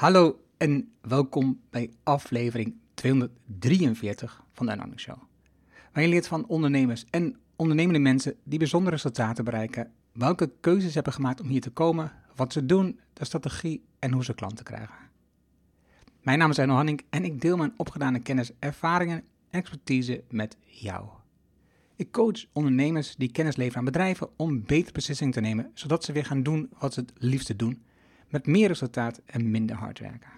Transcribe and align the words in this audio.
Hallo 0.00 0.40
en 0.56 0.92
welkom 1.00 1.60
bij 1.70 1.90
aflevering 2.02 2.74
243 2.94 4.42
van 4.52 4.66
de 4.66 4.72
Anonymous 4.72 5.02
Show. 5.02 5.16
Waar 5.92 6.02
je 6.02 6.08
leert 6.08 6.26
van 6.26 6.46
ondernemers 6.46 7.04
en 7.10 7.36
ondernemende 7.56 7.98
mensen 7.98 8.36
die 8.44 8.58
bijzondere 8.58 8.94
resultaten 8.94 9.44
bereiken, 9.44 9.92
welke 10.12 10.50
keuzes 10.60 10.88
ze 10.88 10.94
hebben 10.94 11.12
gemaakt 11.12 11.40
om 11.40 11.48
hier 11.48 11.60
te 11.60 11.70
komen, 11.70 12.12
wat 12.36 12.52
ze 12.52 12.66
doen, 12.66 13.00
de 13.12 13.24
strategie 13.24 13.84
en 13.98 14.12
hoe 14.12 14.24
ze 14.24 14.34
klanten 14.34 14.64
krijgen. 14.64 14.96
Mijn 16.22 16.38
naam 16.38 16.50
is 16.50 16.58
Erno 16.58 16.74
Hanning 16.74 17.02
en 17.10 17.24
ik 17.24 17.40
deel 17.40 17.56
mijn 17.56 17.74
opgedane 17.76 18.20
kennis, 18.20 18.50
ervaringen 18.58 19.24
en 19.50 19.60
expertise 19.60 20.22
met 20.30 20.56
jou. 20.66 21.08
Ik 21.96 22.12
coach 22.12 22.44
ondernemers 22.52 23.16
die 23.16 23.30
kennis 23.30 23.56
leveren 23.56 23.78
aan 23.78 23.84
bedrijven 23.84 24.28
om 24.36 24.62
betere 24.66 24.92
beslissingen 24.92 25.32
te 25.32 25.40
nemen, 25.40 25.70
zodat 25.74 26.04
ze 26.04 26.12
weer 26.12 26.24
gaan 26.24 26.42
doen 26.42 26.70
wat 26.78 26.94
ze 26.94 27.00
het 27.00 27.12
liefste 27.16 27.56
doen, 27.56 27.82
met 28.30 28.46
meer 28.46 28.68
resultaat 28.68 29.20
en 29.26 29.50
minder 29.50 29.76
hard 29.76 29.98
werken. 29.98 30.30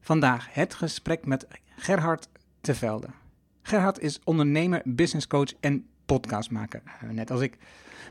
Vandaag 0.00 0.54
het 0.54 0.74
gesprek 0.74 1.26
met 1.26 1.46
Gerhard 1.76 2.28
Tevelde. 2.60 3.08
Gerhard 3.62 3.98
is 3.98 4.20
ondernemer, 4.24 4.82
businesscoach 4.84 5.52
en 5.60 5.86
podcastmaker, 6.06 6.82
eh, 6.84 7.08
net 7.08 7.30
als 7.30 7.40
ik. 7.40 7.58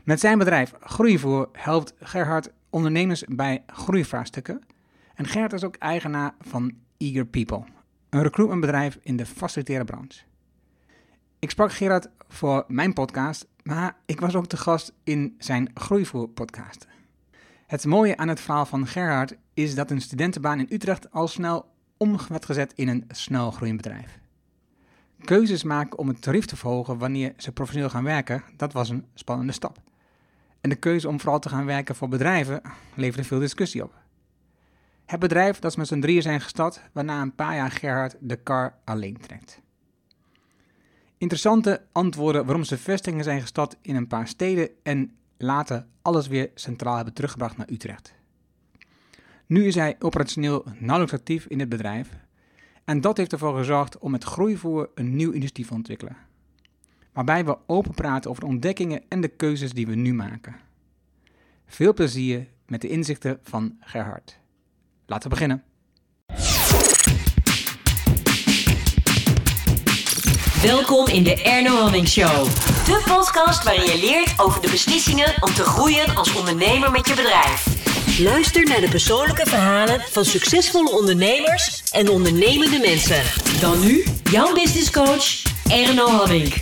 Met 0.04 0.20
zijn 0.20 0.38
bedrijf 0.38 0.72
Groeivoer 0.80 1.48
helpt 1.52 1.94
Gerhard 2.00 2.50
ondernemers 2.70 3.24
bij 3.28 3.62
groeivraagstukken. 3.66 4.62
En 5.14 5.26
Gerhard 5.26 5.52
is 5.52 5.64
ook 5.64 5.76
eigenaar 5.76 6.34
van 6.40 6.72
Eager 6.96 7.26
People, 7.26 7.64
een 8.08 8.22
recruitmentbedrijf 8.22 8.98
in 9.02 9.16
de 9.16 9.26
facilitaire 9.26 9.84
branche. 9.84 10.22
Ik 11.38 11.50
sprak 11.50 11.72
Gerard 11.72 12.08
voor 12.28 12.64
mijn 12.68 12.92
podcast, 12.92 13.46
maar 13.62 13.96
ik 14.06 14.20
was 14.20 14.34
ook 14.34 14.46
te 14.46 14.56
gast 14.56 14.92
in 15.04 15.34
zijn 15.38 15.70
Groeivoer 15.74 16.28
podcast. 16.28 16.86
Het 17.72 17.84
mooie 17.84 18.16
aan 18.16 18.28
het 18.28 18.40
verhaal 18.40 18.66
van 18.66 18.86
Gerhard 18.86 19.36
is 19.54 19.74
dat 19.74 19.90
een 19.90 20.00
studentenbaan 20.00 20.58
in 20.58 20.66
Utrecht 20.70 21.10
al 21.10 21.28
snel 21.28 21.66
om 21.96 22.18
werd 22.28 22.44
gezet 22.44 22.72
in 22.74 22.88
een 22.88 23.04
snel 23.08 23.50
groeiend 23.50 23.82
bedrijf. 23.82 24.18
Keuzes 25.24 25.62
maken 25.62 25.98
om 25.98 26.08
het 26.08 26.22
tarief 26.22 26.46
te 26.46 26.56
verhogen 26.56 26.98
wanneer 26.98 27.32
ze 27.36 27.52
professioneel 27.52 27.90
gaan 27.90 28.04
werken, 28.04 28.42
dat 28.56 28.72
was 28.72 28.88
een 28.88 29.04
spannende 29.14 29.52
stap. 29.52 29.78
En 30.60 30.70
de 30.70 30.76
keuze 30.76 31.08
om 31.08 31.20
vooral 31.20 31.38
te 31.38 31.48
gaan 31.48 31.64
werken 31.64 31.94
voor 31.94 32.08
bedrijven 32.08 32.62
leverde 32.94 33.24
veel 33.24 33.38
discussie 33.38 33.82
op. 33.82 33.94
Het 35.06 35.20
bedrijf 35.20 35.58
dat 35.58 35.72
ze 35.72 35.78
met 35.78 35.88
z'n 35.88 36.00
drieën 36.00 36.22
zijn 36.22 36.40
gestart, 36.40 36.80
waarna 36.92 37.22
een 37.22 37.34
paar 37.34 37.54
jaar 37.54 37.70
Gerhard 37.70 38.16
de 38.20 38.36
kar 38.36 38.74
alleen 38.84 39.20
trekt. 39.20 39.60
Interessante 41.18 41.82
antwoorden 41.92 42.44
waarom 42.44 42.64
ze 42.64 42.78
vestigingen 42.78 43.24
zijn 43.24 43.40
gestart 43.40 43.76
in 43.82 43.96
een 43.96 44.06
paar 44.06 44.28
steden 44.28 44.68
en 44.82 45.16
later 45.42 45.86
alles 46.02 46.26
weer 46.26 46.50
centraal 46.54 46.96
hebben 46.96 47.14
teruggebracht 47.14 47.56
naar 47.56 47.70
Utrecht. 47.70 48.14
Nu 49.46 49.66
is 49.66 49.74
hij 49.74 49.96
operationeel 49.98 50.64
nauwelijks 50.78 51.14
actief 51.14 51.46
in 51.46 51.60
het 51.60 51.68
bedrijf 51.68 52.08
en 52.84 53.00
dat 53.00 53.16
heeft 53.16 53.32
ervoor 53.32 53.56
gezorgd 53.56 53.98
om 53.98 54.10
met 54.10 54.24
groeivoer 54.24 54.90
een 54.94 55.16
nieuw 55.16 55.32
initiatief 55.32 55.68
te 55.68 55.74
ontwikkelen. 55.74 56.16
Waarbij 57.12 57.44
we 57.44 57.58
open 57.66 57.94
praten 57.94 58.30
over 58.30 58.42
de 58.42 58.48
ontdekkingen 58.48 59.02
en 59.08 59.20
de 59.20 59.28
keuzes 59.28 59.72
die 59.72 59.86
we 59.86 59.94
nu 59.94 60.14
maken. 60.14 60.56
Veel 61.66 61.94
plezier 61.94 62.46
met 62.66 62.80
de 62.80 62.88
inzichten 62.88 63.38
van 63.42 63.76
Gerhard. 63.80 64.38
Laten 65.06 65.30
we 65.30 65.34
beginnen. 65.34 65.62
Welkom 70.62 71.06
in 71.06 71.22
de 71.22 71.42
Erno 71.42 71.76
Hamming 71.76 72.08
Show. 72.08 72.71
De 72.84 73.02
podcast 73.06 73.64
waarin 73.64 73.84
je 73.84 73.98
leert 74.00 74.40
over 74.40 74.60
de 74.60 74.70
beslissingen 74.70 75.34
om 75.40 75.54
te 75.54 75.64
groeien 75.64 76.14
als 76.16 76.36
ondernemer 76.36 76.90
met 76.90 77.08
je 77.08 77.14
bedrijf. 77.14 77.66
Luister 78.18 78.64
naar 78.64 78.80
de 78.80 78.88
persoonlijke 78.88 79.46
verhalen 79.46 80.00
van 80.00 80.24
succesvolle 80.24 80.90
ondernemers 80.98 81.82
en 81.90 82.08
ondernemende 82.08 82.78
mensen. 82.78 83.22
Dan 83.60 83.80
nu, 83.80 84.04
jouw 84.30 84.54
business 84.54 84.90
coach 84.90 85.42
Erno 85.70 86.06
Hamming. 86.06 86.54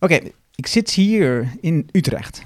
Oké, 0.00 0.20
ik 0.54 0.66
zit 0.66 0.90
hier 0.90 1.52
in 1.60 1.88
Utrecht. 1.92 2.42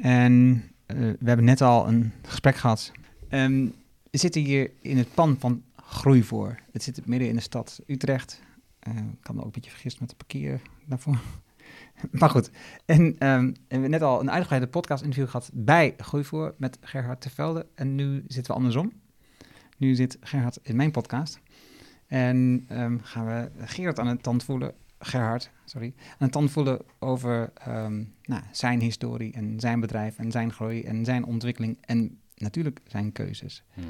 En 0.00 0.64
uh, 0.86 0.98
we 0.98 1.26
hebben 1.26 1.44
net 1.44 1.60
al 1.60 1.88
een 1.88 2.12
gesprek 2.22 2.56
gehad. 2.56 2.92
Um, 3.30 3.74
we 4.10 4.18
zitten 4.18 4.42
hier 4.42 4.70
in 4.82 4.98
het 4.98 5.14
pan 5.14 5.36
van 5.40 5.62
Groeivoor. 5.76 6.58
Het 6.72 6.82
zit 6.82 7.06
midden 7.06 7.28
in 7.28 7.34
de 7.34 7.42
stad 7.42 7.80
Utrecht. 7.86 8.44
Uh, 8.88 8.96
ik 8.96 9.20
kan 9.20 9.34
me 9.34 9.40
ook 9.40 9.46
een 9.46 9.52
beetje 9.52 9.70
vergist 9.70 10.00
met 10.00 10.08
de 10.08 10.16
parkeer 10.16 10.60
daarvoor. 10.86 11.18
maar 12.10 12.30
goed, 12.30 12.50
en 12.84 13.02
um, 13.02 13.52
we 13.52 13.58
hebben 13.68 13.90
net 13.90 14.02
al 14.02 14.20
een 14.20 14.30
uitgebreide 14.30 14.68
podcast-interview 14.68 15.28
gehad 15.30 15.50
bij 15.52 15.94
Groeivoor 15.98 16.54
met 16.58 16.78
Gerhard 16.80 17.20
Tevelde. 17.20 17.66
En 17.74 17.94
nu 17.94 18.24
zitten 18.26 18.52
we 18.52 18.58
andersom. 18.58 18.92
Nu 19.76 19.94
zit 19.94 20.16
Gerhard 20.20 20.58
in 20.62 20.76
mijn 20.76 20.90
podcast. 20.90 21.40
En 22.06 22.66
um, 22.70 23.00
gaan 23.02 23.26
we 23.26 23.50
Gerard 23.64 23.98
aan 23.98 24.06
het 24.06 24.22
tand 24.22 24.44
voelen, 24.44 24.74
Gerhard, 24.98 25.50
sorry, 25.64 25.94
aan 25.96 26.14
het 26.18 26.32
tand 26.32 26.50
voelen 26.50 26.80
over 26.98 27.52
um, 27.68 28.14
nou, 28.22 28.42
zijn 28.52 28.80
historie 28.80 29.32
en 29.32 29.60
zijn 29.60 29.80
bedrijf 29.80 30.18
en 30.18 30.30
zijn 30.30 30.52
groei 30.52 30.82
en 30.82 31.04
zijn 31.04 31.24
ontwikkeling 31.24 31.78
en 31.80 32.18
natuurlijk 32.34 32.80
zijn 32.86 33.12
keuzes. 33.12 33.62
Mm. 33.74 33.84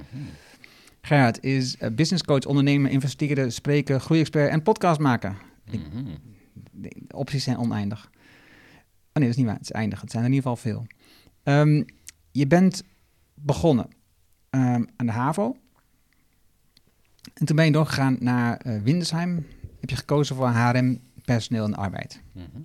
Gerhard 1.06 1.43
is 1.44 1.77
business 1.77 2.22
coach, 2.22 2.44
ondernemer, 2.44 2.91
investeerder, 2.91 3.53
spreker, 3.53 4.00
groeiexpert 4.00 4.50
en 4.50 4.62
podcastmaker. 4.62 5.37
Mm 5.71 5.83
-hmm. 5.91 6.06
De 6.71 6.93
opties 7.11 7.44
zijn 7.44 7.59
oneindig. 7.59 8.05
Oh 8.05 8.12
nee, 9.12 9.22
dat 9.22 9.31
is 9.31 9.37
niet 9.37 9.47
waar. 9.47 9.55
Het 9.55 9.65
is 9.65 9.71
eindig. 9.71 10.00
Het 10.00 10.11
zijn 10.11 10.22
er 10.22 10.28
in 10.28 10.34
ieder 10.34 10.50
geval 10.50 10.71
veel. 10.72 10.87
Um, 11.43 11.84
je 12.31 12.47
bent 12.47 12.83
begonnen 13.34 13.89
um, 14.50 14.89
aan 14.97 15.06
de 15.06 15.12
HAVO. 15.12 15.56
En 17.34 17.47
toen 17.47 17.56
ben 17.56 17.65
je 17.65 17.72
doorgegaan 17.72 18.16
naar 18.21 18.66
uh, 18.66 18.83
Windesheim. 18.83 19.47
Heb 19.81 19.91
je 19.91 19.97
gekozen 19.97 20.37
voor 20.37 20.49
HRM, 20.49 21.00
personeel 21.25 21.65
en 21.65 21.75
arbeid. 21.75 22.22
Mm 22.33 22.47
-hmm. 22.53 22.65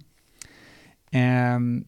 um, 1.22 1.86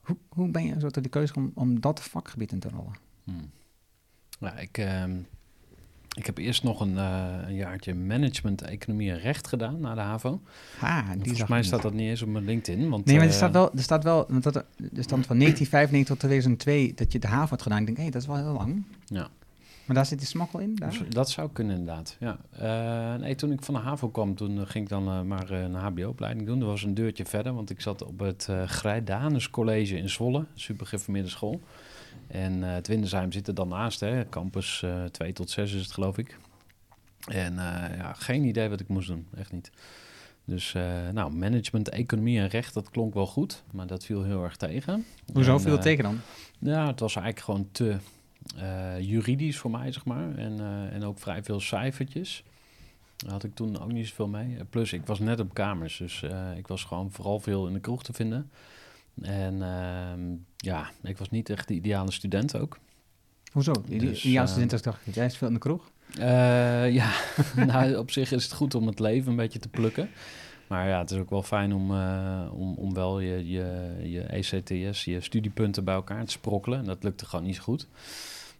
hoe, 0.00 0.16
hoe 0.28 0.50
ben 0.50 0.64
je 0.64 0.80
zo 0.80 0.88
tot 0.88 1.02
de 1.02 1.08
keuze 1.08 1.34
om, 1.34 1.50
om 1.54 1.80
dat 1.80 2.02
vakgebied 2.02 2.52
in 2.52 2.60
te 2.60 2.68
rollen? 2.68 3.10
Hmm. 3.32 3.50
Nou, 4.38 4.58
ik, 4.58 4.78
uh, 4.78 5.04
ik 6.16 6.26
heb 6.26 6.38
eerst 6.38 6.62
nog 6.62 6.80
een, 6.80 6.92
uh, 6.92 7.34
een, 7.46 7.54
jaartje 7.54 7.94
management, 7.94 8.62
economie 8.62 9.10
en 9.10 9.18
recht 9.18 9.46
gedaan 9.46 9.80
na 9.80 9.94
de 9.94 10.00
HAVO. 10.00 10.40
Ah, 10.80 11.10
die 11.10 11.24
volgens 11.24 11.48
mij 11.48 11.62
staat 11.62 11.82
dat 11.82 11.92
niet 11.92 12.08
eens 12.08 12.22
op 12.22 12.28
mijn 12.28 12.44
LinkedIn. 12.44 12.88
Want, 12.88 13.04
nee, 13.04 13.16
maar 13.16 13.26
er 13.26 13.32
staat 13.32 13.52
wel, 13.52 13.72
er 13.72 13.82
staat 13.82 14.04
wel 14.04 14.26
want 14.28 14.42
dat, 14.42 14.56
er 14.56 14.64
stond 15.02 15.26
van 15.26 15.38
1995 15.38 16.06
tot 16.06 16.18
2002 16.18 16.94
dat 16.94 17.12
je 17.12 17.18
de 17.18 17.26
HAVO 17.26 17.50
had 17.50 17.62
gedaan. 17.62 17.78
Ik 17.78 17.86
denk, 17.86 17.96
hé, 17.96 18.02
hey, 18.02 18.12
dat 18.12 18.22
is 18.22 18.28
wel 18.28 18.36
heel 18.36 18.52
lang. 18.52 18.84
Ja. 19.04 19.28
Maar 19.84 19.96
daar 19.96 20.06
zit 20.06 20.18
die 20.18 20.28
smokkel 20.28 20.58
in? 20.58 20.74
Daar? 20.74 20.90
Dus 20.90 21.00
dat 21.08 21.30
zou 21.30 21.50
kunnen 21.52 21.76
inderdaad, 21.76 22.16
ja. 22.20 22.38
Uh, 23.14 23.20
nee, 23.20 23.34
toen 23.34 23.52
ik 23.52 23.62
van 23.62 23.74
de 23.74 23.80
HAVO 23.80 24.08
kwam, 24.08 24.34
toen 24.34 24.66
ging 24.66 24.84
ik 24.84 24.90
dan 24.90 25.08
uh, 25.08 25.22
maar 25.22 25.50
een 25.50 25.74
hbo-opleiding 25.74 26.46
doen. 26.46 26.58
Dat 26.58 26.68
was 26.68 26.82
een 26.82 26.94
deurtje 26.94 27.24
verder, 27.24 27.54
want 27.54 27.70
ik 27.70 27.80
zat 27.80 28.04
op 28.04 28.18
het 28.18 28.46
uh, 28.50 28.62
Grijdanus 28.62 29.50
College 29.50 29.96
in 29.96 30.08
Zwolle, 30.08 30.44
super 30.54 30.86
geformeerde 30.86 31.28
school. 31.28 31.60
En 32.26 32.52
uh, 32.58 32.72
het 32.72 32.88
Windesheim 32.88 33.32
zit 33.32 33.48
er 33.48 33.54
dan 33.54 33.68
naast, 33.68 34.00
hè. 34.00 34.28
campus 34.28 34.82
uh, 34.84 35.04
2 35.04 35.32
tot 35.32 35.50
6 35.50 35.72
is 35.72 35.82
het 35.82 35.92
geloof 35.92 36.18
ik. 36.18 36.38
En 37.28 37.52
uh, 37.52 37.96
ja, 37.96 38.12
geen 38.12 38.44
idee 38.44 38.68
wat 38.68 38.80
ik 38.80 38.88
moest 38.88 39.08
doen, 39.08 39.26
echt 39.36 39.52
niet. 39.52 39.70
Dus 40.44 40.72
nou, 41.12 41.32
management, 41.32 41.88
economie 41.88 42.38
en 42.38 42.48
recht, 42.48 42.74
dat 42.74 42.90
klonk 42.90 43.14
wel 43.14 43.26
goed, 43.26 43.62
maar 43.72 43.86
dat 43.86 44.04
viel 44.04 44.22
heel 44.22 44.44
erg 44.44 44.56
tegen. 44.56 45.04
Hoezo 45.32 45.58
viel 45.58 45.72
het 45.72 45.82
tegen 45.82 46.04
dan? 46.04 46.20
Ja, 46.58 46.86
het 46.86 47.00
was 47.00 47.16
eigenlijk 47.16 47.44
gewoon 47.44 47.68
te 47.72 47.96
juridisch 49.00 49.58
voor 49.58 49.70
mij, 49.70 49.92
zeg 49.92 50.04
maar. 50.04 50.36
En, 50.36 50.60
en 50.92 51.04
ook 51.04 51.18
vrij 51.18 51.42
veel 51.42 51.60
cijfertjes. 51.60 52.44
Daar 53.16 53.32
had 53.32 53.44
ik 53.44 53.54
toen 53.54 53.80
ook 53.80 53.92
niet 53.92 54.06
zoveel 54.06 54.28
mee. 54.28 54.56
Plus, 54.70 54.92
ik 54.92 55.06
was 55.06 55.18
net 55.18 55.40
op 55.40 55.54
kamers, 55.54 55.96
dus 55.96 56.22
ik 56.56 56.66
was 56.66 56.84
gewoon 56.84 57.10
vooral 57.10 57.40
veel 57.40 57.66
in 57.66 57.72
de 57.72 57.80
kroeg 57.80 58.02
te 58.02 58.12
vinden. 58.12 58.50
En 59.20 59.54
uh, 59.54 60.36
ja, 60.56 60.90
ik 61.02 61.18
was 61.18 61.30
niet 61.30 61.50
echt 61.50 61.68
de 61.68 61.74
ideale 61.74 62.12
student 62.12 62.56
ook. 62.56 62.78
Hoezo? 63.52 63.72
De 63.72 63.96
dus, 63.96 64.24
ideale 64.24 64.46
uh, 64.46 64.52
student 64.52 64.82
dacht 64.82 65.06
ik, 65.06 65.14
jij 65.14 65.26
is 65.26 65.36
veel 65.36 65.48
in 65.48 65.54
de 65.54 65.60
kroeg? 65.60 65.90
Uh, 66.18 66.92
ja, 66.92 67.10
nou 67.66 67.96
op 67.96 68.10
zich 68.10 68.32
is 68.32 68.44
het 68.44 68.52
goed 68.52 68.74
om 68.74 68.86
het 68.86 68.98
leven 68.98 69.30
een 69.30 69.36
beetje 69.36 69.58
te 69.58 69.68
plukken. 69.68 70.10
Maar 70.66 70.88
ja, 70.88 70.98
het 70.98 71.10
is 71.10 71.18
ook 71.18 71.30
wel 71.30 71.42
fijn 71.42 71.72
om, 71.72 71.90
uh, 71.90 72.48
om, 72.52 72.74
om 72.74 72.94
wel 72.94 73.20
je, 73.20 73.48
je, 73.48 73.96
je 74.02 74.20
ECTS, 74.20 75.04
je 75.04 75.20
studiepunten 75.20 75.84
bij 75.84 75.94
elkaar 75.94 76.24
te 76.24 76.30
sprokkelen. 76.30 76.78
En 76.78 76.84
dat 76.84 77.02
lukte 77.02 77.26
gewoon 77.26 77.44
niet 77.44 77.56
zo 77.56 77.62
goed. 77.62 77.88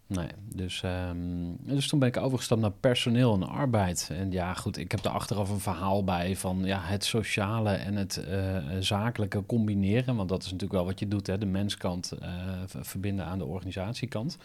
Nee, 0.07 0.29
dus, 0.55 0.83
um, 0.85 1.57
dus 1.61 1.89
toen 1.89 1.99
ben 1.99 2.09
ik 2.09 2.17
overgestapt 2.17 2.61
naar 2.61 2.73
personeel 2.73 3.35
en 3.35 3.49
arbeid. 3.49 4.11
En 4.13 4.33
ja, 4.33 4.55
goed, 4.55 4.77
ik 4.77 4.91
heb 4.91 5.05
er 5.05 5.11
achteraf 5.11 5.51
een 5.51 5.61
verhaal 5.61 6.05
bij 6.05 6.37
van 6.37 6.65
ja, 6.65 6.81
het 6.81 7.05
sociale 7.05 7.71
en 7.71 7.95
het 7.95 8.25
uh, 8.29 8.57
zakelijke 8.81 9.47
combineren. 9.47 10.17
Want 10.17 10.29
dat 10.29 10.39
is 10.39 10.45
natuurlijk 10.45 10.73
wel 10.73 10.85
wat 10.85 10.99
je 10.99 11.09
doet, 11.09 11.27
hè, 11.27 11.39
de 11.39 11.47
menskant 11.47 12.13
uh, 12.23 12.29
verbinden 12.67 13.25
aan 13.25 13.39
de 13.39 13.45
organisatiekant. 13.45 14.39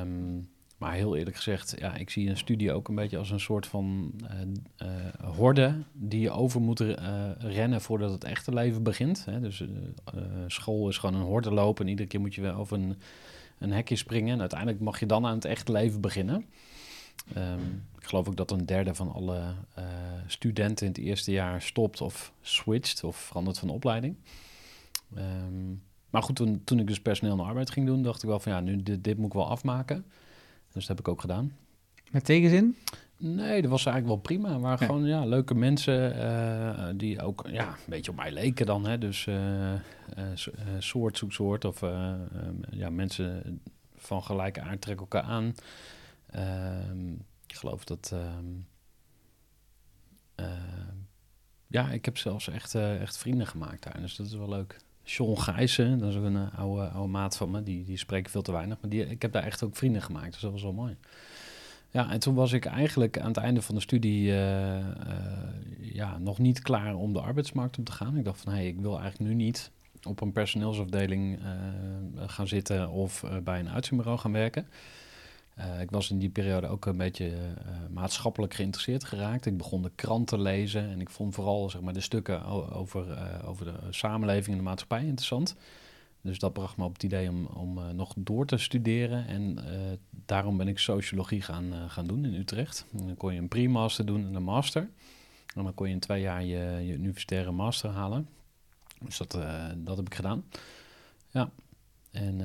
Um, 0.00 0.48
maar 0.78 0.92
heel 0.92 1.16
eerlijk 1.16 1.36
gezegd, 1.36 1.74
ja, 1.78 1.94
ik 1.94 2.10
zie 2.10 2.28
een 2.28 2.36
studie 2.36 2.72
ook 2.72 2.88
een 2.88 2.94
beetje 2.94 3.18
als 3.18 3.30
een 3.30 3.40
soort 3.40 3.66
van 3.66 4.12
uh, 4.82 4.88
horde 5.34 5.74
die 5.92 6.20
je 6.20 6.30
over 6.30 6.60
moet 6.60 6.84
rennen 7.38 7.80
voordat 7.80 8.10
het 8.10 8.24
echte 8.24 8.54
leven 8.54 8.82
begint. 8.82 9.24
Hè. 9.24 9.40
Dus 9.40 9.64
school 10.46 10.88
is 10.88 10.98
gewoon 10.98 11.20
een 11.20 11.26
horde 11.26 11.52
lopen 11.52 11.84
en 11.84 11.90
iedere 11.90 12.08
keer 12.08 12.20
moet 12.20 12.34
je 12.34 12.40
weer 12.40 12.56
over 12.56 12.78
een, 12.78 12.96
een 13.60 13.72
hekje 13.72 13.96
springen. 13.96 14.32
En 14.32 14.40
uiteindelijk 14.40 14.80
mag 14.80 15.00
je 15.00 15.06
dan 15.06 15.26
aan 15.26 15.34
het 15.34 15.44
echte 15.44 15.72
leven 15.72 16.00
beginnen. 16.00 16.44
Ehm, 17.34 17.60
ik 17.98 18.06
geloof 18.06 18.28
ook 18.28 18.36
dat 18.36 18.50
een 18.50 18.66
derde 18.66 18.94
van 18.94 19.12
alle 19.12 19.54
studenten 20.26 20.86
in 20.86 20.92
het 20.92 21.00
eerste 21.00 21.30
jaar 21.32 21.62
stopt 21.62 22.00
of 22.00 22.32
switcht 22.40 23.04
of 23.04 23.16
verandert 23.16 23.58
van 23.58 23.68
opleiding. 23.68 24.16
Um, 25.16 25.82
maar 26.10 26.22
goed, 26.22 26.36
toen, 26.64 26.78
ik 26.78 26.86
dus 26.86 27.00
personeel 27.00 27.38
en 27.38 27.44
arbeid 27.44 27.70
ging 27.70 27.86
doen, 27.86 28.02
dacht 28.02 28.22
ik 28.22 28.28
wel 28.28 28.40
van 28.40 28.52
ja, 28.52 28.60
nu 28.60 28.82
dit, 28.82 29.04
dit 29.04 29.16
moet 29.16 29.26
ik 29.26 29.32
wel 29.32 29.48
afmaken. 29.48 30.04
Dus 30.72 30.86
dat 30.86 30.96
heb 30.96 30.98
ik 30.98 31.08
ook 31.08 31.20
gedaan. 31.20 31.56
Met 32.10 32.24
tegenzin? 32.24 32.76
Nee, 33.22 33.62
dat 33.62 33.70
was 33.70 33.86
eigenlijk 33.86 34.06
wel 34.06 34.38
prima. 34.38 34.58
Maar 34.58 34.78
gewoon 34.78 35.04
ja, 35.04 35.24
leuke 35.24 35.54
mensen 35.54 36.16
uh, 36.16 36.88
die 36.94 37.22
ook 37.22 37.46
ja, 37.50 37.68
een 37.68 37.74
beetje 37.86 38.10
op 38.10 38.16
mij 38.16 38.32
leken 38.32 38.66
dan. 38.66 38.86
Hè? 38.86 38.98
Dus 38.98 39.26
uh, 39.26 39.74
soort 40.78 41.18
zoek 41.18 41.32
soort. 41.32 41.64
Of 41.64 41.80
ja, 42.70 42.90
mensen 42.90 43.60
van 43.96 44.22
gelijke 44.22 44.60
aard 44.60 44.80
trekken 44.80 45.06
elkaar 45.10 45.30
aan. 45.30 45.54
Ehm, 46.26 47.12
ik 47.46 47.54
geloof 47.56 47.84
dat... 47.84 48.14
Ehm, 48.14 48.58
ja, 51.66 51.90
ik 51.90 52.04
heb 52.04 52.18
zelfs 52.18 52.48
echt, 52.48 52.74
echt 52.74 53.18
vrienden 53.18 53.46
gemaakt 53.46 53.82
daar. 53.82 54.00
Dus 54.00 54.16
dat 54.16 54.26
is 54.26 54.34
wel 54.34 54.48
leuk. 54.48 54.76
Sean 55.10 55.40
Gijssen, 55.40 55.98
dat 55.98 56.10
is 56.10 56.16
ook 56.16 56.24
een 56.24 56.36
eh, 56.36 56.58
oude, 56.58 56.88
oude 56.88 57.10
maat 57.10 57.36
van 57.36 57.50
me, 57.50 57.62
die, 57.62 57.84
die 57.84 57.96
spreken 57.96 58.30
veel 58.30 58.42
te 58.42 58.52
weinig. 58.52 58.78
Maar 58.80 58.90
die, 58.90 59.06
ik 59.06 59.22
heb 59.22 59.32
daar 59.32 59.42
echt 59.42 59.62
ook 59.62 59.76
vrienden 59.76 60.02
gemaakt, 60.02 60.32
dus 60.32 60.40
dat 60.40 60.52
was 60.52 60.62
wel 60.62 60.72
mooi. 60.72 60.96
Ja, 61.92 62.10
en 62.10 62.20
toen 62.20 62.34
was 62.34 62.52
ik 62.52 62.64
eigenlijk 62.64 63.18
aan 63.18 63.26
het 63.26 63.36
einde 63.36 63.62
van 63.62 63.74
de 63.74 63.80
studie 63.80 64.30
uh, 64.30 64.78
uh, 64.78 64.84
ja, 65.80 66.18
nog 66.18 66.38
niet 66.38 66.62
klaar 66.62 66.94
om 66.94 67.12
de 67.12 67.20
arbeidsmarkt 67.20 67.78
op 67.78 67.84
te 67.84 67.92
gaan. 67.92 68.16
Ik 68.16 68.24
dacht 68.24 68.40
van, 68.40 68.52
hé, 68.52 68.58
hey, 68.58 68.68
ik 68.68 68.80
wil 68.80 69.00
eigenlijk 69.00 69.30
nu 69.30 69.36
niet 69.36 69.70
op 70.02 70.20
een 70.20 70.32
personeelsafdeling 70.32 71.38
uh, 71.38 71.44
gaan 72.26 72.48
zitten 72.48 72.90
of 72.90 73.24
bij 73.44 73.58
een 73.58 73.70
uitzendbureau 73.70 74.18
gaan 74.18 74.32
werken. 74.32 74.66
Ik 75.80 75.90
was 75.90 76.10
in 76.10 76.18
die 76.18 76.30
periode 76.30 76.66
ook 76.66 76.86
een 76.86 76.96
beetje 76.96 77.32
maatschappelijk 77.90 78.54
geïnteresseerd 78.54 79.04
geraakt. 79.04 79.46
Ik 79.46 79.56
begon 79.56 79.82
de 79.82 79.90
kranten 79.94 80.40
lezen 80.42 80.90
en 80.90 81.00
ik 81.00 81.10
vond 81.10 81.34
vooral 81.34 81.70
zeg 81.70 81.80
maar, 81.80 81.92
de 81.92 82.00
stukken 82.00 82.44
over, 82.72 83.18
over 83.44 83.64
de 83.64 83.72
samenleving 83.90 84.56
en 84.56 84.62
de 84.62 84.68
maatschappij 84.68 85.04
interessant. 85.04 85.56
Dus 86.22 86.38
dat 86.38 86.52
bracht 86.52 86.76
me 86.76 86.84
op 86.84 86.92
het 86.92 87.02
idee 87.02 87.28
om, 87.28 87.46
om 87.46 87.96
nog 87.96 88.14
door 88.16 88.46
te 88.46 88.56
studeren. 88.56 89.26
En 89.26 89.58
daarom 90.10 90.56
ben 90.56 90.68
ik 90.68 90.78
sociologie 90.78 91.42
gaan, 91.42 91.72
gaan 91.88 92.06
doen 92.06 92.24
in 92.24 92.34
Utrecht. 92.34 92.86
En 92.92 93.06
dan 93.06 93.16
kon 93.16 93.34
je 93.34 93.40
een 93.40 93.48
pre-master 93.48 94.06
doen 94.06 94.26
en 94.26 94.34
een 94.34 94.42
master. 94.42 94.88
En 95.54 95.64
dan 95.64 95.74
kon 95.74 95.86
je 95.86 95.92
in 95.92 96.00
twee 96.00 96.20
jaar 96.20 96.44
je, 96.44 96.82
je 96.86 96.94
universitaire 96.94 97.50
master 97.50 97.90
halen. 97.90 98.28
Dus 99.04 99.18
dat, 99.18 99.38
dat 99.76 99.96
heb 99.96 100.06
ik 100.06 100.14
gedaan. 100.14 100.44
Ja, 101.30 101.50
en 102.10 102.40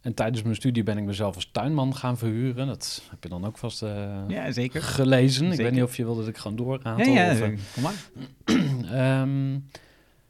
en 0.00 0.14
tijdens 0.14 0.42
mijn 0.42 0.54
studie 0.54 0.82
ben 0.82 0.98
ik 0.98 1.04
mezelf 1.04 1.34
als 1.34 1.50
tuinman 1.52 1.96
gaan 1.96 2.18
verhuren. 2.18 2.66
Dat 2.66 3.02
heb 3.10 3.22
je 3.22 3.28
dan 3.28 3.44
ook 3.44 3.58
vast 3.58 3.80
ja, 4.28 4.52
zeker. 4.52 4.82
gelezen. 4.82 5.52
Ik 5.52 5.58
weet 5.58 5.72
niet 5.72 5.82
of 5.82 5.96
je 5.96 6.04
wilde 6.04 6.20
dat 6.20 6.28
ik 6.28 6.36
gewoon 6.36 6.56
doorgaan. 6.56 6.98
Ja, 6.98 7.32
ja, 7.32 7.32
of, 7.32 7.72
kom 7.74 7.82
maar. 7.82 9.20
um, 9.22 9.68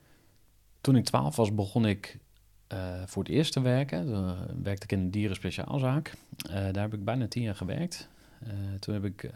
toen 0.81 0.97
ik 0.97 1.05
twaalf 1.05 1.37
was, 1.37 1.55
begon 1.55 1.87
ik 1.87 2.19
voor 3.07 3.23
het 3.23 3.33
eerst 3.33 3.53
te 3.53 3.61
werken. 3.61 4.07
Toen 4.07 4.35
werkte 4.63 4.85
ik 4.85 4.93
in 4.93 4.99
een 4.99 5.11
dierenspeciaalzaak. 5.11 6.13
Uh, 6.47 6.53
daar 6.53 6.83
heb 6.83 6.95
ik 6.95 7.05
bijna 7.05 7.29
tien 7.29 7.43
jaar 7.43 7.55
gewerkt. 7.55 8.09
toen 8.79 8.95
heb 8.95 9.05
ik 9.05 9.31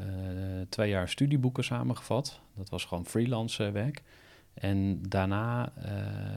twee 0.68 0.90
jaar 0.90 1.08
studieboeken 1.08 1.64
samengevat. 1.64 2.40
Dat 2.54 2.68
was 2.68 2.84
gewoon 2.84 3.06
freelance 3.06 3.70
werk. 3.70 4.02
En 4.54 4.98
daarna 5.08 5.72
uh, 5.78 5.92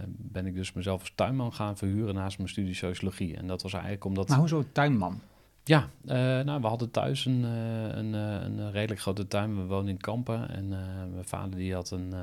ben 0.07 0.45
ik 0.45 0.55
dus 0.55 0.73
mezelf 0.73 0.99
als 0.99 1.11
tuinman 1.15 1.53
gaan 1.53 1.77
verhuren 1.77 2.15
naast 2.15 2.37
mijn 2.37 2.49
studie 2.49 2.73
sociologie. 2.73 3.37
En 3.37 3.47
dat 3.47 3.61
was 3.61 3.73
eigenlijk 3.73 4.05
omdat... 4.05 4.27
Maar 4.27 4.37
hoezo 4.37 4.65
tuinman? 4.71 5.19
Ja, 5.63 5.89
uh, 6.05 6.13
nou, 6.15 6.61
we 6.61 6.67
hadden 6.67 6.91
thuis 6.91 7.25
een, 7.25 7.43
een, 7.43 8.13
een, 8.13 8.71
redelijk 8.71 9.01
grote 9.01 9.27
tuin. 9.27 9.55
We 9.55 9.63
woonden 9.63 9.93
in 9.93 9.97
Kampen 9.97 10.49
en 10.49 10.69
mijn 11.13 11.25
vader 11.25 11.55
die 11.55 11.73
had 11.73 11.91
een... 11.91 12.13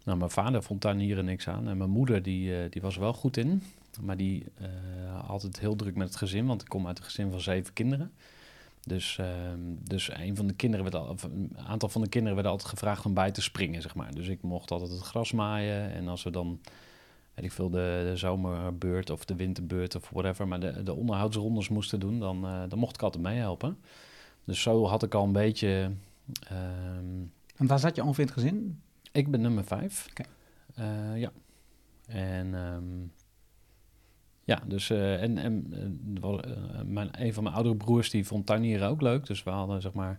Ehm, 0.00 0.08
nou, 0.08 0.18
mijn 0.18 0.30
vader 0.30 0.62
vond 0.62 0.80
tuinieren 0.80 1.24
niks 1.24 1.48
aan. 1.48 1.68
En 1.68 1.76
mijn 1.76 1.90
moeder 1.90 2.22
die, 2.22 2.68
die 2.68 2.82
was 2.82 2.96
wel 2.96 3.12
goed 3.12 3.36
in. 3.36 3.62
Maar 4.00 4.16
die 4.16 4.44
had 5.26 5.42
het 5.42 5.60
heel 5.60 5.76
druk 5.76 5.94
met 5.94 6.08
het 6.08 6.16
gezin, 6.16 6.46
want 6.46 6.60
ik 6.60 6.68
kom 6.68 6.86
uit 6.86 6.98
een 6.98 7.04
gezin 7.04 7.30
van 7.30 7.40
zeven 7.40 7.72
kinderen. 7.72 8.12
Dus, 8.86 9.18
ehm, 9.18 9.60
dus 9.82 10.10
een 10.12 10.36
van 10.36 10.46
de 10.46 10.54
kinderen 10.54 10.84
werd 10.90 11.04
al, 11.04 11.16
een 11.22 11.58
aantal 11.66 11.88
van 11.88 12.00
de 12.00 12.08
kinderen 12.08 12.34
werden 12.34 12.52
altijd 12.52 12.70
gevraagd 12.70 13.06
om 13.06 13.14
bij 13.14 13.30
te 13.30 13.42
springen, 13.42 13.82
zeg 13.82 13.94
maar. 13.94 14.14
Dus 14.14 14.28
ik 14.28 14.42
mocht 14.42 14.70
altijd 14.70 14.90
het 14.90 15.00
gras 15.00 15.32
maaien. 15.32 15.92
En 15.92 16.08
als 16.08 16.22
we 16.22 16.30
dan, 16.30 16.60
weet 17.34 17.44
ik 17.44 17.52
veel, 17.52 17.70
de, 17.70 18.08
de 18.10 18.16
zomerbeurt 18.16 19.10
of 19.10 19.24
de 19.24 19.34
winterbeurt 19.34 19.94
of 19.94 20.10
whatever, 20.10 20.48
maar 20.48 20.60
de, 20.60 20.82
de 20.82 20.94
onderhoudsrondes 20.94 21.68
moesten 21.68 22.00
doen, 22.00 22.18
dan, 22.18 22.44
uh, 22.44 22.62
dan 22.68 22.78
mocht 22.78 22.94
ik 22.94 23.02
altijd 23.02 23.22
meehelpen. 23.22 23.78
Dus 24.44 24.62
zo 24.62 24.86
had 24.86 25.02
ik 25.02 25.14
al 25.14 25.24
een 25.24 25.32
beetje. 25.32 25.90
Um, 26.52 27.32
en 27.56 27.66
waar 27.66 27.78
zat 27.78 27.96
je 27.96 28.02
ongeveer 28.02 28.24
in 28.24 28.30
het 28.30 28.38
gezin? 28.38 28.80
Ik 29.12 29.30
ben 29.30 29.40
nummer 29.40 29.64
vijf. 29.64 30.06
Okay. 30.10 30.26
Uh, 30.78 31.12
eh, 31.12 31.20
ja. 31.20 31.32
En 32.06 32.54
um, 32.54 33.12
ja, 34.44 34.62
dus 34.66 34.90
uh, 34.90 35.22
en, 35.22 35.38
en 35.38 35.74
uh, 36.24 36.82
mijn, 36.84 37.22
een 37.22 37.34
van 37.34 37.42
mijn 37.42 37.54
oudere 37.54 37.76
broers 37.76 38.10
die 38.10 38.26
vond 38.26 38.46
tuinieren 38.46 38.88
ook 38.88 39.00
leuk. 39.00 39.26
Dus 39.26 39.42
we 39.42 39.50
hadden 39.50 39.82
zeg 39.82 39.92
maar, 39.92 40.18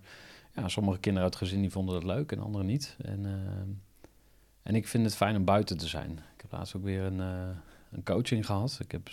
ja, 0.56 0.68
sommige 0.68 1.00
kinderen 1.00 1.30
uit 1.30 1.40
het 1.40 1.48
gezin 1.48 1.62
die 1.62 1.72
vonden 1.72 1.94
dat 1.94 2.04
leuk 2.04 2.32
en 2.32 2.40
anderen 2.40 2.68
niet. 2.68 2.98
En, 3.02 3.20
uh, 3.20 3.32
en 4.64 4.76
ik 4.76 4.88
vind 4.88 5.04
het 5.04 5.16
fijn 5.16 5.36
om 5.36 5.46
buiten 5.46 5.78
te 5.78 5.88
zijn. 5.88 6.12
Ik 6.12 6.42
heb 6.42 6.52
laatst 6.52 6.76
ook 6.76 6.84
weer 6.84 7.04
een, 7.04 7.20
een 7.92 8.04
coaching 8.04 8.46
gehad. 8.46 8.78
Ik, 8.82 8.92
heb, 8.92 9.10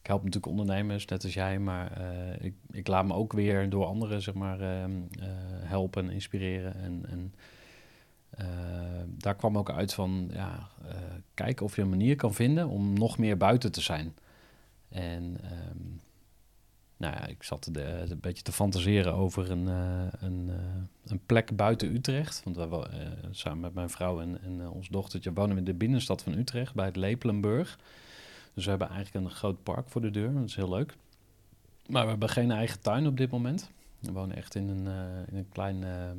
ik 0.00 0.06
help 0.06 0.24
natuurlijk 0.24 0.46
ondernemers, 0.46 1.04
net 1.04 1.24
als 1.24 1.34
jij, 1.34 1.58
maar 1.58 2.00
ik, 2.40 2.54
ik 2.70 2.86
laat 2.86 3.06
me 3.06 3.14
ook 3.14 3.32
weer 3.32 3.70
door 3.70 3.84
anderen 3.84 4.22
zeg 4.22 4.34
maar, 4.34 4.60
ehm, 4.60 5.00
helpen 5.60 6.04
en 6.04 6.10
inspireren. 6.10 6.74
En, 6.74 7.06
en 7.08 7.34
uh, 8.40 8.46
daar 9.06 9.34
kwam 9.34 9.58
ook 9.58 9.70
uit 9.70 9.94
van 9.94 10.28
ja, 10.32 10.68
uh, 10.84 10.92
kijken 11.34 11.66
of 11.66 11.76
je 11.76 11.82
een 11.82 11.88
manier 11.88 12.16
kan 12.16 12.34
vinden 12.34 12.68
om 12.68 12.92
nog 12.92 13.18
meer 13.18 13.36
buiten 13.36 13.72
te 13.72 13.80
zijn. 13.80 14.14
En 14.88 15.22
um, 15.24 16.00
nou 16.96 17.14
ja, 17.14 17.26
ik 17.26 17.42
zat 17.42 17.68
de, 17.72 17.82
een 17.82 18.20
beetje 18.20 18.42
te 18.42 18.52
fantaseren 18.52 19.14
over 19.14 19.50
een, 19.50 19.66
een, 20.20 20.50
een 21.06 21.20
plek 21.26 21.56
buiten 21.56 21.94
Utrecht. 21.94 22.42
Want 22.44 22.56
we, 22.56 22.88
samen 23.30 23.60
met 23.60 23.74
mijn 23.74 23.90
vrouw 23.90 24.20
en, 24.20 24.42
en 24.42 24.68
ons 24.68 24.88
dochtertje 24.88 25.32
wonen 25.32 25.52
we 25.52 25.58
in 25.58 25.64
de 25.64 25.74
binnenstad 25.74 26.22
van 26.22 26.38
Utrecht 26.38 26.74
bij 26.74 26.86
het 26.86 26.96
Lepelenburg. 26.96 27.78
Dus 28.54 28.64
we 28.64 28.70
hebben 28.70 28.88
eigenlijk 28.88 29.24
een 29.26 29.32
groot 29.32 29.62
park 29.62 29.88
voor 29.88 30.00
de 30.00 30.10
deur. 30.10 30.32
Dat 30.32 30.44
is 30.44 30.56
heel 30.56 30.68
leuk. 30.68 30.94
Maar 31.86 32.02
we 32.02 32.10
hebben 32.10 32.28
geen 32.28 32.50
eigen 32.50 32.80
tuin 32.80 33.06
op 33.06 33.16
dit 33.16 33.30
moment. 33.30 33.70
We 33.98 34.12
wonen 34.12 34.36
echt 34.36 34.54
in 34.54 34.68
een, 34.68 34.86
in 35.30 35.36
een 35.36 35.48
klein 35.48 35.84
ehm, 35.84 36.18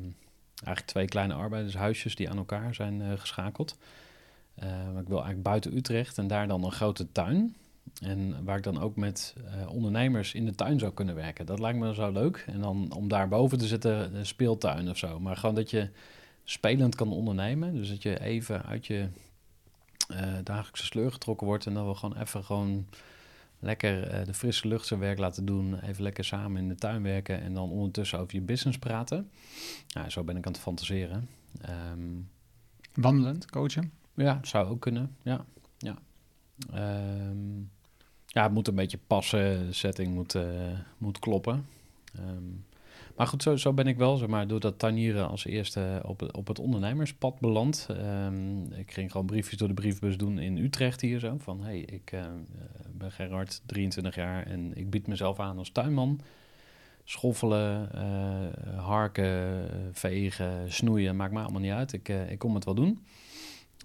eigenlijk 0.64 0.86
twee 0.86 1.06
kleine 1.06 1.34
arbeidershuisjes 1.34 2.14
die 2.14 2.30
aan 2.30 2.36
elkaar 2.36 2.74
zijn 2.74 3.00
uh, 3.00 3.12
geschakeld. 3.16 3.76
Maar 4.60 5.02
ik 5.02 5.08
wil 5.08 5.16
eigenlijk 5.16 5.42
buiten 5.42 5.76
Utrecht 5.76 6.18
en 6.18 6.26
daar 6.26 6.48
dan 6.48 6.64
een 6.64 6.72
grote 6.72 7.12
tuin. 7.12 7.56
En 8.02 8.44
waar 8.44 8.56
ik 8.56 8.62
dan 8.62 8.80
ook 8.80 8.96
met 8.96 9.34
uh, 9.38 9.70
ondernemers 9.70 10.34
in 10.34 10.44
de 10.44 10.54
tuin 10.54 10.78
zou 10.78 10.92
kunnen 10.92 11.14
werken. 11.14 11.46
Dat 11.46 11.58
lijkt 11.58 11.78
me 11.78 11.94
zo 11.94 12.12
leuk. 12.12 12.44
En 12.46 12.60
dan 12.60 12.92
om 12.92 13.08
daar 13.08 13.28
boven 13.28 13.58
te 13.58 13.66
zitten, 13.66 14.14
een 14.14 14.26
speeltuin 14.26 14.88
of 14.90 14.96
zo. 14.96 15.20
Maar 15.20 15.36
gewoon 15.36 15.54
dat 15.54 15.70
je 15.70 15.90
spelend 16.44 16.94
kan 16.94 17.12
ondernemen. 17.12 17.74
Dus 17.74 17.88
dat 17.88 18.02
je 18.02 18.20
even 18.20 18.62
uit 18.62 18.86
je 18.86 19.08
dagelijkse 20.42 20.84
sleur 20.84 21.12
getrokken 21.12 21.46
wordt. 21.46 21.66
En 21.66 21.74
dan 21.74 21.88
we 21.88 21.94
gewoon 21.94 22.20
even 22.20 22.44
gewoon 22.44 22.86
lekker 23.58 24.20
uh, 24.20 24.24
de 24.24 24.34
frisse 24.34 24.68
lucht 24.68 24.86
zijn 24.86 25.00
werk 25.00 25.18
laten 25.18 25.44
doen. 25.44 25.80
Even 25.80 26.02
lekker 26.02 26.24
samen 26.24 26.62
in 26.62 26.68
de 26.68 26.74
tuin 26.74 27.02
werken 27.02 27.40
en 27.40 27.54
dan 27.54 27.70
ondertussen 27.70 28.18
over 28.18 28.34
je 28.34 28.40
business 28.40 28.78
praten. 28.78 29.30
Ja, 29.86 30.10
zo 30.10 30.24
ben 30.24 30.36
ik 30.36 30.46
aan 30.46 30.52
het 30.52 30.60
fantaseren. 30.60 31.28
Um, 31.92 32.28
Wandelend, 32.94 33.50
coachen? 33.50 33.92
Ja, 34.14 34.38
zou 34.42 34.68
ook 34.68 34.80
kunnen. 34.80 35.16
Ja, 35.22 35.44
ja. 35.78 35.96
Um, 37.28 37.70
ja, 38.26 38.42
het 38.42 38.52
moet 38.52 38.68
een 38.68 38.74
beetje 38.74 38.98
passen. 39.06 39.66
De 39.66 39.72
setting 39.72 40.14
moet, 40.14 40.34
uh, 40.34 40.78
moet 40.98 41.18
kloppen. 41.18 41.66
Um, 42.18 42.64
maar 43.18 43.26
goed, 43.26 43.42
zo, 43.42 43.56
zo 43.56 43.72
ben 43.72 43.86
ik 43.86 43.96
wel, 43.96 44.16
zeg 44.16 44.28
maar, 44.28 44.46
door 44.46 44.60
dat 44.60 44.78
tuinieren 44.78 45.28
als 45.28 45.44
eerste 45.44 46.02
op, 46.04 46.36
op 46.36 46.46
het 46.46 46.58
ondernemerspad 46.58 47.40
beland. 47.40 47.88
Um, 47.90 48.72
ik 48.72 48.92
ging 48.92 49.10
gewoon 49.10 49.26
briefjes 49.26 49.58
door 49.58 49.68
de 49.68 49.74
briefbus 49.74 50.16
doen 50.16 50.38
in 50.38 50.56
Utrecht 50.56 51.00
hier 51.00 51.18
zo. 51.18 51.36
Van, 51.38 51.62
hey, 51.62 51.78
ik 51.80 52.12
uh, 52.12 52.26
ben 52.92 53.12
Gerard, 53.12 53.62
23 53.66 54.14
jaar 54.14 54.46
en 54.46 54.76
ik 54.76 54.90
bied 54.90 55.06
mezelf 55.06 55.40
aan 55.40 55.58
als 55.58 55.70
tuinman. 55.70 56.20
Schoffelen, 57.04 57.88
harken, 58.76 59.68
vegen, 59.92 60.72
snoeien, 60.72 61.16
maakt 61.16 61.32
me 61.32 61.40
allemaal 61.40 61.60
niet 61.60 61.72
uit. 61.72 61.92
Ik, 61.92 62.08
uh, 62.08 62.30
ik 62.30 62.38
kom 62.38 62.54
het 62.54 62.64
wel 62.64 62.74
doen. 62.74 62.98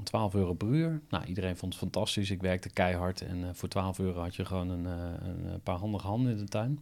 12 0.03 0.33
euro 0.33 0.53
per 0.53 0.67
uur. 0.67 1.01
Nou, 1.09 1.25
iedereen 1.25 1.57
vond 1.57 1.73
het 1.73 1.81
fantastisch. 1.81 2.31
Ik 2.31 2.41
werkte 2.41 2.69
keihard 2.69 3.21
en 3.21 3.43
eh, 3.43 3.49
voor 3.53 3.69
12 3.69 3.99
euro 3.99 4.21
had 4.21 4.35
je 4.35 4.45
gewoon 4.45 4.69
een, 4.69 4.85
eh, 4.85 5.27
een 5.27 5.45
eh, 5.45 5.53
paar 5.63 5.77
handige 5.77 6.07
handen 6.07 6.31
in 6.31 6.37
de 6.37 6.47
tuin. 6.47 6.79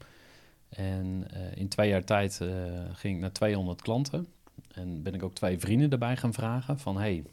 En 0.76 1.28
eh, 1.32 1.58
in 1.58 1.68
twee 1.68 1.90
jaar 1.90 2.04
tijd 2.04 2.42
eh, 2.42 2.50
ging 2.94 3.16
ik 3.16 3.22
naar 3.22 3.32
200 3.32 3.82
klanten. 3.82 4.28
En 4.74 5.02
ben 5.02 5.14
ik 5.14 5.24
ook 5.24 5.34
twee 5.34 5.60
vrienden 5.60 5.92
erbij 5.92 6.18
gaan 6.18 6.34
vragen 6.34 6.80
van... 6.80 6.98
hey, 6.98 7.24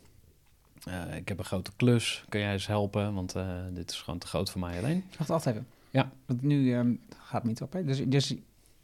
eh, 0.84 1.16
ik 1.16 1.28
heb 1.28 1.38
een 1.38 1.44
grote 1.44 1.70
klus, 1.76 2.24
kun 2.28 2.40
jij 2.40 2.52
eens 2.52 2.66
helpen? 2.66 3.14
Want 3.14 3.34
dit 3.72 3.90
is 3.90 3.96
gewoon 3.96 4.18
te 4.18 4.26
groot 4.26 4.50
voor 4.50 4.60
mij 4.60 4.78
alleen. 4.78 5.04
Wacht 5.18 5.30
altijd 5.30 5.54
even. 5.54 5.68
Ja. 5.90 6.10
Want 6.26 6.42
nu 6.42 6.74
ehm, 6.74 6.94
gaat 7.18 7.42
het 7.42 7.44
niet 7.44 7.62
op. 7.62 7.72
Hè? 7.72 7.84
Dus, 7.84 8.02
dus 8.06 8.34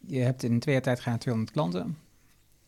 je 0.06 0.18
hebt 0.18 0.42
in 0.42 0.60
twee 0.60 0.74
jaar 0.74 0.84
tijd 0.84 1.00
gaan 1.00 1.18
200 1.18 1.54
klanten. 1.54 1.98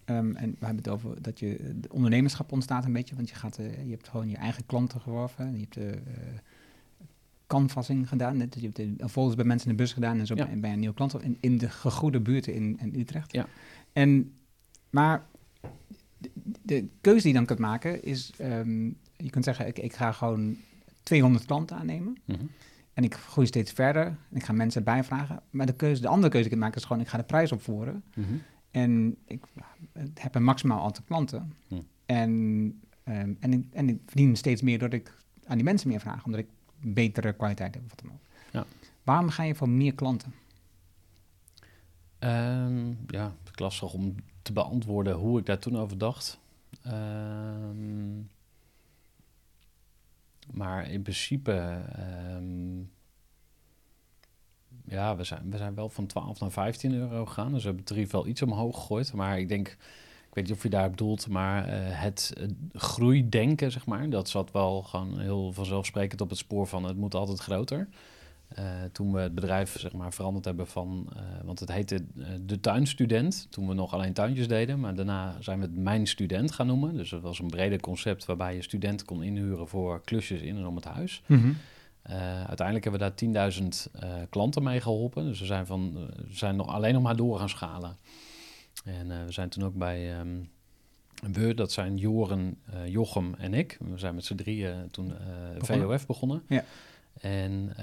Ehm, 0.05 0.35
en 0.37 0.57
we 0.59 0.67
hebben 0.67 0.85
het 0.85 0.89
over 0.89 1.23
dat 1.23 1.39
je 1.39 1.75
de 1.81 1.93
ondernemerschap 1.93 2.53
ontstaat 2.53 2.85
een 2.85 2.93
beetje. 2.93 3.15
Want 3.17 3.29
je, 3.29 3.35
gaat, 3.35 3.57
je 3.57 3.91
hebt 3.91 4.09
gewoon 4.09 4.29
je 4.29 4.37
eigen 4.37 4.67
klanten 4.67 5.01
geworven. 5.01 5.53
Je 5.53 5.61
hebt 5.61 5.75
de 5.75 5.99
canvassing 7.47 8.09
gedaan. 8.09 8.37
net. 8.37 8.55
Je 8.61 8.71
hebt 8.73 8.99
de 8.99 9.09
folders 9.09 9.37
bij 9.37 9.45
mensen 9.45 9.71
in 9.71 9.77
de 9.77 9.83
bus 9.83 9.93
gedaan. 9.93 10.19
En 10.19 10.27
zo 10.27 10.35
Ja. 10.37 10.47
bij 10.57 10.73
een 10.73 10.79
nieuwe 10.79 10.95
klant 10.95 11.23
in, 11.23 11.37
in 11.41 11.59
de 11.59 11.69
gegoede 11.71 12.21
buurten 12.21 12.55
in, 12.55 12.79
in 12.81 13.01
Utrecht. 13.01 13.33
Ja. 13.33 13.47
En, 13.93 14.33
maar 14.91 15.27
de, 16.19 16.31
de 16.63 16.89
keuze 17.01 17.23
die 17.23 17.29
je 17.33 17.37
dan 17.37 17.47
kunt 17.47 17.59
maken 17.59 18.03
is... 18.03 18.33
ehm, 18.39 18.85
je 19.17 19.31
kunt 19.31 19.45
zeggen, 19.45 19.67
ik, 19.67 19.79
ik 19.79 19.95
ga 19.95 20.13
gewoon 20.13 20.57
200 21.03 21.45
klanten 21.45 21.77
aannemen. 21.77 22.17
Mhm. 22.25 22.45
En 22.93 23.05
ik 23.05 23.15
groei 23.15 23.47
steeds 23.47 23.73
verder. 23.73 24.07
En 24.07 24.37
ik 24.37 24.43
ga 24.45 24.53
mensen 24.53 24.85
bijvragen. 24.85 25.43
Maar 25.51 25.67
de, 25.67 25.75
keuze, 25.75 26.01
de 26.03 26.09
andere 26.09 26.33
keuze 26.33 26.49
die 26.49 26.57
ik 26.59 26.63
maak 26.65 26.77
is 26.77 26.85
gewoon... 26.85 27.03
ik 27.03 27.09
ga 27.09 27.17
de 27.17 27.25
prijs 27.25 27.53
opvoeren. 27.53 28.05
Mhm. 28.15 28.35
En 28.71 29.17
ik 29.27 29.45
heb 30.15 30.35
een 30.35 30.45
maximaal 30.45 30.85
aantal 30.85 31.05
klanten. 31.07 31.53
Hm. 31.69 31.75
En, 32.07 32.81
ehm, 33.05 33.33
en, 33.41 33.53
ik, 33.53 33.65
en 33.73 33.89
ik 33.89 33.99
verdien 34.07 34.37
steeds 34.37 34.63
meer 34.63 34.79
doordat 34.79 35.01
ik 35.01 35.15
aan 35.45 35.57
die 35.57 35.65
mensen 35.65 35.89
meer 35.89 36.01
vraag. 36.01 36.25
Omdat 36.25 36.41
ik 36.41 36.47
betere 36.81 37.33
kwaliteit 37.33 37.75
heb 37.75 37.83
of 37.85 37.89
wat 37.89 38.01
dan 38.03 38.13
ook. 38.13 38.53
Ja. 38.53 38.67
Waarom 39.03 39.29
ga 39.29 39.43
je 39.43 39.55
voor 39.55 39.69
meer 39.69 39.95
klanten? 39.95 40.35
Ehm, 42.19 42.93
ja, 43.07 43.35
lastig 43.55 43.93
om 43.93 44.15
te 44.43 44.53
beantwoorden 44.53 45.15
hoe 45.15 45.39
ik 45.39 45.47
daar 45.47 45.59
toen 45.59 45.77
over 45.77 45.99
dacht. 45.99 46.39
Ehm, 46.83 48.19
maar 50.53 50.91
in 50.91 51.03
principe, 51.03 51.83
ehm, 51.93 52.79
ja, 54.85 55.17
we 55.17 55.25
zijn, 55.25 55.51
we 55.51 55.57
zijn 55.57 55.75
wel 55.75 55.89
van 55.89 56.07
12 56.07 56.41
naar 56.41 56.51
15 56.51 56.95
euro 56.95 57.27
gegaan. 57.27 57.53
Dus 57.53 57.61
we 57.61 57.67
hebben 57.67 57.85
het 57.85 57.95
tarief 57.95 58.11
wel 58.11 58.27
iets 58.27 58.43
omhoog 58.43 58.75
gegooid. 58.75 59.13
Maar 59.13 59.39
ik 59.39 59.49
denk, 59.49 59.77
weet 60.37 60.47
niet 60.47 60.57
of 60.57 60.63
je 60.63 60.69
daar 60.69 60.91
bedoelt, 60.91 61.29
maar 61.29 61.69
eh, 61.69 61.79
het 61.81 62.33
eh, 62.37 62.47
groeidenken, 62.73 63.73
zeg 63.73 63.87
maar, 63.87 64.11
dat 64.11 64.29
zat 64.29 64.53
wel 64.53 64.83
gewoon 64.83 65.19
heel 65.19 65.53
vanzelfsprekend 65.53 66.21
op 66.21 66.29
het 66.29 66.39
spoor 66.39 66.67
van 66.67 66.85
het 66.85 66.97
moet 66.97 67.15
altijd 67.15 67.39
groter. 67.39 67.89
Eh, 68.49 68.65
toen 68.93 69.13
we 69.13 69.21
het 69.21 69.35
bedrijf 69.35 69.79
zeg 69.79 69.93
maar, 69.93 70.13
veranderd 70.13 70.45
hebben 70.45 70.67
van, 70.67 71.09
want 71.45 71.61
het 71.61 71.73
heette 71.73 72.05
De 72.47 72.61
Tuinstudent, 72.61 73.47
toen 73.51 73.69
we 73.69 73.75
nog 73.75 73.95
alleen 73.95 74.13
tuintjes 74.13 74.49
deden, 74.49 74.81
maar 74.81 74.95
daarna 74.95 75.37
zijn 75.41 75.59
we 75.59 75.65
het 75.65 75.77
Mijn 75.77 76.07
Student 76.07 76.53
gaan 76.53 76.67
noemen. 76.67 76.97
Dus 76.97 77.11
dat 77.11 77.23
was 77.23 77.39
een 77.39 77.51
breder 77.51 77.81
concept 77.81 78.25
waarbij 78.25 78.55
je 78.55 78.63
studenten 78.63 79.07
kon 79.07 79.23
inhuren 79.23 79.69
voor 79.69 80.01
klusjes 80.05 80.41
in 80.41 80.57
en 80.57 80.67
om 80.67 80.77
het 80.77 80.85
huis. 80.85 81.23
Eh, 82.07 82.45
uiteindelijk 82.45 82.85
hebben 82.85 83.01
we 83.01 83.07
daar 83.07 83.15
10.000 83.15 83.89
eh, 83.93 84.09
klanten 84.31 84.63
mee 84.63 84.81
geholpen, 84.81 85.25
dus 85.25 85.41
we 85.41 85.47
zijn, 85.47 85.67
van, 85.67 85.93
we 86.17 86.35
zijn 86.35 86.57
nog, 86.57 86.69
alleen 86.69 86.95
nog 86.95 87.03
maar 87.03 87.17
door 87.17 87.39
gaan 87.39 87.49
schalen. 87.49 87.97
En 88.87 89.11
eh, 89.11 89.25
we 89.25 89.33
zijn 89.33 89.49
toen 89.49 89.65
ook 89.65 89.75
bij 89.75 90.13
ehm, 90.19 90.39
we, 91.33 91.55
dat 91.55 91.73
zijn 91.73 91.97
Joren, 91.97 92.59
eh, 92.73 92.87
Jochem 92.87 93.35
en 93.35 93.55
ik. 93.55 93.79
We 93.81 93.99
zijn 93.99 94.15
met 94.15 94.25
z'n 94.25 94.35
drieën 94.35 94.91
toen 94.91 95.11
eh, 95.11 95.59
Begonnen. 95.59 95.89
VOF 95.89 96.07
begonnen. 96.07 96.43
Ja. 96.49 96.65
En 97.21 97.75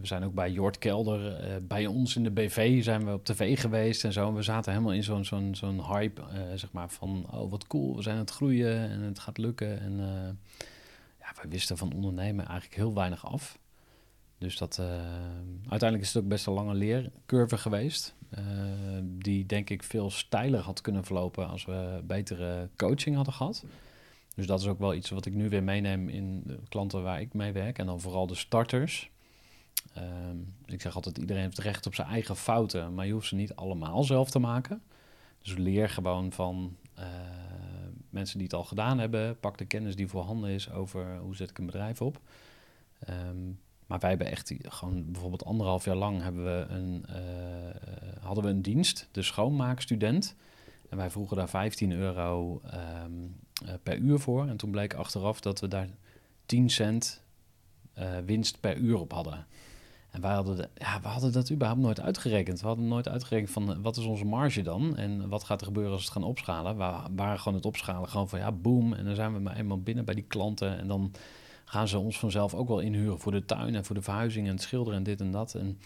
we 0.00 0.06
zijn 0.06 0.24
ook 0.24 0.34
bij 0.34 0.50
Jort 0.50 0.78
Kelder, 0.78 1.40
bij 1.62 1.86
ons 1.86 2.16
in 2.16 2.22
de 2.22 2.30
BV 2.30 2.82
zijn 2.82 3.04
we 3.04 3.12
op 3.12 3.24
tv 3.24 3.60
geweest 3.60 4.04
en 4.04 4.12
zo. 4.12 4.28
En 4.28 4.34
we 4.34 4.42
zaten 4.42 4.72
helemaal 4.72 4.92
in 4.92 5.02
zo'n 5.02 5.24
zo'n 5.24 5.54
zo'n 5.54 5.84
hype, 5.86 6.22
zeg 6.54 6.72
maar, 6.72 6.90
van 6.90 7.26
oh 7.30 7.50
wat 7.50 7.66
cool, 7.66 7.96
we 7.96 8.02
zijn 8.02 8.14
aan 8.14 8.20
het 8.20 8.30
groeien 8.30 8.90
en 8.90 9.00
het 9.00 9.18
gaat 9.18 9.38
lukken. 9.38 9.80
En 9.80 9.96
ja, 11.20 11.32
wij 11.40 11.48
wisten 11.48 11.76
van 11.76 11.92
ondernemen 11.92 12.46
eigenlijk 12.46 12.76
heel 12.76 12.94
weinig 12.94 13.26
af. 13.26 13.58
Dus 14.38 14.58
dat, 14.58 14.80
uiteindelijk 15.68 16.02
is 16.02 16.12
het 16.14 16.22
ook 16.22 16.28
best 16.28 16.46
een 16.46 16.52
lange 16.52 16.74
leercurve 16.74 17.58
geweest. 17.58 18.14
Eh, 18.30 18.44
die 19.02 19.46
denk 19.46 19.70
ik 19.70 19.82
veel 19.82 20.10
steiler 20.10 20.60
had 20.60 20.80
kunnen 20.80 21.04
verlopen 21.04 21.48
als 21.48 21.64
we 21.64 22.00
betere 22.04 22.68
coaching 22.76 23.16
hadden 23.16 23.34
gehad. 23.34 23.64
Dus 24.34 24.46
dat 24.46 24.60
is 24.60 24.66
ook 24.66 24.78
wel 24.78 24.94
iets 24.94 25.10
wat 25.10 25.26
ik 25.26 25.34
nu 25.34 25.48
weer 25.48 25.62
meeneem 25.62 26.08
in 26.08 26.42
de 26.44 26.58
klanten 26.68 27.02
waar 27.02 27.20
ik 27.20 27.34
mee 27.34 27.52
werk. 27.52 27.78
En 27.78 27.86
dan 27.86 28.00
vooral 28.00 28.26
de 28.26 28.34
starters. 28.34 29.10
Ehm, 29.94 30.36
ik 30.66 30.80
zeg 30.80 30.94
altijd, 30.94 31.18
iedereen 31.18 31.42
heeft 31.42 31.58
recht 31.58 31.86
op 31.86 31.94
zijn 31.94 32.08
eigen 32.08 32.36
fouten, 32.36 32.94
maar 32.94 33.06
je 33.06 33.12
hoeft 33.12 33.28
ze 33.28 33.34
niet 33.34 33.54
allemaal 33.54 34.04
zelf 34.04 34.30
te 34.30 34.38
maken. 34.38 34.82
Dus 35.42 35.56
leer 35.56 35.88
gewoon 35.88 36.32
van 36.32 36.76
eh, 36.94 37.04
mensen 38.10 38.38
die 38.38 38.46
het 38.46 38.56
al 38.56 38.64
gedaan 38.64 38.98
hebben. 38.98 39.38
Pak 39.40 39.58
de 39.58 39.64
kennis 39.64 39.96
die 39.96 40.08
voorhanden 40.08 40.50
is 40.50 40.70
over 40.70 41.18
hoe 41.18 41.36
zet 41.36 41.50
ik 41.50 41.58
een 41.58 41.66
bedrijf 41.66 42.00
op. 42.02 42.20
Ehm, 42.98 43.50
maar 43.88 43.98
wij 43.98 44.08
hebben 44.08 44.30
echt 44.30 44.52
gewoon 44.62 45.04
bijvoorbeeld 45.12 45.44
anderhalf 45.44 45.84
jaar 45.84 45.96
lang 45.96 46.22
hebben 46.22 46.44
we 46.44 46.66
een, 46.74 47.04
eh, 47.08 48.22
hadden 48.22 48.44
we 48.44 48.50
een 48.50 48.62
dienst, 48.62 49.08
de 49.12 49.22
schoonmaakstudent. 49.22 50.34
En 50.88 50.96
wij 50.96 51.10
vroegen 51.10 51.36
daar 51.36 51.48
15 51.48 51.92
euro 51.92 52.60
ehm, 52.64 53.12
eh, 53.66 53.74
per 53.82 53.96
uur 53.96 54.18
voor. 54.18 54.46
En 54.46 54.56
toen 54.56 54.70
bleek 54.70 54.94
achteraf 54.94 55.40
dat 55.40 55.60
we 55.60 55.68
daar 55.68 55.88
10 56.46 56.70
cent 56.70 57.22
eh, 57.92 58.18
winst 58.26 58.60
per 58.60 58.76
uur 58.76 58.98
op 58.98 59.12
hadden. 59.12 59.46
En 60.10 60.20
wij 60.20 60.32
hadden, 60.32 60.56
de- 60.56 60.68
ja, 60.74 61.00
we 61.00 61.08
hadden 61.08 61.32
dat 61.32 61.50
überhaupt 61.50 61.80
nooit 61.82 62.00
uitgerekend. 62.00 62.60
We 62.60 62.66
hadden 62.66 62.88
nooit 62.88 63.08
uitgerekend 63.08 63.50
van 63.50 63.82
wat 63.82 63.96
is 63.96 64.04
onze 64.04 64.24
marge 64.24 64.62
dan? 64.62 64.96
En 64.96 65.28
wat 65.28 65.44
gaat 65.44 65.60
er 65.60 65.66
gebeuren 65.66 65.92
als 65.92 66.00
we 66.00 66.08
het 66.08 66.18
gaan 66.18 66.28
opschalen? 66.28 66.76
We 66.76 67.14
waren 67.16 67.38
gewoon 67.38 67.54
het 67.54 67.66
opschalen 67.66 68.08
gewoon 68.08 68.28
van 68.28 68.38
ja, 68.38 68.52
boom. 68.52 68.92
En 68.92 69.04
dan 69.04 69.14
zijn 69.14 69.32
we 69.32 69.38
maar 69.40 69.56
eenmaal 69.56 69.82
binnen 69.82 70.04
bij 70.04 70.14
die 70.14 70.24
klanten. 70.24 70.78
En 70.78 70.88
dan 70.88 71.12
gaan 71.68 71.88
ze 71.88 71.98
ons 71.98 72.18
vanzelf 72.18 72.54
ook 72.54 72.68
wel 72.68 72.80
inhuren 72.80 73.18
voor 73.18 73.32
de 73.32 73.44
tuin 73.44 73.74
en 73.74 73.84
voor 73.84 73.94
de 73.94 74.02
verhuizing 74.02 74.46
en 74.46 74.52
het 74.52 74.62
schilderen 74.62 74.98
en 74.98 75.04
dit 75.04 75.20
en 75.20 75.30
dat. 75.30 75.54
En 75.54 75.78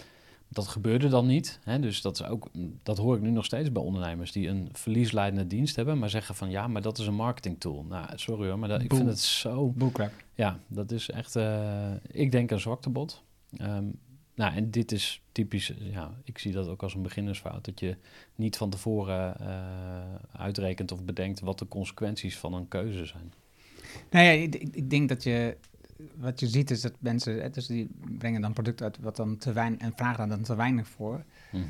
dat 0.48 0.68
gebeurde 0.68 1.08
dan 1.08 1.26
niet. 1.26 1.58
Hè? 1.62 1.78
Dus 1.80 2.00
dat, 2.00 2.20
is 2.20 2.26
ook, 2.26 2.48
dat 2.82 2.98
hoor 2.98 3.16
ik 3.16 3.22
nu 3.22 3.30
nog 3.30 3.44
steeds 3.44 3.72
bij 3.72 3.82
ondernemers 3.82 4.32
die 4.32 4.48
een 4.48 4.68
verliesleidende 4.72 5.46
dienst 5.46 5.76
hebben, 5.76 5.98
maar 5.98 6.10
zeggen 6.10 6.34
van 6.34 6.50
ja, 6.50 6.66
maar 6.66 6.82
dat 6.82 6.98
is 6.98 7.06
een 7.06 7.14
marketingtool. 7.14 7.84
Nou, 7.88 8.06
sorry 8.14 8.48
hoor, 8.48 8.58
maar 8.58 8.68
dat, 8.68 8.82
ik 8.82 8.94
vind 8.94 9.08
het 9.08 9.20
zo 9.20 9.68
Bullcrap. 9.70 10.12
ja, 10.34 10.58
dat 10.66 10.90
is 10.90 11.10
echt, 11.10 11.36
eh, 11.36 11.90
ik 12.10 12.32
denk 12.32 12.50
een 12.50 12.60
zwaktebod. 12.60 13.22
Ehm 13.56 13.84
nou, 14.34 14.54
en 14.54 14.70
dit 14.70 14.92
is 14.92 15.22
typisch, 15.32 15.72
ja, 15.78 16.14
ik 16.24 16.38
zie 16.38 16.52
dat 16.52 16.68
ook 16.68 16.82
als 16.82 16.94
een 16.94 17.02
beginnersfout. 17.02 17.64
Dat 17.64 17.80
je 17.80 17.96
niet 18.34 18.56
van 18.56 18.70
tevoren 18.70 19.40
eh, 19.40 20.14
uitrekent 20.32 20.92
of 20.92 21.04
bedenkt 21.04 21.40
wat 21.40 21.58
de 21.58 21.68
consequenties 21.68 22.38
van 22.38 22.54
een 22.54 22.68
keuze 22.68 23.06
zijn. 23.06 23.32
Nou 24.10 24.24
ja, 24.24 24.30
ik 24.72 24.90
denk 24.90 25.08
dat 25.08 25.22
je... 25.22 25.56
Wat 26.22 26.40
je 26.40 26.48
ziet 26.48 26.70
is 26.70 26.80
dat 26.80 26.92
mensen... 26.98 27.40
hè, 27.42 27.50
Dus 27.50 27.66
die 27.66 27.88
brengen 28.18 28.40
dan 28.40 28.52
product 28.52 28.82
uit 28.82 28.98
wat 29.00 29.16
dan 29.16 29.36
te 29.36 29.52
weinig... 29.52 29.80
En 29.80 29.92
vragen 29.96 30.18
daar 30.18 30.28
dan 30.36 30.42
te 30.42 30.54
weinig 30.56 30.88
voor. 30.88 31.24
Mhm. 31.52 31.62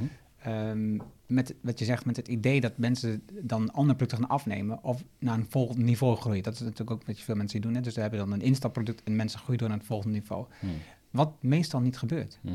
Ehm, 0.43 0.99
met 1.27 1.55
wat 1.61 1.79
je 1.79 1.85
zegt, 1.85 2.05
met 2.05 2.17
het 2.17 2.29
idee 2.29 2.61
dat 2.61 2.79
mensen 2.79 3.23
dan 3.43 3.73
andere 3.73 3.97
producten 3.97 4.19
gaan 4.19 4.29
afnemen 4.29 4.85
of 4.85 5.05
naar 5.19 5.39
een 5.39 5.47
volgend 5.49 5.79
niveau 5.79 6.17
groeien. 6.17 6.43
Dat 6.43 6.53
is 6.55 6.61
natuurlijk 6.61 6.91
ook 6.91 7.07
wat 7.07 7.19
je 7.19 7.25
veel 7.25 7.35
mensen 7.35 7.61
doen. 7.61 7.75
Hè? 7.75 7.81
Dus 7.81 7.95
ze 7.95 8.01
hebben 8.01 8.19
dan 8.19 8.33
een 8.33 8.41
instapproduct 8.43 9.03
en 9.03 9.17
mensen 9.17 9.39
groeien 9.39 9.59
door 9.59 9.69
naar 9.69 9.79
het 9.79 9.87
volgende 9.87 10.19
niveau. 10.19 10.47
Mhm. 10.61 10.73
Wat 11.11 11.33
meestal 11.43 11.81
niet 11.81 11.99
gebeurt. 11.99 12.39
Mhm. 12.41 12.55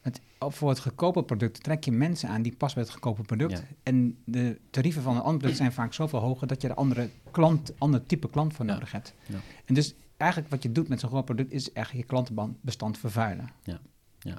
Het, 0.00 0.20
op- 0.38 0.54
voor 0.54 0.68
het 0.68 0.80
goedkope 0.80 1.22
product 1.22 1.62
trek 1.62 1.84
je 1.84 1.92
mensen 1.92 2.28
aan 2.28 2.42
die 2.42 2.56
passen 2.56 2.78
bij 2.80 2.88
het 2.88 2.92
goedkope 2.92 3.22
product. 3.22 3.52
Ja. 3.58 3.64
En 3.82 4.16
de 4.24 4.58
tarieven 4.70 5.02
van 5.02 5.14
een 5.14 5.20
ander 5.22 5.36
product 5.38 5.58
zijn 5.58 5.72
vaak 5.72 5.92
zoveel 5.92 6.18
hoger 6.20 6.46
dat 6.46 6.62
je 6.62 6.68
er 6.68 6.74
andere 6.74 7.08
klant, 7.30 7.72
ander 7.78 8.06
type 8.06 8.30
klant 8.30 8.52
voor 8.54 8.66
Ja. 8.66 8.72
nodig 8.72 8.92
hebt. 8.92 9.14
Ja. 9.26 9.38
En 9.64 9.74
dus 9.74 9.94
eigenlijk 10.16 10.50
wat 10.50 10.62
je 10.62 10.72
doet 10.72 10.88
met 10.88 11.00
zo'n 11.00 11.10
groot 11.10 11.24
product 11.24 11.52
is 11.52 11.72
eigenlijk 11.72 12.06
je 12.06 12.12
klantenbestand 12.14 12.98
vervuilen. 12.98 13.50
Ja. 13.62 13.78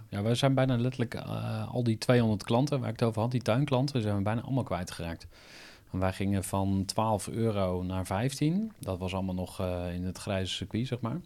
ja, 0.09 0.21
wij 0.21 0.35
zijn 0.35 0.53
bijna 0.53 0.77
letterlijk 0.77 1.13
eh, 1.13 1.73
al 1.73 1.83
die 1.83 1.97
200 1.97 2.43
klanten 2.43 2.79
waar 2.79 2.89
ik 2.89 2.99
het 2.99 3.09
over 3.09 3.21
had, 3.21 3.31
die 3.31 3.41
tuinklanten, 3.41 4.01
zijn 4.01 4.17
we 4.17 4.21
bijna 4.21 4.41
allemaal 4.41 4.63
kwijtgeraakt. 4.63 5.27
En 5.91 5.99
wij 5.99 6.13
gingen 6.13 6.43
van 6.43 6.83
12 6.85 7.27
euro 7.27 7.83
naar 7.83 8.05
15. 8.05 8.71
Dat 8.79 8.99
was 8.99 9.13
allemaal 9.13 9.35
nog 9.35 9.59
eh, 9.59 9.93
in 9.93 10.03
het 10.03 10.17
grijze 10.17 10.53
circuit, 10.53 10.87
zeg 10.87 10.99
maar. 10.99 11.21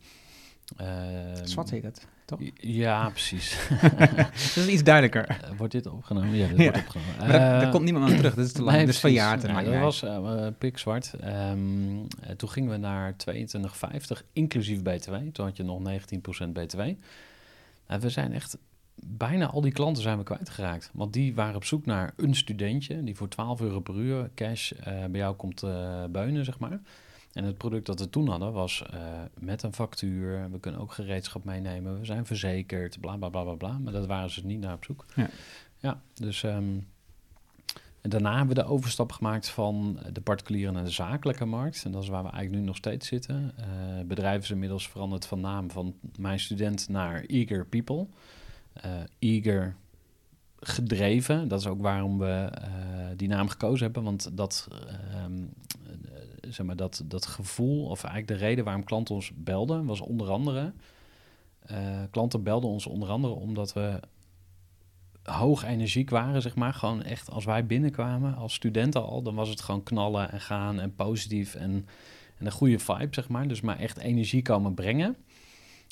Ehm, 0.77 1.45
Zwart 1.45 1.69
heet 1.69 1.83
dat, 1.83 2.07
toch? 2.37 2.47
Ja, 2.55 3.09
precies. 3.09 3.57
Dat 4.55 4.55
is 4.55 4.67
iets 4.67 4.83
duidelijker. 4.83 5.27
Eh, 5.27 5.49
wordt 5.57 5.73
dit 5.73 5.85
opgenomen? 5.87 6.35
Ja, 6.35 6.47
dit 6.47 6.57
Ja. 6.57 6.63
wordt 6.63 6.77
opgenomen. 6.79 7.15
Maar 7.17 7.27
daar, 7.27 7.39
daar 7.51 7.61
Eh, 7.63 7.71
komt 7.71 7.83
niemand 7.83 8.09
aan 8.11 8.17
terug, 8.17 8.35
dat 8.35 8.45
is 8.45 8.51
te 8.51 8.63
lang. 8.63 8.77
nee, 8.77 8.85
dus 8.85 8.99
precies. 8.99 9.19
verjaard. 9.19 9.41
Ja, 9.41 9.51
maakt 9.53 9.65
dat 9.65 9.79
was 9.79 10.03
eh, 10.03 10.47
pikzwart. 10.57 11.13
Eh, 11.13 11.51
toen 12.37 12.49
gingen 12.49 12.69
we 12.71 12.77
naar 12.77 13.15
22,50 13.15 14.23
inclusief 14.33 14.81
BTW. 14.81 15.13
Toen 15.31 15.45
had 15.45 15.57
je 15.57 15.63
nog 15.63 15.79
19% 15.79 16.53
BTW. 16.53 16.79
En 17.87 17.99
we 17.99 18.09
zijn 18.09 18.33
echt... 18.33 18.57
Bijna 19.03 19.45
al 19.47 19.61
die 19.61 19.71
klanten 19.71 20.03
zijn 20.03 20.17
we 20.17 20.23
kwijtgeraakt. 20.23 20.89
Want 20.93 21.13
die 21.13 21.35
waren 21.35 21.55
op 21.55 21.63
zoek 21.65 21.85
naar 21.85 22.13
een 22.17 22.35
studentje... 22.35 23.03
die 23.03 23.15
voor 23.15 23.27
12 23.27 23.61
euro 23.61 23.79
per 23.79 23.95
uur 23.95 24.29
cash 24.35 24.71
bij 24.83 25.19
jou 25.19 25.35
komt 25.35 25.63
eh 25.63 26.03
beunen, 26.09 26.45
zeg 26.45 26.59
maar. 26.59 26.79
En 27.33 27.43
het 27.43 27.57
product 27.57 27.85
dat 27.85 27.99
we 27.99 28.09
toen 28.09 28.27
hadden 28.27 28.53
was 28.53 28.83
eh, 28.89 28.99
met 29.39 29.63
een 29.63 29.73
factuur. 29.73 30.51
We 30.51 30.59
kunnen 30.59 30.81
ook 30.81 30.93
gereedschap 30.93 31.43
meenemen. 31.43 31.99
We 31.99 32.05
zijn 32.05 32.25
verzekerd, 32.25 32.99
bla 32.99 33.17
bla 33.17 33.29
bla 33.29 33.43
bla 33.43 33.53
bla. 33.53 33.77
Maar 33.77 33.93
dat 33.93 34.05
waren 34.05 34.29
ze 34.29 34.45
niet 34.45 34.59
naar 34.59 34.73
op 34.73 34.83
zoek. 34.83 35.05
Ja. 35.15 35.29
Ja, 35.77 36.01
dus 36.13 36.43
ehm, 36.43 36.77
en 38.01 38.09
daarna 38.09 38.37
hebben 38.37 38.55
we 38.55 38.61
de 38.61 38.67
overstap 38.67 39.11
gemaakt 39.11 39.49
van 39.49 39.99
de 40.13 40.21
particuliere 40.21 40.71
naar 40.71 40.83
de 40.83 40.89
zakelijke 40.89 41.45
markt. 41.45 41.85
En 41.85 41.91
dat 41.91 42.03
is 42.03 42.09
waar 42.09 42.23
we 42.23 42.29
eigenlijk 42.29 42.61
nu 42.61 42.67
nog 42.67 42.77
steeds 42.77 43.07
zitten. 43.07 43.53
Eh 43.55 44.05
bedrijf 44.05 44.43
is 44.43 44.51
inmiddels 44.51 44.89
veranderd 44.89 45.25
van 45.25 45.39
naam 45.39 45.71
van 45.71 45.95
mijn 46.17 46.39
student 46.39 46.89
naar 46.89 47.23
Eager 47.27 47.65
People. 47.65 48.07
Eh, 48.73 48.91
eager 49.19 49.75
gedreven. 50.59 51.47
Dat 51.47 51.59
is 51.59 51.67
ook 51.67 51.81
waarom 51.81 52.17
we 52.17 52.49
die 53.15 53.27
naam 53.27 53.47
gekozen 53.47 53.83
hebben. 53.85 54.03
Want 54.03 54.37
dat, 54.37 54.67
ehm, 54.87 55.43
eh, 56.10 56.10
zeg 56.49 56.65
maar 56.65 56.75
dat, 56.75 57.03
dat 57.05 57.25
gevoel, 57.25 57.85
of 57.85 58.03
eigenlijk 58.03 58.39
de 58.39 58.45
reden 58.45 58.63
waarom 58.63 58.83
klanten 58.83 59.15
ons 59.15 59.31
belden, 59.35 59.85
was 59.85 60.01
onder 60.01 60.29
andere. 60.29 60.73
eh, 61.61 61.77
klanten 62.09 62.43
belden 62.43 62.69
ons 62.69 62.85
onder 62.87 63.09
andere 63.09 63.33
omdat 63.33 63.73
we 63.73 63.99
hoog 65.23 65.63
energiek 65.63 66.09
waren, 66.09 66.41
zeg 66.41 66.55
maar. 66.55 66.73
Gewoon 66.73 67.03
echt, 67.03 67.29
als 67.31 67.45
wij 67.45 67.65
binnenkwamen 67.65 68.35
als 68.35 68.53
studenten 68.53 69.05
al, 69.05 69.21
dan 69.21 69.35
was 69.35 69.49
het 69.49 69.61
gewoon 69.61 69.83
knallen 69.83 70.31
en 70.31 70.41
gaan 70.41 70.79
en 70.79 70.95
positief 70.95 71.55
en, 71.55 71.85
en 72.37 72.45
een 72.45 72.51
goede 72.51 72.79
vibe, 72.79 73.07
zeg 73.11 73.29
maar. 73.29 73.47
Dus 73.47 73.61
maar 73.61 73.79
echt 73.79 73.97
energie 73.97 74.41
komen 74.41 74.73
brengen. 74.73 75.15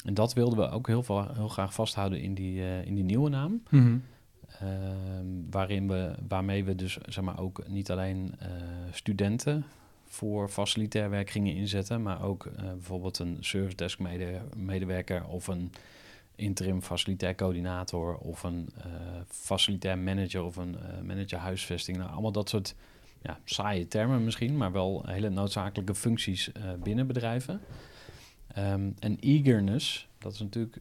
En 0.06 0.13
dat 0.13 0.34
wilden 0.34 0.58
we 0.60 0.70
ook 0.70 0.88
heel, 0.88 1.03
veel, 1.03 1.34
heel 1.34 1.48
graag 1.48 1.74
vasthouden 1.74 2.22
in 2.22 2.34
die, 2.34 2.62
eh, 2.62 2.86
in 2.86 2.96
die 2.96 3.03
nieuwe 3.03 3.29
naam. 3.29 3.63
Mhm. 3.70 3.98
Ehm, 4.60 5.25
waarin 5.50 5.88
we, 5.88 6.15
waarmee 6.27 6.63
we 6.63 6.75
dus 6.75 6.98
zeg 7.06 7.24
maar, 7.24 7.39
ook 7.39 7.68
niet 7.68 7.91
alleen 7.91 8.36
eh, 8.39 8.48
studenten 8.91 9.65
voor 10.12 10.50
facilitair 10.50 11.10
werk 11.10 11.30
gingen 11.30 11.56
inzetten, 11.56 12.01
maar 12.01 12.24
ook 12.24 12.46
eh, 12.46 12.63
bijvoorbeeld 12.63 13.20
een 13.20 13.38
service 13.39 13.75
desk 13.75 14.00
mede- 14.00 14.42
medewerker 14.56 15.25
of 15.25 15.48
een 15.48 15.72
interim 16.36 16.82
facilitair 16.82 17.36
coördinator 17.36 18.18
of 18.18 18.44
een 18.44 18.70
eh, 18.78 18.92
facilitair 19.28 19.98
manager 19.98 20.44
of 20.44 20.56
een 20.56 20.80
eh, 20.80 21.01
manager 21.01 21.39
huisvesting. 21.39 21.98
Nou, 21.98 22.12
allemaal 22.12 22.32
dat 22.32 22.50
soort 22.50 22.75
ja, 23.22 23.39
saaie 23.44 23.88
termen 23.88 24.24
misschien, 24.24 24.58
maar 24.58 24.72
wel 24.72 25.04
hele 25.06 25.30
noodzakelijke 25.30 25.96
functies 25.96 26.51
binnen 26.84 27.08
bedrijven. 27.08 27.62
Ehm, 28.48 28.92
en 29.00 29.20
eagerness, 29.20 30.08
dat 30.18 30.34
is 30.34 30.39
natuurlijk 30.39 30.78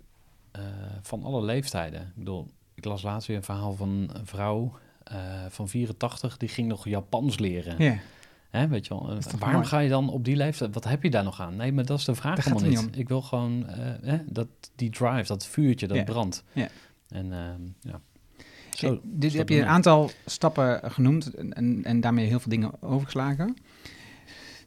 van 1.03 1.23
alle 1.23 1.43
leeftijden. 1.43 2.01
Ik 2.01 2.15
bedoel, 2.15 2.47
ik 2.75 2.85
las 2.85 3.03
laatst 3.03 3.29
weer 3.29 3.37
een 3.37 3.43
verhaal 3.43 3.75
van 3.75 4.11
een 4.13 4.27
vrouw 4.27 4.79
van 5.49 5.69
84, 5.69 6.37
die 6.37 6.49
ging 6.49 6.69
nog 6.69 6.89
Japans 6.89 7.39
leren. 7.39 7.83
Ja. 7.83 7.99
Hè, 8.49 8.69
weet 8.69 8.87
je 8.87 8.95
wel, 8.95 9.19
toch 9.19 9.38
waarom 9.38 9.57
mooi? 9.57 9.67
ga 9.67 9.78
je 9.78 9.88
dan 9.88 10.11
op 10.11 10.25
die 10.25 10.37
leeftijd, 10.37 10.75
wat 10.75 10.85
heb 10.85 11.02
je 11.02 11.11
daar 11.11 11.25
nog 11.25 11.40
aan? 11.40 11.57
Nee, 11.57 11.73
maar 11.73 11.85
dat 11.85 11.99
is 11.99 12.05
de 12.05 12.14
vraag 12.14 12.35
gaat 12.35 12.45
helemaal 12.61 12.83
niet. 12.83 12.90
niet 12.90 12.99
Ik 12.99 13.09
wil 13.09 13.23
gewoon 13.23 13.67
eh, 13.67 14.14
dat, 14.26 14.49
die 14.75 14.90
drive, 14.90 15.26
dat 15.26 15.47
vuurtje, 15.47 15.87
dat 15.87 15.97
Ja. 15.97 16.05
brandt. 16.05 16.45
Ja. 16.52 16.69
En 17.09 17.33
ehm, 17.33 17.61
ja. 17.81 18.00
Zo, 18.71 19.00
dus 19.02 19.35
heb 19.35 19.49
je 19.49 19.61
een 19.61 19.67
aantal 19.67 20.11
stappen 20.26 20.90
genoemd 20.93 21.35
en, 21.35 21.85
en, 21.85 22.00
daarmee 22.00 22.26
heel 22.26 22.40
veel 22.40 22.50
dingen 22.50 22.83
overgeslagen. 22.83 23.57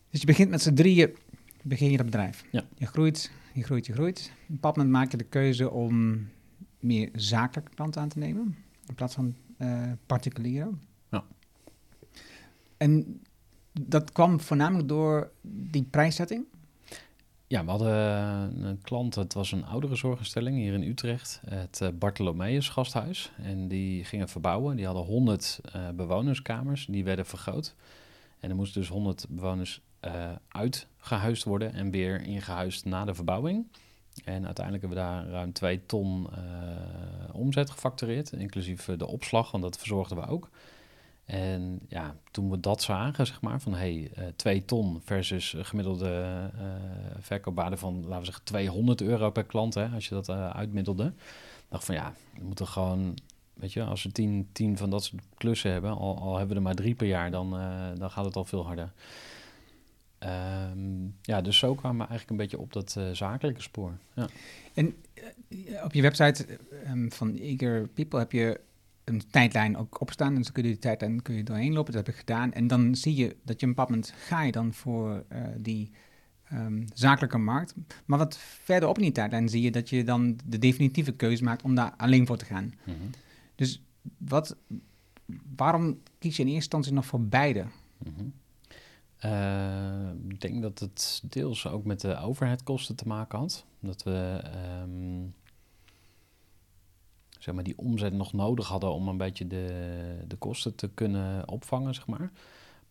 Dus 0.09 0.19
je 0.19 0.25
begint 0.25 0.49
met 0.49 0.61
z'n 0.61 0.73
drieën, 0.73 1.15
begin 1.63 1.91
je 1.91 1.97
dat 1.97 2.05
bedrijf. 2.05 2.43
Ja. 2.51 2.63
Je 2.77 2.85
groeit, 2.85 3.31
je 3.53 3.63
groeit, 3.63 3.85
je 3.85 3.93
groeit. 3.93 4.31
Op 4.33 4.49
een 4.49 4.55
bepaald 4.55 4.75
moment 4.75 4.93
maak 4.93 5.11
je 5.11 5.17
de 5.17 5.23
keuze 5.23 5.71
om 5.71 6.27
meer 6.79 7.09
zakelijke 7.13 7.71
klanten 7.75 8.01
aan 8.01 8.09
te 8.09 8.19
nemen, 8.19 8.55
in 8.87 8.95
plaats 8.95 9.15
van 9.15 9.35
eh 9.57 9.91
particuliere. 10.05 10.69
Ja. 11.09 11.23
En 12.77 13.21
dat 13.71 14.11
kwam 14.11 14.39
voornamelijk 14.39 14.87
door 14.87 15.31
die 15.41 15.83
prijszetting. 15.83 16.45
Ja, 17.47 17.63
we 17.63 17.69
hadden 17.69 17.95
een 18.65 18.81
klant, 18.81 19.15
het 19.15 19.33
was 19.33 19.51
een 19.51 19.65
oudere 19.65 19.95
zorginstelling 19.95 20.57
hier 20.57 20.73
in 20.73 20.83
Utrecht, 20.83 21.41
het 21.49 21.81
eh, 21.81 21.89
Bartholomeus 21.93 22.69
gasthuis. 22.69 23.31
En 23.43 23.67
die 23.67 24.03
gingen 24.03 24.29
verbouwen. 24.29 24.75
Die 24.75 24.85
hadden 24.85 25.03
100 25.03 25.59
eh, 25.63 25.89
bewonerskamers, 25.89 26.85
die 26.85 27.03
werden 27.03 27.25
vergroot. 27.25 27.75
En 28.39 28.49
er 28.49 28.55
moesten 28.55 28.81
dus 28.81 28.89
100 28.89 29.25
bewoners 29.29 29.81
eh, 29.99 30.31
uitgehuisd 30.47 31.43
worden 31.43 31.73
en 31.73 31.91
weer 31.91 32.21
ingehuisd 32.21 32.85
na 32.85 33.05
de 33.05 33.13
verbouwing. 33.13 33.67
En 34.23 34.45
uiteindelijk 34.45 34.85
hebben 34.85 35.03
we 35.03 35.09
daar 35.09 35.27
ruim 35.27 35.53
2 35.53 35.85
ton 35.85 36.27
eh, 36.31 37.35
omzet 37.35 37.69
gefactureerd, 37.69 38.31
inclusief 38.31 38.87
eh, 38.87 38.97
de 38.97 39.07
opslag, 39.07 39.51
want 39.51 39.63
dat 39.63 39.77
verzorgden 39.77 40.17
we 40.17 40.27
ook. 40.27 40.49
En 41.31 41.79
ja, 41.87 42.15
toen 42.31 42.49
we 42.49 42.59
dat 42.59 42.81
zagen, 42.81 43.25
zeg 43.25 43.41
maar, 43.41 43.61
van 43.61 43.73
hey, 43.73 44.11
eh 44.15 44.25
2 44.35 44.65
ton 44.65 45.01
versus 45.03 45.55
gemiddelde 45.57 46.51
verkoopwaarde 47.19 47.77
van, 47.77 48.01
laten 48.01 48.19
we 48.19 48.25
zeggen, 48.25 48.43
200 48.43 49.01
euro 49.01 49.29
per 49.29 49.43
klant, 49.43 49.73
hè, 49.73 49.87
als 49.87 50.07
je 50.07 50.15
dat 50.15 50.29
eh, 50.29 50.49
uitmiddelde. 50.49 51.13
dacht 51.69 51.85
van 51.85 51.95
ja, 51.95 52.13
we 52.37 52.43
moeten 52.43 52.67
gewoon, 52.67 53.17
weet 53.53 53.73
je, 53.73 53.83
als 53.83 54.03
we 54.03 54.11
10, 54.11 54.49
10 54.51 54.77
van 54.77 54.89
dat 54.89 55.03
soort 55.03 55.21
klussen 55.37 55.71
hebben, 55.71 55.97
al, 55.97 56.37
hebben 56.37 56.49
we 56.49 56.55
er 56.55 56.61
maar 56.61 56.75
drie 56.75 56.95
per 56.95 57.07
jaar, 57.07 57.31
dan, 57.31 57.49
dan 57.97 58.11
gaat 58.11 58.25
het 58.25 58.35
al 58.35 58.45
veel 58.45 58.65
harder. 58.65 58.91
Ehm, 60.19 61.05
ja, 61.21 61.41
dus 61.41 61.57
zo 61.57 61.75
kwamen 61.75 62.01
we 62.01 62.07
eigenlijk 62.07 62.29
een 62.29 62.47
beetje 62.47 62.59
op 62.59 62.73
dat 62.73 62.97
zakelijke 63.11 63.61
spoor. 63.61 63.97
Ja. 64.13 64.27
En 64.73 64.95
op 65.83 65.93
je 65.93 66.01
website 66.01 66.45
ehm, 66.83 67.09
van 67.09 67.37
Eager 67.37 67.87
People 67.87 68.19
heb 68.19 68.31
je 68.31 68.59
een 69.13 69.29
tijdlijn 69.29 69.77
ook 69.77 70.01
opstaan. 70.01 70.35
En 70.35 70.41
dan 70.41 70.51
kun 70.51 70.63
je 70.63 70.69
die 70.69 70.79
tijdlijn 70.79 71.21
kun 71.21 71.35
je 71.35 71.43
doorheen 71.43 71.73
lopen. 71.73 71.93
Dat 71.93 72.05
heb 72.05 72.13
ik 72.13 72.19
gedaan. 72.19 72.53
En 72.53 72.67
dan 72.67 72.95
zie 72.95 73.15
je 73.15 73.35
dat 73.43 73.59
je 73.59 73.65
een 73.65 73.71
bepaald 73.71 73.89
moment 73.89 74.13
ga 74.17 74.41
je 74.41 74.51
dan 74.51 74.73
voor 74.73 75.23
eh, 75.27 75.41
die 75.57 75.91
ehm, 76.43 76.83
zakelijke 76.93 77.37
markt. 77.37 77.73
Maar 78.05 78.17
wat 78.17 78.37
verder 78.37 78.89
op 78.89 78.97
in 78.97 79.03
die 79.03 79.11
tijdlijn 79.11 79.49
zie 79.49 79.61
je 79.61 79.71
dat 79.71 79.89
je 79.89 80.03
dan 80.03 80.39
de 80.45 80.57
definitieve 80.57 81.11
keuze 81.11 81.43
maakt 81.43 81.63
om 81.63 81.75
daar 81.75 81.93
alleen 81.97 82.27
voor 82.27 82.37
te 82.37 82.45
gaan. 82.45 82.73
Mhm. 82.83 82.97
Dus 83.55 83.81
wat, 84.17 84.55
waarom 85.55 85.99
kies 86.19 86.35
je 86.35 86.41
in 86.41 86.47
eerste 86.47 86.53
instantie 86.55 86.93
nog 86.93 87.05
voor 87.05 87.21
beide? 87.21 87.65
Mhm. 87.97 88.25
Eh, 89.17 90.09
ik 90.27 90.41
denk 90.41 90.61
dat 90.61 90.79
het 90.79 91.21
deels 91.29 91.67
ook 91.67 91.85
met 91.85 92.01
de 92.01 92.17
overheidkosten 92.17 92.95
te 92.95 93.07
maken 93.07 93.39
had. 93.39 93.65
Dat 93.79 94.03
we 94.03 94.41
ehm, 94.43 95.21
zeg 97.43 97.55
maar 97.55 97.63
die 97.63 97.77
omzet 97.77 98.13
nog 98.13 98.33
nodig 98.33 98.67
hadden 98.67 98.93
om 98.93 99.07
een 99.07 99.17
beetje 99.17 99.47
de, 99.47 99.65
de 100.27 100.35
kosten 100.35 100.75
te 100.75 100.89
kunnen 100.93 101.47
opvangen, 101.47 101.93
zeg 101.93 102.07
maar. 102.07 102.31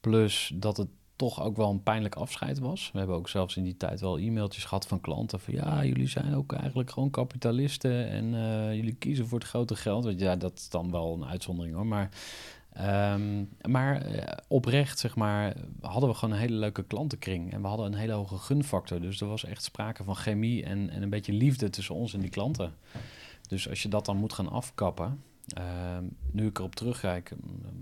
Plus 0.01 0.53
dat 0.55 0.77
het 0.77 0.89
toch 1.17 1.43
ook 1.43 1.57
wel 1.57 1.71
een 1.71 1.83
pijnlijk 1.83 2.15
afscheid 2.15 2.59
was. 2.59 2.91
We 2.93 2.99
hebben 2.99 3.17
ook 3.17 3.29
zelfs 3.29 3.57
in 3.57 3.65
die 3.65 3.77
tijd 3.77 4.01
wel 4.01 4.19
e-mailtjes 4.19 4.65
gehad 4.65 4.87
van 4.87 5.01
klanten 5.01 5.41
van 5.41 5.55
ja, 5.55 5.85
jullie 5.85 6.09
zijn 6.09 6.35
ook 6.35 6.53
eigenlijk 6.53 6.91
gewoon 6.91 7.11
kapitalisten 7.11 8.09
en 8.09 8.35
eh, 8.35 8.75
jullie 8.75 8.95
kiezen 8.95 9.27
voor 9.27 9.39
het 9.39 9.49
grote 9.49 9.77
geld. 9.77 10.05
Je, 10.05 10.19
ja, 10.19 10.37
dat 10.37 10.59
is 10.59 10.69
dan 10.69 10.91
wel 10.91 11.15
een 11.15 11.25
uitzondering 11.25 11.75
hoor, 11.75 11.87
maar 11.87 12.11
Ehm, 12.73 13.45
maar 13.69 14.03
eh, 14.03 14.37
oprecht, 14.49 14.99
zeg 14.99 15.17
maar, 15.17 15.57
hadden 15.81 16.09
we 16.09 16.15
gewoon 16.15 16.35
een 16.35 16.41
hele 16.41 16.57
leuke 16.57 16.83
klantenkring. 16.83 17.53
En 17.53 17.63
we 17.63 17.69
hadden 17.69 17.87
een 17.87 17.99
hele 17.99 18.13
hoge 18.13 18.39
gunfactor. 18.39 19.01
Dus 19.01 19.21
er 19.21 19.27
was 19.27 19.45
echt 19.45 19.63
sprake 19.63 20.05
van 20.05 20.17
chemie 20.17 20.65
en, 20.65 20.91
en 20.91 21.03
een 21.03 21.11
beetje 21.11 21.33
liefde 21.33 21.71
tussen 21.71 21.95
ons 21.95 22.15
en 22.15 22.21
die 22.21 22.31
klanten. 22.31 22.75
Dus 23.51 23.69
als 23.69 23.83
je 23.83 23.89
dat 23.89 24.05
dan 24.05 24.17
moet 24.17 24.33
gaan 24.33 24.51
afkappen. 24.51 25.23
ehm, 25.47 26.05
nu 26.31 26.47
ik 26.47 26.59
erop 26.59 26.75
terugkijk, 26.75 27.33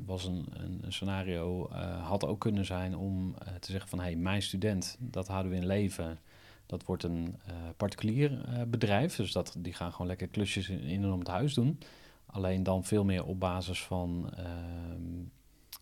was 0.07 0.25
een, 0.25 0.47
een, 0.83 0.93
scenario, 0.93 1.69
eh, 1.69 2.07
had 2.09 2.25
ook 2.27 2.41
kunnen 2.41 2.65
zijn 2.65 2.97
om 2.97 3.35
eh, 3.39 3.55
te 3.55 3.71
zeggen 3.71 3.91
van... 3.91 3.99
hé, 3.99 4.05
hey, 4.05 4.17
mijn 4.17 4.43
student, 4.43 4.97
dat 4.99 5.29
houden 5.29 5.53
we 5.53 5.59
in 5.59 5.67
leven. 5.67 6.19
Dat 6.67 6.85
wordt 6.85 7.03
een 7.03 7.37
eh, 7.47 7.55
particulier 7.77 8.45
bedrijf. 8.69 9.17
Dus 9.17 9.33
dat, 9.33 9.55
die 9.59 9.73
gaan 9.73 9.93
gewoon 9.93 10.07
lekker 10.07 10.29
klusjes 10.29 10.69
in, 10.69 11.05
en 11.05 11.13
om 11.13 11.19
het 11.19 11.29
huis 11.29 11.55
doen. 11.55 11.79
Alleen 12.27 12.63
dan 12.63 12.85
veel 12.85 13.05
meer 13.05 13.25
op 13.25 13.41
basis 13.41 13.83
van 13.83 14.31
ehm, 14.37 15.25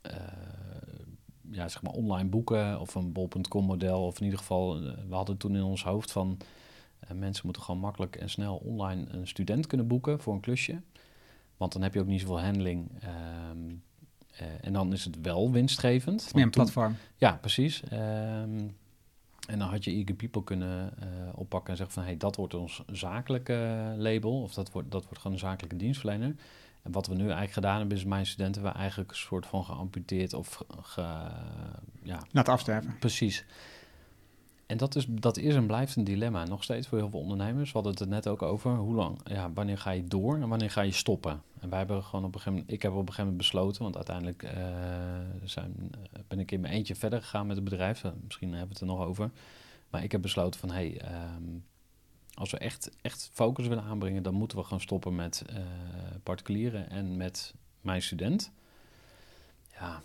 eh, 0.03 0.16
ja, 1.51 1.68
zeg 1.68 1.83
maar 1.83 1.92
online 1.92 2.29
boeken 2.29 2.81
of 2.81 2.94
een 2.94 3.12
bol.com 3.12 3.64
model. 3.64 4.07
Of 4.07 4.18
in 4.18 4.25
ieder 4.25 4.38
geval, 4.38 4.81
we 4.81 5.14
hadden 5.14 5.37
toen 5.37 5.57
in 5.57 5.62
ons 5.62 5.85
hoofd 5.85 6.12
van 6.12 6.38
eh, 7.00 7.11
mensen 7.11 7.42
moeten 7.44 7.62
gewoon 7.62 7.80
makkelijk 7.80 8.16
en 8.16 8.30
snel 8.30 8.56
online 8.56 9.04
een 9.09 9.26
student 9.28 9.66
kunnen 9.66 9.87
boeken 9.87 10.20
voor 10.20 10.35
een 10.35 10.40
klusje. 10.40 10.80
Want 11.56 11.72
dan 11.72 11.82
heb 11.82 11.94
je 11.94 12.00
ook 12.00 12.06
niet 12.06 12.20
zoveel 12.20 12.40
handling. 12.40 12.90
ehm, 13.00 13.74
eh, 14.37 14.46
en 14.61 14.72
dan 14.72 14.92
is 14.92 15.04
het 15.04 15.20
wel 15.20 15.50
winstgevend. 15.52 16.16
Het 16.20 16.26
is 16.28 16.32
meer 16.35 16.44
een 16.44 16.50
toen- 16.50 16.62
platform. 16.62 16.96
ja, 17.16 17.32
precies. 17.40 17.82
Ehm, 17.82 18.68
en 19.48 19.59
dan 19.59 19.68
had 19.68 19.85
je 19.85 19.90
Eager 19.90 20.14
People 20.14 20.44
kunnen 20.44 20.92
eh, 20.98 21.06
oppakken 21.35 21.70
en 21.70 21.76
zeggen 21.76 21.94
van... 21.94 22.04
hey, 22.04 22.16
dat 22.16 22.37
wordt 22.37 22.54
ons 22.54 22.82
zakelijke 22.92 23.94
label 23.96 24.42
of 24.42 24.54
dat 24.54 24.72
wordt, 24.72 24.90
dat 24.90 25.02
wordt 25.04 25.18
gewoon 25.18 25.32
een 25.32 25.38
zakelijke 25.42 25.76
dienstverlener. 25.76 26.35
En 26.82 26.92
wat 26.92 27.06
we 27.06 27.14
nu 27.14 27.20
eigenlijk 27.22 27.52
gedaan 27.52 27.78
hebben 27.78 27.96
is 27.96 28.04
mijn 28.04 28.26
studenten... 28.26 28.62
we 28.62 28.68
eigenlijk 28.68 29.11
een 29.11 29.16
soort 29.16 29.46
van 29.46 29.64
geamputeerd 29.64 30.32
of 30.35 30.54
ge, 30.54 30.64
ge- 30.82 31.30
ja, 32.02 32.22
Laten 32.30 32.52
afsterven. 32.52 32.98
Precies. 32.98 33.44
En 34.66 34.76
dat 34.76 34.94
is, 34.94 35.07
dat 35.09 35.37
is 35.37 35.55
en 35.55 35.66
blijft 35.66 35.96
een 35.96 36.05
dilemma, 36.05 36.44
nog 36.44 36.62
steeds 36.62 36.88
voor 36.88 36.98
heel 36.98 37.11
veel 37.11 37.20
ondernemers. 37.20 37.72
We 37.72 37.72
hadden 37.72 37.92
het 37.92 38.00
er 38.00 38.09
net 38.09 38.29
ook 38.29 38.42
over, 38.42 38.76
hoe 38.76 38.94
lang, 38.94 39.20
ja, 39.24 39.52
wanneer 39.52 39.79
ga 39.79 39.90
je 39.90 40.05
door 40.05 40.37
en 40.37 40.48
wanneer 40.48 40.70
ga 40.70 40.81
je 40.81 40.92
stoppen? 40.92 41.42
En 41.61 41.68
wij 41.68 41.79
hebben 41.79 42.02
gewoon 42.02 42.24
op 42.24 42.35
een 42.35 42.40
gegeven 42.40 42.52
moment, 42.52 42.72
ik 42.72 42.83
heb 42.83 42.92
op 42.92 42.98
een 42.98 43.05
gegeven 43.05 43.24
moment 43.24 43.42
besloten, 43.42 43.83
want 43.83 43.96
uiteindelijk 43.96 44.42
uh, 44.42 44.50
zijn, 45.44 45.90
eh, 45.90 46.20
ben 46.29 46.38
ik 46.38 46.50
in 46.50 46.61
mijn 46.61 46.72
eentje 46.72 46.94
verder 46.94 47.22
gegaan 47.22 47.46
met 47.46 47.57
het 47.57 47.64
bedrijf. 47.64 48.05
Misschien 48.24 48.48
hebben 48.48 48.68
we 48.68 48.72
het 48.72 48.81
er 48.81 48.96
nog 48.96 49.07
over. 49.07 49.31
Maar 49.90 50.02
ik 50.02 50.12
heb 50.12 50.22
besloten 50.22 50.61
van, 50.61 50.70
hé, 50.70 50.74
hey, 50.74 51.02
um, 51.37 51.64
als 52.35 52.50
we 52.50 52.59
echt, 52.59 52.90
echt 53.00 53.31
focus 53.33 53.66
willen 53.66 53.85
aanbrengen, 53.85 54.22
dan 54.22 54.35
moeten 54.35 54.59
we 54.59 54.64
gewoon 54.64 54.81
stoppen 54.81 55.14
met 55.14 55.44
particulieren 56.22 56.90
en 56.90 57.16
met 57.16 57.55
mijn 57.81 58.02
student. 58.02 58.52
Ja, 59.72 60.02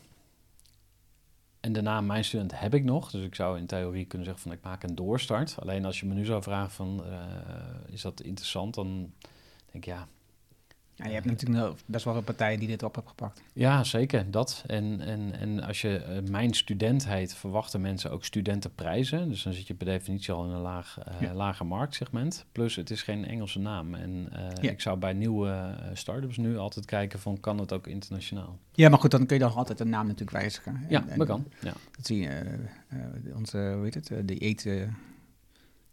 en 1.62 1.74
daarna, 1.74 2.02
mijn 2.02 2.24
student 2.24 2.60
heb 2.60 2.74
ik 2.74 2.84
nog. 2.84 3.12
Dus 3.12 3.24
ik 3.24 3.36
zou 3.36 3.58
in 3.58 3.65
theorie 3.65 4.06
kunnen 4.06 4.28
zeggen 4.28 4.43
van 4.43 4.52
ik 4.52 4.63
maak 4.63 4.84
een 4.84 4.95
doorstart. 4.95 5.56
Alleen 5.60 5.86
als 5.86 6.00
je 6.00 6.06
me 6.06 6.13
nu 6.13 6.26
zou 6.26 6.43
vragen 6.43 6.71
van 6.71 7.04
uh, 7.06 7.93
is 7.93 8.02
dat 8.02 8.21
interessant, 8.21 8.76
dan 8.76 9.12
denk 9.71 9.86
ik 9.86 9.86
ja, 9.86 10.08
ja, 11.04 11.08
je 11.08 11.14
hebt 11.14 11.26
natuurlijk 11.26 11.76
best 11.86 12.06
wel 12.06 12.16
een 12.16 12.24
partijen 12.24 12.60
die 12.60 12.68
dit 12.68 12.84
op 12.84 12.96
hebben 12.96 13.12
gepakt. 13.12 13.42
Ja, 13.54 13.84
zeker, 13.84 14.32
dat. 14.32 14.64
En, 14.68 15.02
en, 15.02 15.40
en 15.40 15.64
als 15.64 15.82
je 15.82 16.04
uh, 16.10 16.30
mijn 16.30 16.54
student 16.54 17.08
heet, 17.08 17.34
verwachten 17.34 17.82
mensen 17.82 18.12
ook 18.12 18.26
studentenprijzen. 18.26 19.30
Dus 19.30 19.44
dan 19.44 19.54
zit 19.54 19.68
je 19.68 19.74
per 19.74 19.86
definitie 19.86 20.34
al 20.34 20.46
in 20.46 20.52
een 20.52 20.62
laag, 20.62 20.98
uh, 21.00 21.22
ja. 21.22 21.34
lager 21.34 21.66
marktsegment. 21.66 22.46
Plus, 22.52 22.76
het 22.76 22.90
is 22.90 23.02
geen 23.02 23.26
Engelse 23.26 23.60
naam. 23.60 23.96
En 23.96 24.30
uh, 24.34 24.40
ja. 24.62 24.72
ik 24.72 24.82
zou 24.82 24.98
bij 24.98 25.14
nieuwe 25.14 25.76
start-ups 25.94 26.38
nu 26.38 26.58
altijd 26.58 26.86
kijken 26.86 27.20
van, 27.20 27.40
kan 27.40 27.58
het 27.58 27.74
ook 27.74 27.88
internationaal? 27.88 28.60
Ja, 28.72 28.90
maar 28.90 29.00
goed, 29.00 29.12
dan 29.12 29.26
kun 29.26 29.38
je 29.38 29.44
dan 29.44 29.54
altijd 29.54 29.78
de 29.78 29.86
naam 29.86 30.06
natuurlijk 30.08 30.38
wijzigen. 30.38 30.86
Ja, 30.90 31.06
dat 31.18 31.28
kan. 31.28 31.46
Ja. 31.62 31.74
Dat 31.96 32.06
zie 32.06 32.22
je, 32.22 32.58
onze, 33.36 33.72
hoe 33.76 33.84
heet 33.84 33.94
het, 33.94 34.28
de 34.28 34.38
eten 34.38 34.98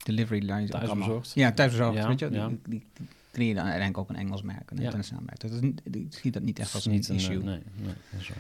delivery 0.05 0.41
lines. 0.41 0.71
Thuisbezorgd. 0.71 1.33
Ja, 1.35 1.53
thuisbezorgd, 1.53 1.97
ja, 1.97 2.09
weet 2.09 2.19
je. 2.19 2.31
Ja. 2.31 2.49
Die, 2.49 2.61
die, 2.69 2.87
die, 2.93 3.07
je 3.47 3.55
dan 3.55 3.65
uiteindelijk 3.65 3.99
ook 3.99 4.09
een 4.09 4.23
Engels 4.23 4.43
merk, 4.43 4.71
een 4.71 4.77
ja. 4.77 4.83
internationaal 4.83 5.23
merk. 5.25 5.41
Dat 5.41 5.51
is, 5.51 5.61
ik 5.91 6.15
zie 6.15 6.31
dat 6.31 6.43
niet 6.43 6.59
echt 6.59 6.75
als 6.75 6.87
een 6.87 6.93
issue. 6.93 7.37
Een, 7.37 7.45
nee, 7.45 7.63
nee, 7.77 7.95
dat 8.11 8.21
is 8.21 8.31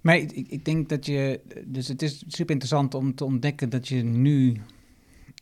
maar 0.00 0.16
ik, 0.16 0.32
ik, 0.32 0.64
denk 0.64 0.88
dat 0.88 1.06
je, 1.06 1.40
dus 1.66 1.88
het 1.88 2.02
is 2.02 2.18
super 2.18 2.50
interessant 2.50 2.94
om 2.94 3.14
te 3.14 3.24
ontdekken 3.24 3.70
dat 3.70 3.88
je 3.88 4.02
nu 4.02 4.60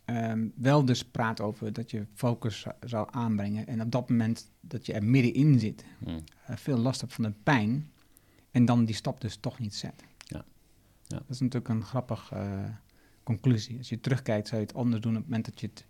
um, 0.07 0.53
wel 0.57 0.85
dus 0.85 1.05
praat 1.05 1.41
over 1.41 1.73
dat 1.73 1.91
je 1.91 2.07
focus 2.15 2.67
zou 2.81 3.09
aanbrengen. 3.11 3.67
En 3.67 3.81
op 3.81 3.91
dat 3.91 4.09
moment 4.09 4.51
dat 4.61 4.87
je 4.87 4.93
er 4.93 5.05
middenin 5.05 5.59
zit, 5.59 5.85
hmm. 6.05 6.25
uh, 6.51 6.57
veel 6.57 6.79
last 6.79 7.01
hebt 7.01 7.13
van 7.13 7.25
de 7.25 7.33
pijn. 7.43 7.91
En 8.51 8.65
dan 8.65 8.85
die 8.85 8.95
stap 8.95 9.21
dus 9.21 9.37
toch 9.37 9.59
niet 9.59 9.75
zet. 9.75 10.05
Ja. 10.19 10.45
ja. 11.07 11.17
Dat 11.17 11.31
is 11.31 11.41
natuurlijk 11.41 11.69
een 11.69 11.85
grappige 11.85 12.35
uh, 12.35 12.65
conclusie. 13.23 13.79
Als 13.79 13.89
je 13.89 14.01
terugkijkt, 14.01 14.49
zou 14.49 14.61
je 14.61 14.67
het 14.67 14.77
anders 14.77 15.03
doen 15.03 15.13
op 15.13 15.19
het 15.19 15.27
moment 15.27 15.45
dat 15.45 15.61
je 15.61 15.67
het 15.67 15.87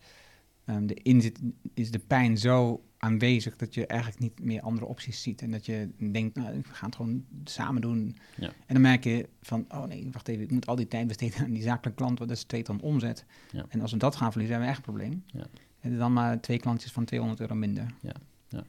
um, 0.67 0.89
erin 0.89 1.21
zit, 1.21 1.41
is 1.75 1.91
de 1.91 1.99
pijn 1.99 2.39
zo 2.39 2.85
aanwezig 3.05 3.57
dat 3.57 3.75
je 3.75 3.87
eigenlijk 3.87 4.21
niet 4.21 4.41
meer 4.41 4.61
andere 4.61 4.87
opties 4.87 5.23
ziet. 5.23 5.43
En 5.43 5.51
dat 5.51 5.67
je 5.67 5.89
denkt, 5.99 6.37
nou, 6.37 6.57
we 6.57 6.63
gaan 6.63 6.89
het 6.89 6.97
gewoon 6.97 7.25
samen 7.45 7.81
doen. 7.81 8.17
Ja. 8.37 8.47
En 8.47 8.75
dan 8.75 8.81
merk 8.81 9.05
je 9.05 9.29
van, 9.41 9.65
oh 9.69 9.85
nee, 9.85 10.09
wacht 10.13 10.29
even, 10.29 10.43
ik 10.45 10.51
moet 10.51 10.67
al 10.67 10.77
die 10.77 10.89
tijd 10.89 11.07
besteden 11.07 11.39
aan 11.39 11.53
die 11.53 11.63
zakelijke 11.63 11.99
klant, 11.99 12.19
want 12.19 12.31
dat 12.31 12.39
is 12.39 12.45
twee 12.45 12.63
ton 12.63 12.81
omzet. 12.81 13.25
Ja. 13.51 13.65
En 13.69 13.81
als 13.81 13.93
we 13.93 13.99
dat 13.99 14.17
gaan 14.17 14.31
verliezen, 14.31 14.57
hebben 14.57 14.75
we 14.75 14.79
echt 14.79 14.87
een 14.87 14.95
probleem. 14.95 15.25
Ja. 15.27 15.47
En 15.81 15.99
dan 15.99 16.13
maar 16.13 16.41
twee 16.41 16.59
klantjes 16.59 16.93
van 16.93 17.05
200 17.05 17.41
euro 17.41 17.55
minder. 17.55 17.95
Ja. 18.01 18.15
Ja. 18.49 18.65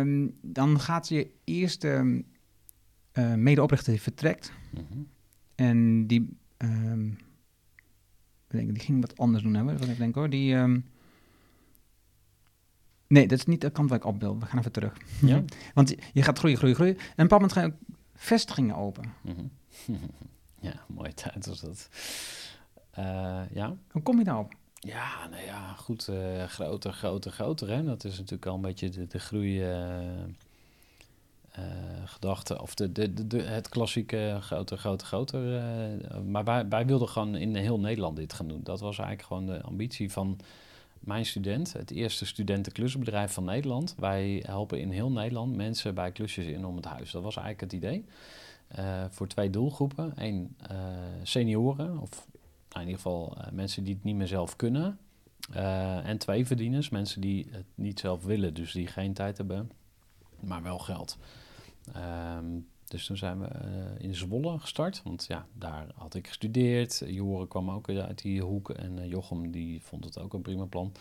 Um, 0.00 0.36
dan 0.40 0.80
gaat 0.80 1.08
je 1.08 1.30
eerste 1.44 2.22
uh, 3.12 3.34
medeoprichter 3.34 3.98
vertrekt. 3.98 4.52
Mm 4.70 4.86
-hmm. 4.90 5.08
En 5.54 6.06
die, 6.06 6.36
um, 6.58 7.18
die 8.48 8.78
ging 8.78 9.00
wat 9.00 9.18
anders 9.18 9.42
doen, 9.42 9.54
hè? 9.54 9.64
Wat 9.64 9.88
ik 9.88 9.98
denk 9.98 10.14
hoor. 10.14 10.30
Die, 10.30 10.54
um, 10.54 10.84
Nee, 13.08 13.28
dat 13.28 13.38
is 13.38 13.46
niet 13.46 13.60
de 13.60 13.70
kant 13.70 13.88
waar 13.88 13.98
ik 13.98 14.04
op 14.04 14.20
wil. 14.20 14.38
We 14.38 14.46
gaan 14.46 14.58
even 14.58 14.72
terug. 14.72 14.96
Ja? 15.20 15.44
Want 15.74 15.94
je 16.12 16.22
gaat 16.22 16.38
groeien, 16.38 16.56
groeien, 16.56 16.76
groeien. 16.76 16.96
En 16.96 17.02
op 17.02 17.08
een 17.08 17.28
bepaald 17.28 17.40
moment 17.40 17.52
ga 17.52 17.60
je 17.60 17.66
ook 17.66 17.98
vestigingen 18.14 18.76
open. 18.76 19.12
Mm 19.22 19.34
-hmm. 19.34 19.50
ja, 20.68 20.72
mooie 20.86 21.14
tijd 21.14 21.46
was 21.46 21.60
dat. 21.60 21.88
Uh, 22.98 23.40
ja. 23.50 23.76
Hoe 23.90 24.02
kom 24.02 24.18
je 24.18 24.24
daarop? 24.24 24.54
Ja, 24.74 25.28
nou 25.30 25.42
ja, 25.42 25.72
goed. 25.72 26.08
Uh, 26.10 26.44
groter, 26.44 26.92
groter, 26.92 27.32
groter. 27.32 27.68
Hè? 27.68 27.84
Dat 27.84 28.04
is 28.04 28.16
natuurlijk 28.18 28.46
al 28.46 28.54
een 28.54 28.60
beetje 28.60 28.88
de, 28.88 29.06
de 29.06 29.18
groei... 29.18 29.70
Uh, 29.70 29.98
gedachte, 32.04 32.62
of 32.62 32.74
de, 32.74 32.92
de, 32.92 33.14
de, 33.14 33.26
de, 33.26 33.42
het 33.42 33.68
klassieke 33.68 34.38
groter, 34.40 34.78
groter, 34.78 35.06
groter. 35.06 35.62
maar 36.24 36.44
wij, 36.44 36.68
wij 36.68 36.86
wilden 36.86 37.08
gewoon 37.08 37.36
in 37.36 37.56
heel 37.56 37.80
Nederland 37.80 38.16
dit 38.16 38.32
gaan 38.32 38.48
doen. 38.48 38.60
Dat 38.62 38.80
was 38.80 38.98
eigenlijk 38.98 39.28
gewoon 39.28 39.46
de 39.46 39.62
ambitie 39.62 40.12
van 40.12 40.38
mijn 41.06 41.26
student, 41.26 41.72
het 41.72 41.90
eerste 41.90 42.26
studentenklusbedrijf 42.26 43.32
van 43.32 43.44
Nederland. 43.44 43.94
Wij 43.98 44.42
helpen 44.46 44.80
in 44.80 44.90
heel 44.90 45.10
Nederland 45.10 45.56
mensen 45.56 45.94
bij 45.94 46.12
klusjes 46.12 46.46
in 46.46 46.64
om 46.64 46.76
het 46.76 46.84
huis. 46.84 47.10
Dat 47.10 47.22
was 47.22 47.36
eigenlijk 47.36 47.72
het 47.72 47.82
idee. 47.82 48.04
Uh, 48.78 49.04
voor 49.10 49.28
twee 49.28 49.50
doelgroepen. 49.50 50.12
Eén, 50.16 50.56
uh, 50.70 50.76
senioren, 51.22 51.98
of 51.98 52.26
nou, 52.68 52.84
in 52.84 52.90
ieder 52.90 52.96
geval 52.96 53.36
uh, 53.38 53.50
mensen 53.52 53.84
die 53.84 53.94
het 53.94 54.04
niet 54.04 54.16
meer 54.16 54.26
zelf 54.26 54.56
kunnen. 54.56 54.98
en 56.02 56.18
twee 56.18 56.46
verdieners, 56.46 56.88
mensen 56.88 57.20
die 57.20 57.48
het 57.50 57.66
niet 57.74 58.00
zelf 58.00 58.24
willen, 58.24 58.54
dus 58.54 58.72
die 58.72 58.86
geen 58.86 59.12
tijd 59.12 59.36
hebben, 59.36 59.70
maar 60.40 60.62
wel 60.62 60.78
geld. 60.78 61.18
Um, 62.36 62.66
dus 62.88 63.06
toen 63.06 63.16
zijn 63.16 63.40
we 63.40 63.48
uh, 63.64 64.04
in 64.04 64.14
Zwolle 64.14 64.58
gestart, 64.58 65.02
want 65.02 65.24
ja, 65.28 65.46
daar 65.52 65.86
had 65.94 66.14
ik 66.14 66.26
gestudeerd. 66.26 67.02
Joren 67.06 67.48
kwam 67.48 67.70
ook 67.70 67.88
uit 67.88 68.22
die 68.22 68.42
hoek 68.42 68.70
en 68.70 68.98
uh, 68.98 69.06
Jochem 69.08 69.50
die 69.50 69.82
vond 69.82 70.04
het 70.04 70.18
ook 70.18 70.32
een 70.32 70.42
prima 70.42 70.64
plan. 70.64 70.92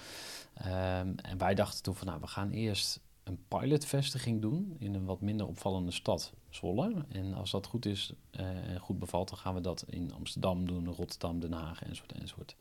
Um, 0.58 1.16
en 1.16 1.38
wij 1.38 1.56
dachten 1.56 1.84
toen 1.84 1.96
van 1.96 2.08
nou, 2.08 2.20
we 2.20 2.28
gaan 2.28 2.52
eerst 2.52 3.00
een 3.24 3.40
pilotvestiging 3.48 4.42
doen 4.42 4.76
in 4.80 4.94
een 4.94 5.06
wat 5.06 5.22
minder 5.22 5.48
opvallende 5.48 5.92
stad, 5.92 6.34
Zwolle. 6.50 7.06
En 7.10 7.34
als 7.34 7.52
dat 7.52 7.66
goed 7.66 7.86
is 7.86 8.14
uh, 8.40 8.70
en 8.70 8.80
goed 8.80 9.00
bevalt, 9.00 9.30
dan 9.30 9.38
gaan 9.38 9.54
we 9.54 9.62
dat 9.62 9.86
in 9.88 10.14
Amsterdam 10.14 10.66
doen, 10.66 10.88
Rotterdam, 10.88 11.40
Den 11.40 11.54
Haag 11.54 11.84
enzovoort 11.84 12.12
enzovoort. 12.12 12.56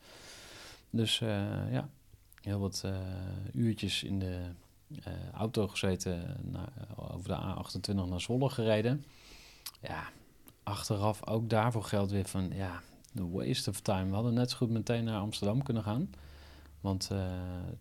Dus 0.89 1.17
ja, 1.71 1.89
heel 2.41 2.59
wat 2.59 2.85
uurtjes 3.53 4.03
in 4.03 4.19
de 4.19 4.41
auto 5.33 5.67
gezeten, 5.67 6.37
naar, 6.41 6.69
over 6.95 7.27
de 7.27 7.35
A28 7.35 8.09
naar 8.09 8.21
Zwolle 8.21 8.49
gereden. 8.49 9.05
Ja, 9.81 10.03
achteraf 10.63 11.27
ook 11.27 11.49
daarvoor 11.49 11.83
geldt 11.83 12.11
weer 12.11 12.25
van, 12.25 12.49
ja, 12.53 12.81
the 13.15 13.29
waste 13.29 13.69
of 13.69 13.79
time. 13.79 14.05
We 14.05 14.13
hadden 14.13 14.33
net 14.33 14.49
zo 14.51 14.57
goed 14.57 14.69
meteen 14.69 15.03
naar 15.03 15.19
Amsterdam 15.19 15.63
kunnen 15.63 15.83
gaan. 15.83 16.09
Want 16.81 17.09
uh, 17.11 17.25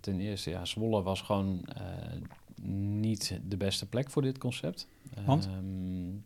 ten 0.00 0.20
eerste, 0.20 0.50
ja, 0.50 0.64
Zwolle 0.64 1.02
was 1.02 1.20
gewoon 1.22 1.68
uh, 1.78 2.64
niet 2.96 3.40
de 3.48 3.56
beste 3.56 3.88
plek 3.88 4.10
voor 4.10 4.22
dit 4.22 4.38
concept. 4.38 4.88
Want? 5.24 5.46
Um, 5.46 6.24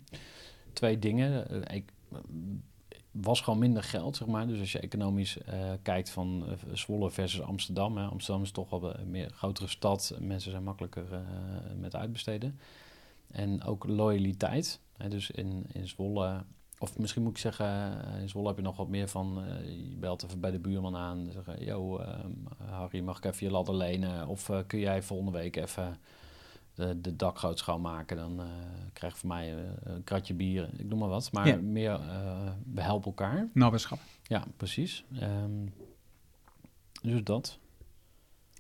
twee 0.73 0.99
dingen. 0.99 1.63
Ik, 1.75 1.93
was 3.11 3.41
gewoon 3.41 3.59
minder 3.59 3.83
geld, 3.83 4.17
zeg 4.17 4.29
maar. 4.29 4.47
Dus 4.47 4.61
als 4.61 4.73
je 4.73 4.81
economisch 4.81 5.39
uh, 5.39 5.73
kijkt 5.83 6.11
van 6.11 6.45
Zwolle 6.73 7.11
versus 7.11 7.41
Amsterdam. 7.41 7.97
Hè. 7.97 8.05
Amsterdam 8.05 8.43
is 8.43 8.51
toch 8.51 8.71
wel 8.71 8.99
een 8.99 9.11
meer 9.11 9.31
grotere 9.31 9.69
stad. 9.69 10.15
Mensen 10.21 10.51
zijn 10.51 10.63
makkelijker 10.65 11.05
met 11.77 11.97
uitbesteden. 11.97 12.59
En 13.31 13.63
ook 13.63 13.87
loyaliteit. 13.87 14.81
Hè. 14.99 15.09
Dus 15.09 15.31
in, 15.31 15.67
in 15.73 15.89
Zwolle, 15.89 16.45
of 16.79 16.99
misschien 16.99 17.23
moet 17.23 17.31
ik 17.33 17.39
zeggen, 17.39 18.01
in 18.21 18.29
Zwolle 18.29 18.47
heb 18.49 18.57
je 18.57 18.63
nog 18.63 18.77
wat 18.77 18.89
meer 18.89 19.09
van... 19.09 19.43
je 19.65 19.97
belt 19.97 20.23
even 20.25 20.41
bij 20.41 20.51
de 20.51 20.59
buurman 20.59 20.97
aan 20.97 21.19
en 21.27 21.33
zeggen... 21.33 21.65
Yo, 21.65 22.01
Harry, 22.65 23.01
mag 23.01 23.17
ik 23.17 23.25
even 23.25 23.47
je 23.47 23.53
ladder 23.53 23.75
lenen? 23.75 24.27
Of 24.27 24.51
kun 24.67 24.79
jij 24.79 25.03
volgende 25.03 25.33
week 25.33 25.57
even 25.57 25.97
de, 26.75 27.01
de 27.01 27.17
dakgoot 27.17 27.59
schoonmaken, 27.59 28.17
dan 28.17 28.41
krijg 28.93 29.13
je 29.13 29.19
van 29.19 29.29
mij 29.29 29.55
een 29.83 30.05
kratje 30.05 30.35
bier, 30.35 30.71
ik 30.77 30.85
noem 30.89 30.99
maar 30.99 31.09
wat. 31.09 31.33
Maar 31.33 31.47
Ja. 31.47 31.57
meer, 31.57 32.01
we 32.73 32.81
helpen 32.81 33.07
elkaar. 33.07 33.49
Nabberschap. 33.55 33.99
Ja, 34.23 34.45
precies. 34.57 35.05
Ehm, 35.21 35.67
dus 37.03 37.25
dat. 37.25 37.59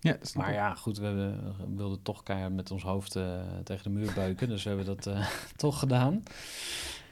Ja, 0.00 0.12
dat 0.12 0.34
Maar 0.34 0.52
ja, 0.52 0.74
goed, 0.74 0.98
we, 0.98 1.34
wilden 1.74 2.02
toch 2.02 2.22
keihard 2.22 2.54
met 2.54 2.70
ons 2.70 2.82
hoofd 2.82 3.16
eh, 3.16 3.40
tegen 3.64 3.82
de 3.82 3.98
muur 3.98 4.12
beuken. 4.14 4.48
dus 4.48 4.62
we 4.62 4.68
hebben 4.68 4.86
dat 4.86 5.06
eh, 5.06 5.28
toch 5.56 5.78
gedaan. 5.78 6.22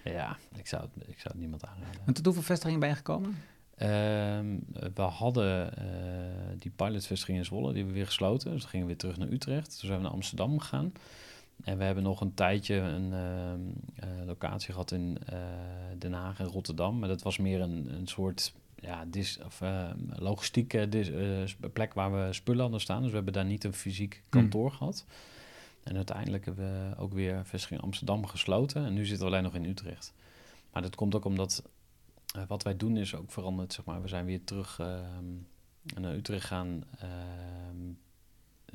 Ja, 0.04 0.36
ik 0.54 0.66
zou, 0.66 0.82
het, 0.82 1.08
ik 1.08 1.18
zou 1.18 1.28
het 1.28 1.38
niemand 1.38 1.64
aanraden. 1.64 2.00
En 2.06 2.12
tot 2.12 2.24
hoeveel 2.24 2.42
vestigingen 2.42 2.80
ben 2.80 2.88
je 2.88 2.94
gekomen? 2.94 3.36
Ehm, 3.76 4.58
we 4.94 5.02
hadden 5.02 5.76
eh, 5.76 5.84
die 6.58 6.70
pilotvestiging 6.70 7.38
in 7.38 7.44
Zwolle, 7.44 7.66
die 7.66 7.74
hebben 7.76 7.92
we 7.92 7.98
weer 7.98 8.06
gesloten. 8.06 8.50
Dus 8.50 8.60
dan 8.60 8.70
gingen 8.70 8.86
we 8.86 8.92
weer 8.92 9.00
terug 9.00 9.16
naar 9.16 9.28
Utrecht. 9.28 9.78
Toen 9.78 9.88
zijn 9.88 9.98
we 9.98 10.04
naar 10.04 10.12
Amsterdam 10.12 10.58
gegaan. 10.58 10.92
En 11.64 11.78
we 11.78 11.84
hebben 11.84 12.02
nog 12.02 12.20
een 12.20 12.34
tijdje 12.34 12.74
een 12.74 13.12
ehm, 13.12 13.60
eh, 13.94 14.26
locatie 14.26 14.72
gehad 14.72 14.90
in 14.90 15.18
Den 15.98 16.12
Haag 16.12 16.38
en 16.38 16.46
Rotterdam. 16.46 16.98
Maar 16.98 17.08
dat 17.08 17.22
was 17.22 17.38
meer 17.38 17.60
een, 17.60 17.88
een 17.92 18.06
soort 18.06 18.52
ja, 18.76 19.04
dis, 19.04 19.38
of, 19.44 19.60
eh, 19.60 19.90
logistieke 20.16 20.88
dis, 20.88 21.10
eh, 21.10 21.46
sp- 21.46 21.72
plek 21.72 21.94
waar 21.94 22.12
we 22.26 22.32
spullen 22.32 22.60
hadden 22.62 22.80
staan. 22.80 23.00
Dus 23.00 23.08
we 23.10 23.16
hebben 23.16 23.32
daar 23.32 23.44
niet 23.44 23.64
een 23.64 23.72
fysiek 23.72 24.22
kantoor 24.28 24.70
gehad. 24.72 25.06
En 25.82 25.96
uiteindelijk 25.96 26.44
hebben 26.44 26.90
we 26.90 26.96
ook 26.96 27.12
weer 27.12 27.46
vestiging 27.46 27.80
Amsterdam 27.80 28.26
gesloten. 28.26 28.84
En 28.84 28.92
nu 28.92 29.04
zitten 29.06 29.26
we 29.26 29.32
alleen 29.32 29.44
nog 29.44 29.54
in 29.54 29.64
Utrecht. 29.64 30.14
Maar 30.72 30.82
dat 30.82 30.94
komt 30.94 31.14
ook 31.14 31.24
omdat 31.24 31.62
eh, 32.34 32.42
wat 32.48 32.62
wij 32.62 32.76
doen 32.76 32.96
is 32.96 33.14
ook 33.14 33.30
veranderd, 33.32 33.72
zeg 33.72 33.84
maar. 33.84 34.02
We 34.02 34.08
zijn 34.08 34.24
weer 34.24 34.44
terug 34.44 34.78
ehm, 34.78 35.24
naar 36.00 36.14
Utrecht 36.14 36.40
gegaan 36.40 36.84
ehm, 36.98 37.92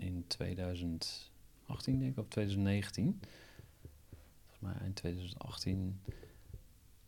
in 0.05 0.23
2018, 0.27 1.99
denk 1.99 2.11
ik, 2.11 2.17
of 2.17 2.27
2019. 2.27 3.19
Volgens 4.39 4.59
mij 4.59 4.73
eind 4.81 4.95
2018. 4.95 6.01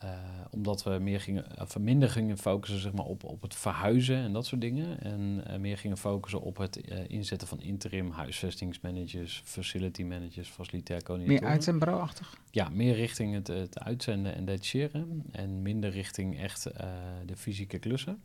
Eh, 0.03 0.09
omdat 0.51 0.83
we 0.83 0.89
meer 0.89 1.21
gingen, 1.21 1.45
of 1.61 1.79
minder 1.79 2.09
gingen 2.09 2.37
focussen 2.37 2.79
zeg 2.79 2.93
maar, 2.93 3.05
op, 3.05 3.23
op 3.23 3.41
het 3.41 3.55
verhuizen 3.55 4.17
en 4.17 4.33
dat 4.33 4.45
soort 4.45 4.61
dingen. 4.61 5.01
En 5.01 5.43
eh, 5.45 5.59
meer 5.59 5.77
gingen 5.77 5.97
focussen 5.97 6.41
op 6.41 6.57
het 6.57 6.81
eh, 6.81 7.09
inzetten 7.09 7.47
van 7.47 7.61
interim 7.61 8.11
huisvestingsmanagers, 8.11 9.41
facility 9.45 10.03
managers, 10.03 10.49
facilitair 10.49 11.03
coördinatoren. 11.03 11.43
Meer 11.43 11.51
uitzendbureau-achtig? 11.51 12.37
Ja, 12.51 12.69
meer 12.69 12.95
richting 12.95 13.33
het, 13.33 13.47
het 13.47 13.79
uitzenden 13.79 14.35
en 14.35 14.45
detacheren. 14.45 15.23
En 15.31 15.61
minder 15.61 15.89
richting 15.89 16.39
echt 16.39 16.65
eh, 16.65 16.87
de 17.25 17.35
fysieke 17.37 17.79
klussen. 17.79 18.21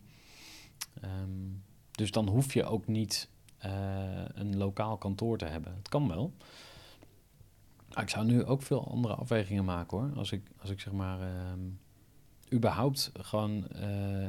Ehm, 1.01 1.11
dus 1.91 2.11
dan 2.11 2.29
hoef 2.29 2.55
je 2.55 2.65
ook 2.65 2.87
niet 2.87 3.29
eh, 3.59 3.71
een 4.35 4.57
lokaal 4.57 4.97
kantoor 4.97 5.39
te 5.39 5.45
hebben. 5.45 5.75
Het 5.75 5.89
kan 5.89 6.09
wel. 6.09 6.33
Ik 8.01 8.09
zou 8.09 8.27
nu 8.27 8.45
ook 8.45 8.63
veel 8.63 8.91
andere 8.91 9.15
afwegingen 9.15 9.65
maken 9.65 9.99
hoor. 9.99 10.13
Als 10.17 10.33
ik, 10.33 10.43
als 10.61 10.71
ik 10.71 10.81
zeg 10.81 10.93
maar. 10.93 11.21
ehm, 11.21 11.61
überhaupt 12.53 13.11
gewoon. 13.21 13.69
eh, 13.69 13.81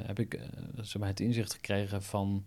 heb 0.06 0.20
ik 0.20 0.40
zeg 0.76 0.98
maar 0.98 1.08
het 1.10 1.20
inzicht 1.20 1.54
gekregen 1.54 2.04
van. 2.04 2.46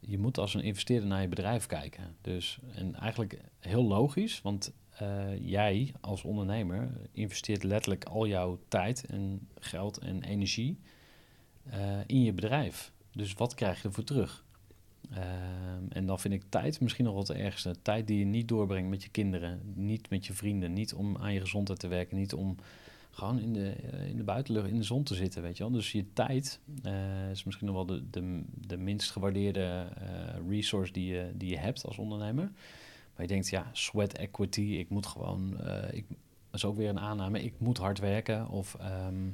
Je 0.00 0.18
moet 0.18 0.38
als 0.38 0.54
een 0.54 0.62
investeerder 0.62 1.08
naar 1.08 1.22
je 1.22 1.28
bedrijf 1.28 1.66
kijken. 1.66 2.16
Dus, 2.20 2.58
en 2.74 2.94
eigenlijk 2.94 3.40
heel 3.58 3.84
logisch, 3.84 4.42
want 4.42 4.72
eh, 4.90 5.48
jij 5.48 5.94
als 6.00 6.22
ondernemer 6.22 6.90
investeert 7.12 7.62
letterlijk 7.62 8.04
al 8.04 8.26
jouw 8.26 8.58
tijd 8.68 9.06
en 9.06 9.48
geld 9.58 9.98
en 9.98 10.22
energie 10.22 10.78
in 12.06 12.22
je 12.22 12.32
bedrijf. 12.32 12.92
Dus 13.12 13.32
wat 13.32 13.54
krijg 13.54 13.82
je 13.82 13.88
ervoor 13.88 14.04
terug? 14.04 14.43
Ehm, 15.14 15.84
en 15.88 16.06
dan 16.06 16.20
vind 16.20 16.34
ik 16.34 16.42
tijd 16.48 16.80
misschien 16.80 17.04
nog 17.04 17.14
wat 17.14 17.28
het 17.28 17.36
ergste. 17.36 17.74
Tijd 17.82 18.06
die 18.06 18.18
je 18.18 18.24
niet 18.24 18.48
doorbrengt 18.48 18.88
met 18.88 19.02
je 19.02 19.08
kinderen, 19.08 19.60
niet 19.74 20.10
met 20.10 20.26
je 20.26 20.32
vrienden, 20.32 20.72
niet 20.72 20.94
om 20.94 21.16
aan 21.16 21.32
je 21.32 21.40
gezondheid 21.40 21.78
te 21.78 21.88
werken, 21.88 22.16
niet 22.16 22.34
om 22.34 22.56
gewoon 23.10 23.38
in 23.38 23.52
de, 23.52 23.70
eh, 23.70 24.08
in 24.08 24.16
de 24.16 24.22
buitenlucht, 24.22 24.68
in 24.68 24.76
de 24.76 24.82
zon 24.82 25.02
te 25.02 25.14
zitten, 25.14 25.42
weet 25.42 25.56
je 25.56 25.62
wel. 25.62 25.72
Dus 25.72 25.92
je 25.92 26.12
tijd 26.12 26.60
eh, 26.82 27.30
is 27.30 27.44
misschien 27.44 27.66
nog 27.66 27.74
wel 27.74 27.86
de, 27.86 28.10
de, 28.10 28.42
de 28.66 28.76
minst 28.76 29.10
gewaardeerde 29.10 29.86
eh, 29.96 30.48
resource 30.48 30.92
die 30.92 31.06
je, 31.06 31.32
die 31.34 31.48
je 31.48 31.58
hebt 31.58 31.86
als 31.86 31.98
ondernemer. 31.98 32.50
Maar 33.14 33.26
je 33.26 33.32
denkt, 33.32 33.48
ja, 33.48 33.70
sweat 33.72 34.12
equity, 34.12 34.60
ik 34.60 34.88
moet 34.88 35.06
gewoon, 35.06 35.58
ik, 35.90 36.04
dat 36.08 36.62
is 36.62 36.64
ook 36.64 36.76
weer 36.76 36.88
een 36.88 37.00
aanname, 37.00 37.42
ik 37.42 37.54
moet 37.58 37.78
hard 37.78 37.98
werken 37.98 38.48
of 38.48 38.74
ehm, 38.74 39.28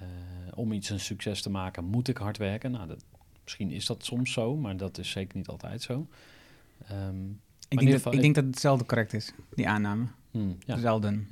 eh, 0.00 0.06
om 0.54 0.72
iets 0.72 0.90
een 0.90 1.00
succes 1.00 1.42
te 1.42 1.50
maken 1.50 1.84
moet 1.84 2.08
ik 2.08 2.16
hard 2.16 2.36
werken. 2.36 2.70
Nou, 2.70 2.86
dat, 2.86 3.04
misschien 3.50 3.70
is 3.70 3.86
dat 3.86 4.04
soms 4.04 4.32
zo, 4.32 4.56
maar 4.56 4.76
dat 4.76 4.98
is 4.98 5.10
zeker 5.10 5.36
niet 5.36 5.48
altijd 5.48 5.82
zo. 5.82 6.06
In 6.88 7.40
Ik 7.68 7.78
denk, 7.78 8.02
dat, 8.02 8.14
ik 8.14 8.20
denk 8.20 8.34
dat 8.34 8.44
hetzelfde 8.44 8.84
correct 8.84 9.12
is, 9.12 9.32
die 9.54 9.68
aanname. 9.68 10.06
hmm, 10.30 10.56
ja. 10.66 10.78
Zelden. 10.78 11.26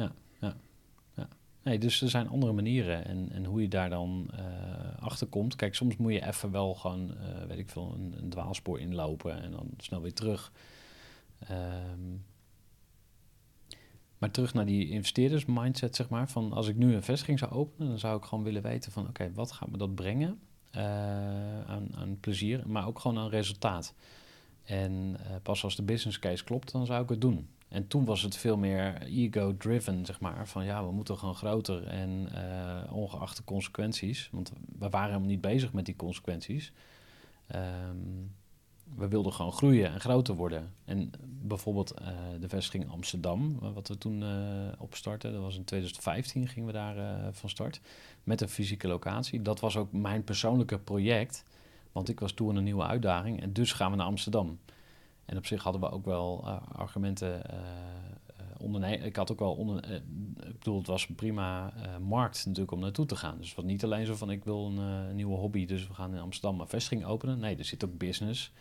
Nee, 1.69 1.79
dus 1.79 2.01
er 2.01 2.11
zijn 2.11 2.29
andere 2.29 2.53
manieren 2.53 3.05
en, 3.05 3.29
en 3.33 3.45
hoe 3.45 3.63
je 3.63 3.69
daar 3.69 3.91
dan 3.91 4.31
eh, 4.35 5.03
achter 5.03 5.27
komt. 5.27 5.57
Kijk, 5.57 5.75
soms 5.75 5.97
moet 5.97 6.13
je 6.13 6.27
even 6.27 6.51
wel 6.51 6.75
gewoon, 6.75 7.17
eh, 7.17 7.45
weet 7.49 7.59
ik 7.59 7.69
veel, 7.69 7.95
een, 7.95 8.15
een 8.23 8.29
dwaalspoor 8.29 8.81
inlopen 8.81 9.43
en 9.43 9.51
dan 9.51 9.71
snel 9.77 10.03
weer 10.03 10.13
terug. 10.13 10.53
Ehm, 11.39 12.17
maar 14.19 14.31
terug 14.31 14.55
naar 14.55 14.67
die 14.67 14.89
investeerders 14.89 15.45
mindset, 15.45 15.97
zeg 15.97 16.09
maar. 16.09 16.29
Van 16.29 16.53
als 16.53 16.69
ik 16.69 16.77
nu 16.77 16.95
een 16.95 17.03
vestiging 17.03 17.39
zou 17.39 17.53
openen, 17.53 17.89
dan 17.89 17.99
zou 17.99 18.19
ik 18.19 18.25
gewoon 18.25 18.45
willen 18.45 18.63
weten 18.63 18.93
van... 18.93 19.09
oké, 19.09 19.33
wat 19.33 19.53
gaat 19.53 19.71
me 19.71 19.77
dat 19.77 19.95
brengen 19.95 20.39
aan, 20.71 21.89
aan 21.95 22.19
plezier, 22.21 22.63
maar 22.67 22.87
ook 22.87 22.99
gewoon 22.99 23.19
aan 23.19 23.29
resultaat. 23.29 23.95
En 24.69 25.17
eh, 25.21 25.35
pas 25.43 25.65
als 25.65 25.77
de 25.77 25.83
business 25.83 26.19
case 26.19 26.45
klopt, 26.45 26.73
dan 26.73 26.87
zou 26.87 27.03
ik 27.03 27.09
het 27.09 27.21
doen. 27.21 27.49
En 27.69 27.87
toen 27.87 28.05
was 28.05 28.23
het 28.23 28.37
veel 28.37 28.57
meer 28.57 29.03
ego-driven, 29.03 30.07
zeg 30.07 30.21
maar. 30.21 30.49
Van 30.49 30.65
ja, 30.65 30.85
we 30.85 30.93
moeten 30.93 31.19
gewoon 31.19 31.35
groter 31.35 31.87
en 31.87 32.29
eh, 32.33 32.93
ongeacht 32.93 33.37
de 33.37 33.45
consequenties. 33.45 34.29
Want 34.33 34.53
we 34.79 34.89
waren 34.89 35.09
helemaal 35.09 35.29
niet 35.29 35.41
bezig 35.41 35.73
met 35.73 35.85
die 35.85 35.97
consequenties. 35.97 36.73
Ehm, 37.47 37.97
we 38.97 39.09
wilden 39.09 39.33
gewoon 39.33 39.53
groeien 39.53 39.93
en 39.93 40.01
groter 40.01 40.35
worden. 40.35 40.75
En 40.85 41.11
bijvoorbeeld 41.43 41.91
eh, 41.91 42.07
de 42.41 42.49
vestiging 42.49 42.91
Amsterdam, 42.91 43.59
eh, 43.63 43.73
wat 43.73 43.89
we 43.89 43.99
toen 43.99 44.23
eh 44.23 44.29
opstarten, 44.79 45.33
dat 45.33 45.43
was 45.43 45.57
in 45.57 45.65
2015 45.65 46.49
gingen 46.49 46.67
we 46.67 46.73
daar 46.73 47.33
van 47.35 47.49
start. 47.49 47.81
Met 48.25 48.41
een 48.41 48.49
fysieke 48.49 48.89
locatie. 48.89 49.43
Dat 49.43 49.61
was 49.61 49.77
ook 49.77 49.93
mijn 49.93 50.25
persoonlijke 50.25 50.79
project. 50.79 51.45
Want 51.93 52.09
ik 52.09 52.21
was 52.21 52.33
toen 52.33 52.57
een 52.57 52.65
nieuwe 52.65 52.87
uitdaging 52.87 53.43
en 53.43 53.53
dus 53.53 53.73
gaan 53.73 53.91
we 53.91 53.97
naar 53.97 54.07
Amsterdam. 54.07 54.59
En 55.25 55.37
op 55.37 55.47
zich 55.47 55.63
hadden 55.63 55.81
we 55.81 55.91
ook 55.91 56.05
wel 56.05 56.49
argumenten. 56.73 57.43
ik 59.05 59.17
had 59.17 59.33
ook 59.33 59.39
wel 59.39 59.55
onder, 59.55 59.93
ik 59.93 60.59
bedoel, 60.59 60.79
het 60.79 60.87
was 60.87 61.09
een 61.09 61.15
prima 61.15 61.73
markt 62.01 62.47
natuurlijk 62.47 62.73
om 62.73 62.81
naartoe 62.81 63.07
te 63.07 63.17
gaan. 63.17 63.37
Dus 63.39 63.47
het 63.47 63.57
was 63.57 63.65
niet 63.65 63.85
alleen 63.85 64.07
zo 64.07 64.15
van 64.15 64.31
ik 64.31 64.45
wil 64.45 64.67
een, 64.67 65.15
nieuwe 65.17 65.37
hobby, 65.37 65.67
dus 65.67 65.89
we 65.89 65.95
gaan 65.95 66.15
in 66.15 66.21
Amsterdam 66.21 66.61
een 66.61 66.69
vestiging 66.69 67.05
openen. 67.05 67.39
Nee, 67.39 67.57
er 67.57 67.65
zit 67.65 67.85
ook 67.85 67.99
business. 67.99 68.53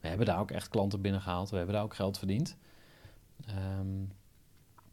We 0.00 0.08
hebben 0.08 0.26
daar 0.26 0.40
ook 0.40 0.50
echt 0.50 0.68
klanten 0.68 1.00
binnengehaald. 1.00 1.50
We 1.50 1.56
hebben 1.56 1.74
daar 1.74 1.84
ook 1.84 1.94
geld 1.94 2.18
verdiend. 2.18 2.56
Ehm, 3.46 3.98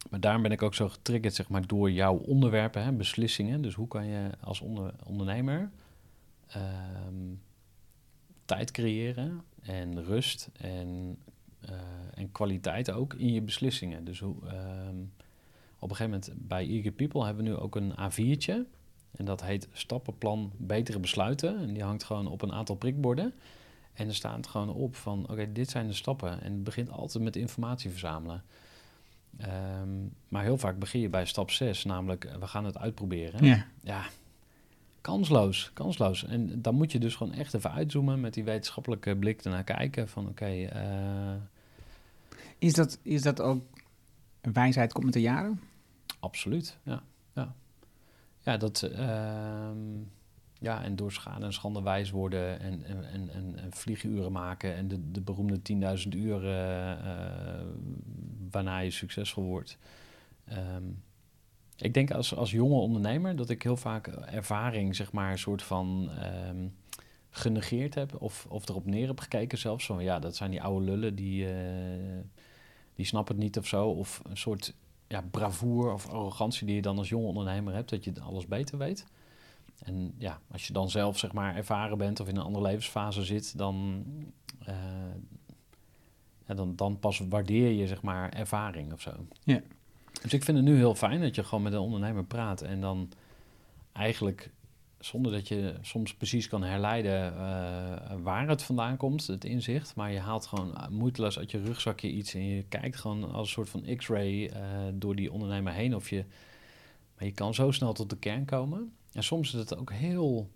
maar 0.09 0.19
daarom 0.19 0.41
ben 0.41 0.51
ik 0.51 0.61
ook 0.61 0.73
zo 0.73 0.89
getriggerd, 0.89 1.33
zeg 1.33 1.49
maar, 1.49 1.67
door 1.67 1.91
jouw 1.91 2.15
onderwerpen, 2.15 2.83
hè, 2.83 2.91
beslissingen. 2.91 3.61
Dus 3.61 3.73
hoe 3.73 3.87
kan 3.87 4.05
je 4.05 4.29
als 4.39 4.61
onder, 4.61 4.93
ondernemer 5.05 5.71
ehm, 6.47 7.33
tijd 8.45 8.71
creëren 8.71 9.41
en 9.61 10.03
rust 10.03 10.49
en, 10.53 11.17
eh, 11.59 11.73
en 12.13 12.31
kwaliteit 12.31 12.91
ook 12.91 13.13
in 13.13 13.33
je 13.33 13.41
beslissingen. 13.41 14.03
Dus 14.03 14.19
hoe, 14.19 14.35
ehm, 14.47 14.97
op 15.79 15.89
een 15.89 15.95
gegeven 15.95 16.19
moment 16.19 16.47
bij 16.47 16.67
Eager 16.67 16.91
People 16.91 17.25
hebben 17.25 17.43
we 17.43 17.49
nu 17.49 17.55
ook 17.55 17.75
een 17.75 17.93
A4'tje. 17.99 18.65
En 19.11 19.25
dat 19.25 19.43
heet 19.43 19.67
Stappenplan 19.71 20.51
Betere 20.57 20.99
Besluiten. 20.99 21.59
En 21.59 21.73
die 21.73 21.83
hangt 21.83 22.03
gewoon 22.03 22.27
op 22.27 22.41
een 22.41 22.51
aantal 22.51 22.75
prikborden. 22.75 23.33
En 23.95 24.07
er 24.07 24.15
staat 24.15 24.47
gewoon 24.47 24.69
op 24.69 24.95
van, 24.95 25.29
oké, 25.29 25.51
dit 25.51 25.69
zijn 25.69 25.87
de 25.87 25.93
stappen. 25.93 26.41
En 26.41 26.51
het 26.51 26.63
begint 26.63 26.89
altijd 26.89 27.23
met 27.23 27.35
informatie 27.35 27.89
verzamelen. 27.89 28.43
Ehm, 29.37 29.89
maar 30.27 30.43
heel 30.43 30.57
vaak 30.57 30.79
begin 30.79 31.01
je 31.01 31.09
bij 31.09 31.25
stap 31.25 31.51
6, 31.51 31.83
namelijk 31.83 32.25
eh, 32.25 32.35
we 32.35 32.47
gaan 32.47 32.65
het 32.65 32.77
uitproberen. 32.77 33.45
Ja. 33.45 33.65
Ja, 33.81 34.05
kansloos, 35.01 35.71
kansloos. 35.73 36.25
En 36.25 36.61
dan 36.61 36.75
moet 36.75 36.91
je 36.91 36.99
dus 36.99 37.15
gewoon 37.15 37.33
echt 37.33 37.53
even 37.53 37.71
uitzoomen 37.71 38.19
met 38.19 38.33
die 38.33 38.43
wetenschappelijke 38.43 39.15
blik 39.15 39.41
ernaar 39.41 39.63
kijken 39.63 40.09
van 40.09 40.27
oké, 40.27 40.45
eh, 40.45 41.35
Is, 42.57 42.73
dat, 42.73 42.99
is 43.01 43.21
dat 43.21 43.41
ook 43.41 43.63
een 44.41 44.53
wijsheid 44.53 44.93
komt 44.93 45.05
met 45.05 45.13
de 45.13 45.21
jaren? 45.21 45.59
absoluut, 46.19 46.77
ja. 46.83 47.03
Ja, 47.33 47.55
ja 48.39 48.57
dat, 48.57 48.81
ehm, 48.81 49.77
ja, 50.65 50.83
en 50.83 50.95
door 50.95 51.11
schade 51.11 51.45
en 51.45 51.53
schande 51.53 51.81
wijs 51.81 52.11
worden 52.11 52.59
en, 52.59 52.83
en, 52.85 53.11
en, 53.11 53.29
en, 53.29 53.59
en 53.59 53.71
vlieguren 53.71 54.31
maken 54.31 54.75
en 54.75 54.87
de, 54.87 55.11
de 55.11 55.21
beroemde 55.21 55.59
10.000 56.03 56.09
uren 56.09 56.99
eh, 57.03 57.65
waarna 58.51 58.79
je 58.79 58.91
succesvol 58.91 59.43
wordt. 59.43 59.77
Ehm, 60.45 60.83
ik 61.77 61.93
denk 61.93 62.11
als, 62.11 62.35
als 62.35 62.51
jonge 62.51 62.79
ondernemer 62.79 63.35
dat 63.35 63.49
ik 63.49 63.63
heel 63.63 63.77
vaak 63.77 64.07
ervaring, 64.07 64.95
zeg 64.95 65.11
maar, 65.11 65.31
een 65.31 65.37
soort 65.37 65.63
van 65.63 66.09
ehm, 66.19 66.67
genegeerd 67.29 67.95
heb 67.95 68.21
of, 68.21 68.45
of 68.49 68.69
erop 68.69 68.85
neer 68.85 69.07
heb 69.07 69.19
gekeken 69.19 69.57
zelfs. 69.57 69.85
Van 69.85 70.03
ja, 70.03 70.19
dat 70.19 70.35
zijn 70.35 70.51
die 70.51 70.61
oude 70.61 70.85
lullen 70.85 71.15
die, 71.15 71.47
eh, 71.47 72.19
die 72.95 73.05
snappen 73.05 73.35
het 73.35 73.43
niet 73.43 73.57
of 73.57 73.67
zo. 73.67 73.89
Of 73.89 74.21
een 74.29 74.37
soort 74.37 74.73
ja, 75.07 75.21
bravoure 75.31 75.93
of 75.93 76.09
arrogantie 76.09 76.65
die 76.65 76.75
je 76.75 76.81
dan 76.81 76.97
als 76.97 77.09
jonge 77.09 77.27
ondernemer 77.27 77.73
hebt, 77.73 77.89
dat 77.89 78.03
je 78.03 78.13
alles 78.21 78.47
beter 78.47 78.77
weet. 78.77 79.05
En 79.85 80.13
ja, 80.17 80.39
als 80.51 80.67
je 80.67 80.73
dan 80.73 80.89
zelf 80.89 81.17
zeg 81.17 81.33
maar 81.33 81.55
ervaren 81.55 81.97
bent 81.97 82.19
of 82.19 82.27
in 82.27 82.35
een 82.35 82.43
andere 82.43 82.65
levensfase 82.65 83.23
zit, 83.23 83.57
dan, 83.57 84.03
eh, 84.59 84.75
ja, 86.47 86.53
dan, 86.53 86.75
dan 86.75 86.99
pas 86.99 87.19
waardeer 87.29 87.71
je 87.71 87.87
zeg 87.87 88.01
maar 88.01 88.29
ervaring 88.29 88.93
of 88.93 89.01
zo. 89.01 89.11
Ja. 89.43 89.61
Dus 90.21 90.33
ik 90.33 90.43
vind 90.43 90.57
het 90.57 90.65
nu 90.65 90.75
heel 90.75 90.95
fijn 90.95 91.21
dat 91.21 91.35
je 91.35 91.43
gewoon 91.43 91.63
met 91.63 91.73
een 91.73 91.79
ondernemer 91.79 92.25
praat 92.25 92.61
en 92.61 92.81
dan 92.81 93.09
eigenlijk 93.91 94.51
zonder 94.99 95.31
dat 95.31 95.47
je 95.47 95.75
soms 95.81 96.13
precies 96.13 96.47
kan 96.47 96.63
herleiden 96.63 97.33
eh, 97.33 98.15
waar 98.21 98.47
het 98.47 98.63
vandaan 98.63 98.97
komt, 98.97 99.27
het 99.27 99.45
inzicht, 99.45 99.95
maar 99.95 100.11
je 100.11 100.19
haalt 100.19 100.45
gewoon 100.45 100.77
moeiteloos 100.89 101.39
uit 101.39 101.51
je 101.51 101.63
rugzakje 101.63 102.11
iets 102.11 102.33
en 102.33 102.45
je 102.45 102.63
kijkt 102.63 102.95
gewoon 102.95 103.31
als 103.31 103.47
een 103.47 103.53
soort 103.53 103.69
van 103.69 103.95
x-ray 103.95 104.45
eh, 104.45 104.61
door 104.93 105.15
die 105.15 105.31
ondernemer 105.31 105.73
heen 105.73 105.95
of 105.95 106.09
je, 106.09 106.25
maar 107.17 107.25
je 107.25 107.31
kan 107.33 107.53
zo 107.53 107.71
snel 107.71 107.93
tot 107.93 108.09
de 108.09 108.17
kern 108.17 108.45
komen. 108.45 108.93
En 109.11 109.23
soms 109.23 109.53
is 109.53 109.59
het 109.59 109.77
ook 109.77 109.91
heel 109.91 110.49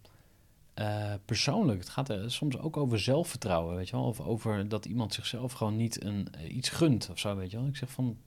eh, 0.74 1.14
persoonlijk. 1.26 1.80
Het 1.80 1.90
gaat 1.90 2.10
er 2.10 2.32
soms 2.32 2.58
ook 2.58 2.78
over 2.78 3.00
zelfvertrouwen, 3.00 3.76
weet 3.76 3.90
je 3.90 3.96
wel, 3.96 4.06
of 4.06 4.20
over 4.20 4.68
dat 4.68 4.86
iemand 4.86 5.14
zichzelf 5.14 5.52
gewoon 5.54 5.76
niet 5.76 6.04
een, 6.04 6.28
eh, 6.32 6.56
iets 6.56 6.70
gunt 6.70 7.10
of 7.12 7.20
zo, 7.20 7.36
weet 7.36 7.52
je 7.52 7.58
wel. 7.58 7.68
Ik 7.68 7.76
zeg 7.76 7.92
van, 7.92 8.18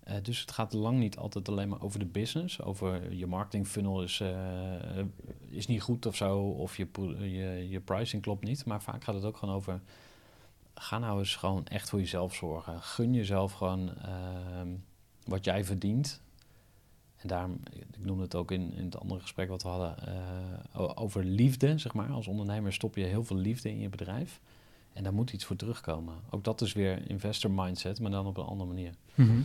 Eh, 0.00 0.16
dus 0.22 0.40
het 0.40 0.50
gaat 0.50 0.72
lang 0.72 0.98
niet 0.98 1.16
altijd 1.16 1.48
alleen 1.48 1.68
maar 1.68 1.82
over 1.82 1.98
de 1.98 2.06
business. 2.06 2.62
Over 2.62 3.12
je 3.14 3.26
marketing 3.26 3.66
funnel 3.66 4.02
is, 4.02 4.22
is 5.48 5.66
niet 5.66 5.82
goed 5.82 6.06
of 6.06 6.16
zo. 6.16 6.38
Of 6.38 6.76
je, 6.76 6.88
je, 7.18 7.68
je 7.68 7.80
pricing 7.80 8.22
klopt 8.22 8.44
niet. 8.44 8.64
Maar 8.64 8.82
vaak 8.82 9.04
gaat 9.04 9.14
het 9.14 9.24
ook 9.24 9.36
gewoon 9.36 9.54
over... 9.54 9.80
Ga 10.74 10.98
nou 10.98 11.18
eens 11.18 11.36
gewoon 11.36 11.66
echt 11.66 11.88
voor 11.90 11.98
jezelf 11.98 12.34
zorgen. 12.34 12.82
Gun 12.82 13.14
jezelf 13.14 13.52
gewoon 13.52 13.94
ehm, 13.96 14.68
wat 15.24 15.44
jij 15.44 15.64
verdient. 15.64 16.20
En 17.20 17.28
daarom, 17.28 17.60
ik 17.72 18.04
noemde 18.04 18.22
het 18.22 18.34
ook 18.34 18.50
in, 18.50 18.72
in 18.74 18.84
het 18.84 19.00
andere 19.00 19.20
gesprek 19.20 19.48
wat 19.48 19.62
we 19.62 19.68
hadden... 19.68 19.94
Uh, 20.76 20.90
over 20.94 21.24
liefde, 21.24 21.78
zeg 21.78 21.94
maar. 21.94 22.08
Als 22.08 22.26
ondernemer 22.26 22.72
stop 22.72 22.96
je 22.96 23.04
heel 23.04 23.24
veel 23.24 23.36
liefde 23.36 23.70
in 23.70 23.80
je 23.80 23.88
bedrijf. 23.88 24.40
En 24.92 25.02
daar 25.02 25.14
moet 25.14 25.32
iets 25.32 25.44
voor 25.44 25.56
terugkomen. 25.56 26.14
Ook 26.30 26.44
dat 26.44 26.60
is 26.60 26.72
weer 26.72 27.10
investor 27.10 27.50
mindset, 27.50 28.00
maar 28.00 28.10
dan 28.10 28.26
op 28.26 28.36
een 28.36 28.44
andere 28.44 28.68
manier. 28.68 28.94
Mm 29.14 29.44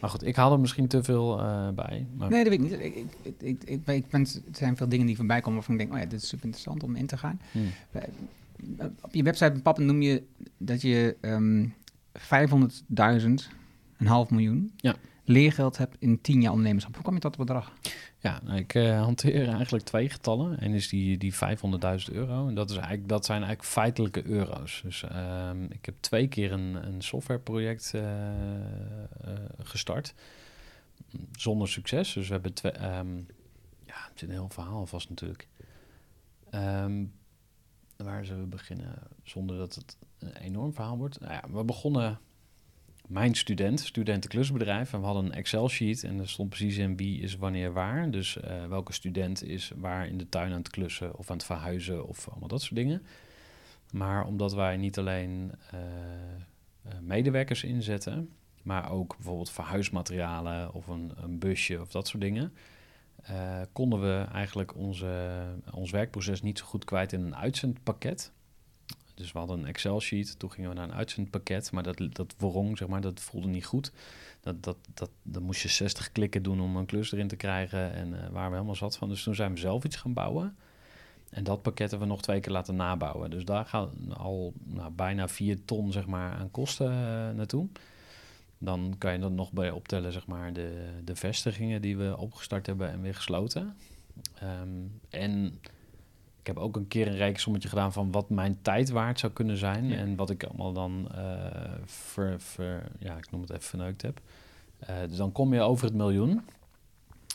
maar 0.00 0.10
goed, 0.10 0.26
ik 0.26 0.36
haal 0.36 0.52
er 0.52 0.60
misschien 0.60 0.88
te 0.88 1.02
veel 1.02 1.40
uh, 1.40 1.68
bij. 1.68 2.06
Maar... 2.16 2.30
Nee, 2.30 2.44
dat 2.44 2.52
weet 2.52 2.62
ik 2.62 2.70
niet. 2.70 2.80
Ik, 2.80 2.94
ik, 2.94 3.34
ik, 3.38 3.64
ik, 3.64 3.86
ik 3.86 4.08
ben, 4.08 4.20
er 4.20 4.40
zijn 4.52 4.76
veel 4.76 4.88
dingen 4.88 5.06
die 5.06 5.16
voorbij 5.16 5.40
komen 5.40 5.54
waarvan 5.54 5.74
ik 5.74 5.80
denk, 5.80 5.92
oh 5.92 5.98
ja, 5.98 6.04
dit 6.04 6.22
is 6.22 6.28
super 6.28 6.44
interessant 6.44 6.82
om 6.82 6.96
in 6.96 7.06
te 7.06 7.16
gaan. 7.16 7.40
Hmm. 7.52 7.66
Eh, 7.90 8.02
op 9.00 9.14
je 9.14 9.22
website 9.22 9.60
Pap 9.62 9.78
noem 9.78 10.02
je 10.02 10.22
dat 10.58 10.82
je 10.82 11.16
um, 11.20 11.74
ehm, 12.12 12.48
500.000, 13.20 13.28
een 13.96 14.06
half 14.06 14.30
miljoen, 14.30 14.72
ja. 14.76 14.96
Leergeld 15.30 15.78
hebt 15.78 15.96
in 15.98 16.20
10 16.20 16.40
jaar 16.40 16.50
ondernemerschap. 16.50 16.94
Hoe 16.94 17.02
kwam 17.02 17.14
je 17.14 17.20
tot 17.20 17.36
dat 17.36 17.46
bedrag? 17.46 17.72
Ja, 18.18 18.40
nou, 18.44 18.58
ik 18.58 18.74
uh, 18.74 19.02
hanteer 19.02 19.48
eigenlijk 19.48 19.84
twee 19.84 20.08
getallen. 20.08 20.60
En 20.60 20.72
is 20.72 20.88
die, 20.88 21.18
die 21.18 21.34
500.000 21.34 21.38
euro. 22.12 22.48
En 22.48 22.54
dat, 22.54 22.70
is 22.70 22.76
eigenlijk, 22.76 23.08
dat 23.08 23.24
zijn 23.24 23.42
eigenlijk 23.42 23.72
feitelijke 23.72 24.26
euro's. 24.26 24.80
Dus 24.84 25.04
um, 25.12 25.64
ik 25.64 25.84
heb 25.84 25.94
twee 26.00 26.28
keer 26.28 26.52
een, 26.52 26.86
een 26.86 27.02
softwareproject 27.02 27.92
uh, 27.94 28.02
uh, 28.02 29.32
gestart. 29.58 30.14
Zonder 31.32 31.68
succes. 31.68 32.12
Dus 32.12 32.26
we 32.26 32.32
hebben 32.32 32.52
twee... 32.52 32.72
Um, 32.72 33.26
ja, 33.86 34.06
het 34.08 34.14
is 34.14 34.22
een 34.22 34.30
heel 34.30 34.48
verhaal 34.48 34.86
vast 34.86 35.08
natuurlijk. 35.08 35.48
Um, 36.54 37.12
waar 37.96 38.24
zullen 38.24 38.42
we 38.42 38.48
beginnen 38.48 38.94
zonder 39.22 39.56
dat 39.56 39.74
het 39.74 39.96
een 40.18 40.36
enorm 40.36 40.74
verhaal 40.74 40.96
wordt? 40.96 41.20
Nou 41.20 41.32
ja, 41.32 41.42
we 41.50 41.64
begonnen 41.64 42.18
mijn 43.10 43.34
student, 43.34 43.80
studentenklusbedrijf. 43.80 44.92
En 44.92 45.00
we 45.00 45.06
hadden 45.06 45.24
een 45.24 45.32
Excel-sheet 45.32 46.04
en 46.04 46.18
er 46.18 46.28
stond 46.28 46.48
precies 46.48 46.76
in 46.76 46.96
wie 46.96 47.20
is 47.20 47.36
wanneer 47.36 47.72
waar. 47.72 48.10
Dus 48.10 48.36
uh, 48.36 48.66
welke 48.66 48.92
student 48.92 49.44
is 49.44 49.72
waar 49.76 50.06
in 50.06 50.18
de 50.18 50.28
tuin 50.28 50.52
aan 50.52 50.58
het 50.58 50.70
klussen 50.70 51.16
of 51.16 51.30
aan 51.30 51.36
het 51.36 51.46
verhuizen 51.46 52.06
of 52.06 52.28
allemaal 52.28 52.48
dat 52.48 52.62
soort 52.62 52.74
dingen. 52.74 53.02
Maar 53.92 54.26
omdat 54.26 54.54
wij 54.54 54.76
niet 54.76 54.98
alleen 54.98 55.52
uh, 55.74 55.80
medewerkers 57.00 57.64
inzetten, 57.64 58.30
maar 58.62 58.90
ook 58.90 59.16
bijvoorbeeld 59.16 59.50
verhuismaterialen 59.50 60.74
of 60.74 60.86
een, 60.86 61.12
een 61.16 61.38
busje 61.38 61.80
of 61.80 61.90
dat 61.90 62.08
soort 62.08 62.22
dingen, 62.22 62.52
konden 63.72 64.00
we 64.00 64.26
eigenlijk 64.32 64.76
onze, 64.76 65.42
ons 65.72 65.90
werkproces 65.90 66.42
niet 66.42 66.58
zo 66.58 66.64
goed 66.64 66.84
kwijt 66.84 67.12
in 67.12 67.20
een 67.20 67.36
uitzendpakket. 67.36 68.32
Dus 69.20 69.32
we 69.32 69.38
hadden 69.38 69.58
een 69.58 69.66
Excel-sheet, 69.66 70.38
toen 70.38 70.52
gingen 70.52 70.70
we 70.70 70.76
naar 70.76 70.88
een 70.88 70.94
uitzendpakket, 70.94 71.72
maar 71.72 71.82
dat, 71.82 72.00
dat 72.12 72.34
wrong, 72.38 72.78
zeg 72.78 72.88
maar, 72.88 73.00
dat 73.00 73.20
voelde 73.20 73.48
niet 73.48 73.66
goed. 73.66 73.92
Dat, 74.40 74.62
dat, 74.62 74.76
dat, 74.94 75.10
dan 75.22 75.42
moest 75.42 75.62
je 75.62 75.68
60 75.68 76.12
klikken 76.12 76.42
doen 76.42 76.60
om 76.60 76.76
een 76.76 76.86
klus 76.86 77.12
erin 77.12 77.28
te 77.28 77.36
krijgen 77.36 77.92
en 77.92 78.12
uh, 78.12 78.28
waar 78.28 78.48
we 78.48 78.54
helemaal 78.54 78.74
zat 78.74 78.96
van. 78.96 79.08
Dus 79.08 79.22
toen 79.22 79.34
zijn 79.34 79.52
we 79.52 79.58
zelf 79.58 79.84
iets 79.84 79.96
gaan 79.96 80.12
bouwen. 80.12 80.56
En 81.30 81.44
dat 81.44 81.62
pakket 81.62 81.90
hebben 81.90 82.08
we 82.08 82.14
nog 82.14 82.22
twee 82.22 82.40
keer 82.40 82.52
laten 82.52 82.76
nabouwen. 82.76 83.30
Dus 83.30 83.44
daar 83.44 83.66
gaan 83.66 83.90
al 84.16 84.52
nou, 84.64 84.90
bijna 84.90 85.28
4 85.28 85.64
ton 85.64 85.92
zeg 85.92 86.06
maar, 86.06 86.32
aan 86.32 86.50
kosten 86.50 86.92
uh, 86.92 87.30
naartoe. 87.30 87.68
Dan 88.58 88.94
kan 88.98 89.12
je 89.12 89.18
dan 89.18 89.34
nog 89.34 89.52
bij 89.52 89.70
optellen 89.70 90.12
zeg 90.12 90.26
maar, 90.26 90.52
de, 90.52 90.88
de 91.04 91.16
vestigingen 91.16 91.82
die 91.82 91.96
we 91.96 92.16
opgestart 92.16 92.66
hebben 92.66 92.90
en 92.90 93.00
weer 93.00 93.14
gesloten. 93.14 93.76
Um, 94.42 95.00
en 95.10 95.60
ik 96.40 96.46
heb 96.46 96.56
ook 96.56 96.76
een 96.76 96.88
keer 96.88 97.06
een 97.06 97.16
rekensommetje 97.16 97.68
gedaan 97.68 97.92
van 97.92 98.10
wat 98.10 98.30
mijn 98.30 98.58
tijd 98.62 98.90
waard 98.90 99.18
zou 99.18 99.32
kunnen 99.32 99.56
zijn. 99.56 99.92
En 99.92 100.16
wat 100.16 100.30
ik 100.30 100.44
allemaal 100.44 100.72
dan 100.72 101.08
uh, 101.14 101.24
ver, 101.84 102.40
ver, 102.40 102.90
ja, 102.98 103.16
ik 103.16 103.30
noem 103.30 103.40
het 103.40 103.50
even 103.50 103.62
verneukt 103.62 104.02
heb. 104.02 104.20
Uh, 104.82 104.96
dus 105.08 105.16
dan 105.16 105.32
kom 105.32 105.54
je 105.54 105.60
over 105.60 105.84
het 105.86 105.94
miljoen. 105.94 106.44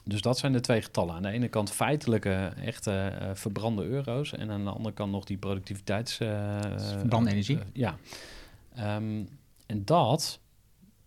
Dus 0.03 0.21
dat 0.21 0.37
zijn 0.37 0.53
de 0.53 0.59
twee 0.59 0.81
getallen. 0.81 1.15
Aan 1.15 1.21
de 1.21 1.29
ene 1.29 1.47
kant 1.47 1.71
feitelijke, 1.71 2.51
echte 2.63 3.17
uh, 3.21 3.29
verbrande 3.33 3.83
euro's. 3.83 4.33
En 4.33 4.51
aan 4.51 4.63
de 4.63 4.69
andere 4.69 4.93
kant 4.93 5.11
nog 5.11 5.23
die 5.23 5.37
productiviteits... 5.37 6.15
verbrande 6.15 7.29
energie. 7.29 7.59
ja. 7.73 7.97
Um, 8.79 9.27
en 9.65 9.85
dat 9.85 10.39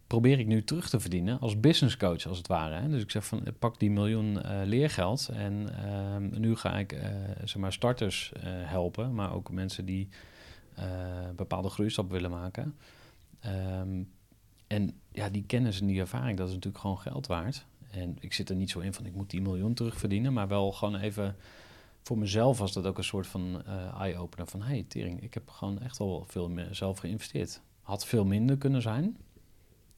probeer 0.08 0.38
ik 0.38 0.46
nu 0.46 0.64
terug 0.64 0.88
te 0.88 1.00
verdienen 1.00 1.40
als 1.40 1.60
business 1.60 1.96
coach, 1.96 2.26
als 2.26 2.38
het 2.38 2.46
ware. 2.46 2.88
Dus 2.88 3.02
ik 3.02 3.10
zeg 3.10 3.26
van, 3.26 3.42
pak 3.58 3.78
die 3.78 3.90
miljoen 3.90 4.36
uh, 4.36 4.60
leergeld 4.64 5.28
en 5.28 5.68
uh, 5.84 6.38
nu 6.38 6.56
ga 6.56 6.78
ik 6.78 6.92
uh, 6.92 7.00
zeg 7.44 7.56
maar 7.56 7.72
starters 7.72 8.32
eh, 8.32 8.42
helpen, 8.44 9.14
maar 9.14 9.34
ook 9.34 9.50
mensen 9.50 9.84
die 9.84 10.08
bepaalde 11.36 11.68
groeistappen 11.68 12.14
willen 12.14 12.30
maken. 12.30 12.76
Um, 13.80 14.10
en 14.66 15.00
ja, 15.12 15.28
die 15.28 15.44
kennis 15.46 15.80
en 15.80 15.86
die 15.86 16.00
ervaring, 16.00 16.38
dat 16.38 16.48
is 16.48 16.54
natuurlijk 16.54 16.82
gewoon 16.82 16.98
geld 16.98 17.26
waard. 17.26 17.66
En 17.90 18.16
ik 18.20 18.32
zit 18.32 18.50
er 18.50 18.56
niet 18.56 18.70
zo 18.70 18.80
in 18.80 18.92
van, 18.94 19.06
ik 19.06 19.14
moet 19.14 19.30
die 19.30 19.42
miljoen 19.42 19.74
terugverdienen, 19.74 20.32
maar 20.32 20.48
wel 20.48 20.72
gewoon 20.72 20.96
even 20.96 21.36
voor 22.02 22.18
mezelf 22.18 22.58
was 22.58 22.72
dat 22.72 22.86
ook 22.86 22.98
een 22.98 23.04
soort 23.04 23.26
van 23.26 23.62
eye-opener 23.98 24.46
van, 24.46 24.62
hey, 24.62 24.84
tering, 24.88 25.22
ik 25.22 25.34
heb 25.34 25.48
gewoon 25.48 25.80
echt 25.80 26.00
al 26.00 26.24
veel 26.28 26.48
meer 26.48 26.68
zelf 26.70 26.98
geïnvesteerd. 26.98 27.60
Had 27.82 28.06
veel 28.06 28.24
minder 28.24 28.56
kunnen 28.56 28.82
zijn, 28.82 29.16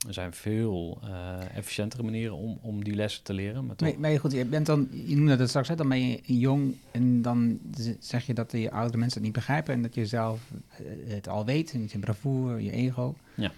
er 0.07 0.15
zijn 0.15 0.33
veel 0.33 1.01
uh, 1.05 1.57
efficiëntere 1.57 2.03
manieren 2.03 2.37
om, 2.37 2.59
om 2.63 2.85
die 2.85 2.95
lessen 2.95 3.23
te 3.23 3.33
leren. 3.33 3.67
Maar, 3.67 3.77
toch... 3.77 3.97
maar, 3.97 4.21
goed, 4.21 4.33
je 4.33 4.45
bent 4.45 4.67
dan, 4.67 4.89
je 5.07 5.17
noemde 5.17 5.37
dat 5.37 5.49
straks, 5.49 5.69
hè, 5.69 5.75
dan 5.75 5.89
ben 5.89 6.09
je 6.09 6.39
jong 6.39 6.77
en 6.91 7.23
dan 7.23 7.59
zeg 7.99 8.27
je 8.27 8.35
dat 8.35 8.51
de 8.51 8.71
oudere 8.71 8.99
mensen 8.99 9.17
het 9.17 9.25
niet 9.25 9.39
begrijpen 9.39 9.75
en 9.75 9.83
dat 9.83 9.95
je 9.95 10.07
zelf 10.07 10.41
eh, 10.51 10.85
het 11.07 11.29
al 11.29 11.45
weet, 11.45 11.73
en 11.73 11.89
je 11.91 11.99
bravoure, 11.99 12.63
je 12.63 12.71
ego. 12.71 13.17
Ja. 13.35 13.53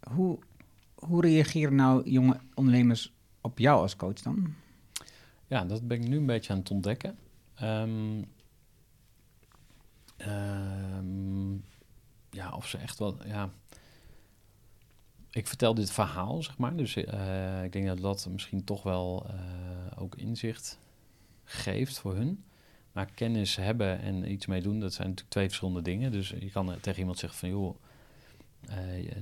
Hoe, 0.00 0.38
hoe 0.94 1.20
reageren 1.20 1.74
nou 1.74 2.10
jonge 2.10 2.40
ondernemers 2.54 3.12
op 3.40 3.58
jou 3.58 3.80
als 3.80 3.96
coach 3.96 4.20
dan? 4.20 4.54
Ja, 5.46 5.64
dat 5.64 5.88
ben 5.88 6.02
ik 6.02 6.08
nu 6.08 6.16
een 6.16 6.26
beetje 6.26 6.52
aan 6.52 6.58
het 6.58 6.70
ontdekken. 6.70 7.16
Um, 7.62 8.24
um, 10.26 11.64
ja, 12.30 12.52
of 12.52 12.68
ze 12.68 12.78
echt 12.78 12.98
wel, 12.98 13.16
ja 13.26 13.50
ik 15.40 15.46
vertel 15.46 15.74
dit 15.74 15.90
verhaal, 15.90 16.42
zeg 16.42 16.58
maar. 16.58 16.76
Dus 16.76 16.96
uh, 16.96 17.64
ik 17.64 17.72
denk 17.72 17.86
dat 17.86 18.00
dat 18.00 18.28
misschien 18.30 18.64
toch 18.64 18.82
wel 18.82 19.26
uh, 19.26 20.02
ook 20.02 20.16
inzicht 20.16 20.78
geeft 21.44 21.98
voor 21.98 22.14
hun. 22.14 22.44
Maar 22.92 23.10
kennis 23.14 23.56
hebben 23.56 24.00
en 24.00 24.30
iets 24.30 24.46
mee 24.46 24.62
doen, 24.62 24.80
dat 24.80 24.92
zijn 24.92 25.08
natuurlijk 25.08 25.32
twee 25.32 25.46
verschillende 25.46 25.82
dingen. 25.82 26.12
Dus 26.12 26.28
je 26.28 26.50
kan 26.50 26.74
tegen 26.80 26.98
iemand 26.98 27.18
zeggen 27.18 27.38
van, 27.38 27.48
joh, 27.48 27.76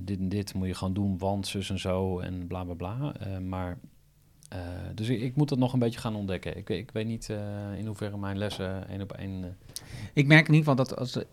dit 0.01 0.19
en 0.19 0.29
dit 0.29 0.53
moet 0.53 0.67
je 0.67 0.73
gewoon 0.73 0.93
doen, 0.93 1.17
want 1.17 1.47
zus 1.47 1.69
en 1.69 1.79
zo 1.79 2.19
en 2.19 2.47
bla 2.47 2.63
bla 2.63 2.73
bla. 2.73 3.13
maar, 3.39 3.77
dus 4.93 5.09
ik, 5.09 5.35
moet 5.35 5.49
dat 5.49 5.57
nog 5.57 5.73
een 5.73 5.79
beetje 5.79 5.99
gaan 5.99 6.15
ontdekken. 6.15 6.57
Ik, 6.57 6.69
ik 6.69 6.91
weet 6.91 7.05
niet 7.05 7.29
in 7.77 7.85
hoeverre 7.85 8.17
mijn 8.17 8.37
lessen 8.37 8.87
één 8.87 9.01
op 9.01 9.11
één... 9.11 9.57
Ik 10.13 10.27
merk 10.27 10.47
in 10.47 10.53
ieder 10.53 10.69
geval 10.69 10.85
dat 10.85 10.97
als 10.97 11.15
eh, 11.15 11.23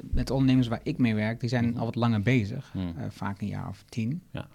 met 0.00 0.30
ondernemers 0.30 0.68
waar 0.68 0.80
ik 0.82 0.98
mee 0.98 1.14
werk, 1.14 1.40
die 1.40 1.48
zijn 1.48 1.68
mhm. 1.68 1.78
al 1.78 1.84
wat 1.84 1.94
langer 1.94 2.22
bezig. 2.22 2.74
Mhm. 2.74 2.98
Eh, 2.98 3.10
vaak 3.10 3.40
een 3.40 3.48
jaar 3.48 3.68
of 3.68 3.84
tien. 3.88 4.22
Ja. 4.30 4.48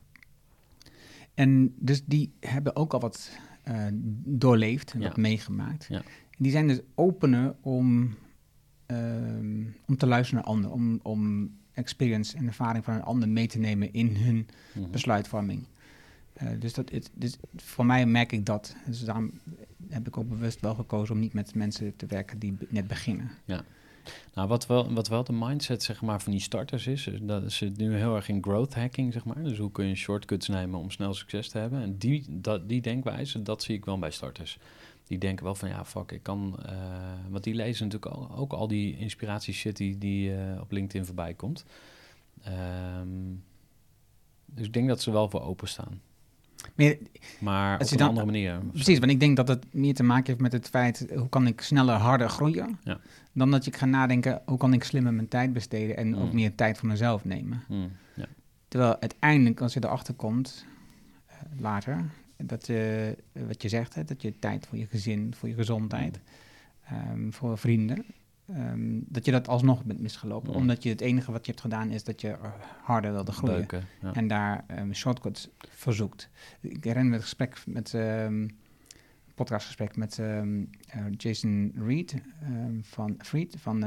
En 1.33 1.73
dus 1.79 2.05
die 2.05 2.33
hebben 2.39 2.75
ook 2.75 2.93
al 2.93 2.99
wat 2.99 3.31
uh, 3.67 3.85
doorleefd 4.23 4.93
en 4.93 4.99
wat 4.99 5.17
meegemaakt. 5.17 5.85
Ja. 5.89 5.97
En 6.29 6.37
die 6.37 6.51
zijn 6.51 6.67
dus 6.67 6.79
opener 6.95 7.55
om, 7.61 8.15
ehm, 8.85 9.63
om 9.85 9.97
te 9.97 10.07
luisteren 10.07 10.43
naar 10.43 10.53
anderen. 10.53 10.71
Om, 10.71 10.99
om 11.03 11.51
experience 11.73 12.37
en 12.37 12.47
ervaring 12.47 12.83
van 12.83 12.93
een 12.93 13.03
ander 13.03 13.29
mee 13.29 13.47
te 13.47 13.59
nemen 13.59 13.93
in 13.93 14.15
hun 14.15 14.47
mhm. 14.73 14.91
besluitvorming. 14.91 15.65
dus, 16.59 16.73
dat, 16.73 16.89
het, 16.89 17.11
dus 17.13 17.37
voor 17.55 17.85
mij 17.85 18.05
merk 18.05 18.31
ik 18.31 18.45
dat. 18.45 18.75
Dus 18.85 19.03
daarom 19.03 19.31
heb 19.89 20.07
ik 20.07 20.17
ook 20.17 20.29
bewust 20.29 20.61
wel 20.61 20.75
gekozen 20.75 21.15
om 21.15 21.21
niet 21.21 21.33
met 21.33 21.55
mensen 21.55 21.95
te 21.95 22.05
werken 22.05 22.39
die 22.39 22.57
net 22.69 22.87
beginnen. 22.87 23.31
Ja. 23.45 23.63
Nou, 24.33 24.47
wat 24.47 24.65
wel, 24.67 24.93
wat 24.93 25.07
wel 25.07 25.23
de 25.23 25.33
mindset 25.33 25.83
zeg 25.83 26.01
maar, 26.01 26.21
van 26.21 26.31
die 26.31 26.41
starters 26.41 26.87
is, 26.87 27.09
dat 27.21 27.51
zit 27.51 27.77
nu 27.77 27.95
heel 27.95 28.15
erg 28.15 28.29
in 28.29 28.43
growth 28.43 28.73
hacking, 28.73 29.13
zeg 29.13 29.25
maar. 29.25 29.43
Dus 29.43 29.57
hoe 29.57 29.71
kun 29.71 29.85
je 29.85 29.95
shortcuts 29.95 30.47
nemen 30.47 30.79
om 30.79 30.91
snel 30.91 31.13
succes 31.13 31.49
te 31.49 31.57
hebben. 31.57 31.81
En 31.81 31.97
die, 31.97 32.25
dat, 32.29 32.69
die 32.69 32.81
denkwijze, 32.81 33.41
dat 33.41 33.63
zie 33.63 33.75
ik 33.75 33.85
wel 33.85 33.99
bij 33.99 34.11
starters. 34.11 34.57
Die 35.07 35.17
denken 35.17 35.45
wel 35.45 35.55
van, 35.55 35.69
ja, 35.69 35.85
fuck, 35.85 36.11
ik 36.11 36.23
kan... 36.23 36.59
Uh, 36.65 36.73
want 37.29 37.43
die 37.43 37.53
lezen 37.55 37.87
natuurlijk 37.87 38.39
ook, 38.39 38.53
al 38.53 38.67
die 38.67 38.97
inspiratie 38.97 39.53
shit 39.53 39.77
die, 39.77 39.97
die 39.97 40.29
uh, 40.29 40.61
op 40.61 40.71
LinkedIn 40.71 41.05
voorbij 41.05 41.33
komt. 41.33 41.65
Um, 42.47 43.43
dus 44.45 44.65
ik 44.65 44.73
denk 44.73 44.87
dat 44.87 45.01
ze 45.01 45.11
wel 45.11 45.29
voor 45.29 45.41
openstaan. 45.41 46.01
Maar, 46.75 46.97
maar 47.39 47.79
op 47.79 47.91
een 47.91 48.01
andere 48.01 48.25
manier. 48.25 48.59
Precies, 48.71 48.99
want 48.99 49.11
ik 49.11 49.19
denk 49.19 49.35
dat 49.35 49.47
het 49.47 49.65
meer 49.73 49.93
te 49.93 50.03
maken 50.03 50.25
heeft 50.25 50.39
met 50.39 50.51
het 50.51 50.69
feit... 50.69 51.07
hoe 51.15 51.29
kan 51.29 51.47
ik 51.47 51.61
sneller, 51.61 51.95
harder 51.95 52.29
groeien... 52.29 52.79
Ja. 52.83 52.99
dan 53.33 53.51
dat 53.51 53.65
je 53.65 53.73
ga 53.73 53.85
nadenken... 53.85 54.41
hoe 54.45 54.57
kan 54.57 54.73
ik 54.73 54.83
slimmer 54.83 55.13
mijn 55.13 55.27
tijd 55.27 55.53
besteden... 55.53 55.97
en 55.97 56.15
ook 56.15 56.29
mm. 56.29 56.35
meer 56.35 56.55
tijd 56.55 56.77
voor 56.77 56.87
mezelf 56.87 57.25
nemen. 57.25 57.63
Mm, 57.67 57.91
ja. 58.15 58.25
Terwijl 58.67 58.99
uiteindelijk, 58.99 59.61
als 59.61 59.73
je 59.73 59.83
erachter 59.83 60.13
komt... 60.13 60.65
Uh, 61.29 61.61
later. 61.61 62.05
Dat, 62.37 62.69
eh, 62.69 63.09
wat 63.47 63.61
je 63.61 63.69
zegt, 63.69 63.95
hè, 63.95 64.03
dat 64.03 64.21
je 64.21 64.39
tijd 64.39 64.67
voor 64.67 64.77
je 64.77 64.85
gezin, 64.85 65.33
voor 65.35 65.49
je 65.49 65.55
gezondheid, 65.55 66.19
ehm, 66.83 67.31
voor 67.31 67.57
vrienden, 67.57 68.05
ehm, 68.53 68.99
dat 69.05 69.25
je 69.25 69.31
dat 69.31 69.47
alsnog 69.47 69.83
bent 69.83 69.99
misgelopen. 69.99 70.51
Ja. 70.51 70.57
Omdat 70.57 70.83
je 70.83 70.89
het 70.89 71.01
enige 71.01 71.31
wat 71.31 71.45
je 71.45 71.51
hebt 71.51 71.63
gedaan 71.63 71.89
is 71.89 72.03
dat 72.03 72.21
je 72.21 72.29
eh, 72.29 72.51
harder 72.83 73.11
wilde 73.11 73.31
groeien. 73.31 73.55
Beuken, 73.55 73.83
ja. 74.01 74.13
En 74.13 74.27
daar 74.27 74.63
ehm, 74.67 74.91
shortcuts 74.93 75.49
verzoekt. 75.69 76.29
Ik 76.61 76.83
herinner 76.83 77.09
me 77.09 77.13
het 77.13 77.23
gesprek 77.23 77.63
met, 77.65 77.93
ehm 77.93 78.47
podcastgesprek 79.35 79.95
met 79.95 80.19
eh, 80.19 80.41
Jason 81.17 81.73
Reed 81.75 82.21
ehm, 82.41 82.81
van 82.81 83.15
Fried 83.17 83.55
van 83.59 83.85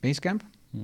Basecamp. 0.00 0.44
Hm. 0.70 0.78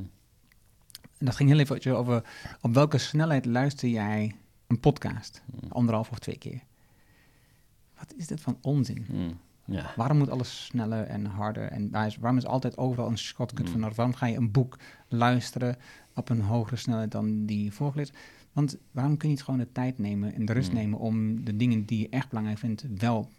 En 1.18 1.26
dat 1.26 1.36
ging 1.36 1.50
heel 1.50 1.58
even 1.58 1.96
over 1.96 2.24
op 2.60 2.74
welke 2.74 2.98
snelheid 2.98 3.44
luister 3.44 3.88
jij 3.88 4.36
een 4.66 4.80
podcast? 4.80 5.42
Hm. 5.60 5.66
Anderhalf 5.68 6.10
of 6.10 6.18
twee 6.18 6.38
keer. 6.38 6.62
Wat 7.98 8.14
is 8.16 8.26
dit 8.26 8.40
van 8.40 8.58
onzin? 8.60 9.04
Hm. 9.06 9.32
Ja. 9.66 9.92
Waarom 9.96 10.18
moet 10.18 10.30
alles 10.30 10.64
sneller 10.64 11.04
en 11.06 11.24
harder? 11.26 11.68
En 11.70 11.90
waarom 11.90 12.36
is 12.36 12.46
altijd 12.46 12.76
overal 12.78 13.08
een 13.10 13.18
shortcut 13.18 13.66
Mm. 13.74 13.80
van? 13.80 13.94
Waarom 13.94 14.14
ga 14.14 14.26
je 14.26 14.36
een 14.36 14.50
boek 14.50 14.78
luisteren 15.08 15.76
op 16.14 16.28
een 16.28 16.40
hogere 16.40 16.76
snelheid 16.76 17.10
dan 17.10 17.46
die 17.46 17.72
voorgelezen? 17.72 18.14
Want 18.52 18.76
waarom 18.90 19.16
kun 19.16 19.28
je 19.28 19.34
niet 19.34 19.44
gewoon 19.44 19.60
de 19.60 19.72
tijd 19.72 19.98
nemen 19.98 20.34
en 20.34 20.44
de 20.44 20.52
rust 20.52 20.68
Mm. 20.68 20.74
nemen 20.74 20.98
om 20.98 21.44
de 21.44 21.56
dingen 21.56 21.84
die 21.84 21.98
je 21.98 22.08
echt 22.08 22.28
belangrijk 22.28 22.58
vindt 22.58 22.84
wel 22.98 23.30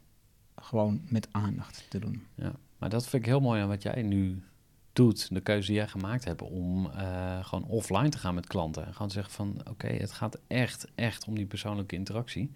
gewoon 0.55 1.01
met 1.07 1.27
aandacht 1.31 1.85
te 1.89 1.99
doen? 1.99 2.23
Ja, 2.35 2.51
maar 2.77 2.89
dat 2.89 3.07
vind 3.07 3.23
ik 3.23 3.29
heel 3.29 3.39
mooi 3.39 3.61
aan 3.61 3.67
wat 3.67 3.81
jij 3.81 4.01
nu 4.01 4.41
doet. 4.93 5.33
De 5.33 5.41
keuze 5.41 5.67
die 5.67 5.75
jij 5.75 5.87
gemaakt 5.87 6.23
hebt 6.25 6.41
om 6.41 6.89
eh, 6.89 7.45
gewoon 7.45 7.63
offline 7.65 8.09
te 8.09 8.17
gaan 8.17 8.35
met 8.35 8.47
klanten. 8.47 8.85
En 8.85 8.93
gewoon 8.93 9.11
zeggen 9.11 9.33
van, 9.33 9.57
oké, 9.69 9.87
het 9.87 10.11
gaat 10.11 10.39
echt, 10.47 10.87
echt 10.95 11.25
om 11.27 11.35
die 11.35 11.45
persoonlijke 11.45 11.95
interactie. 11.95 12.51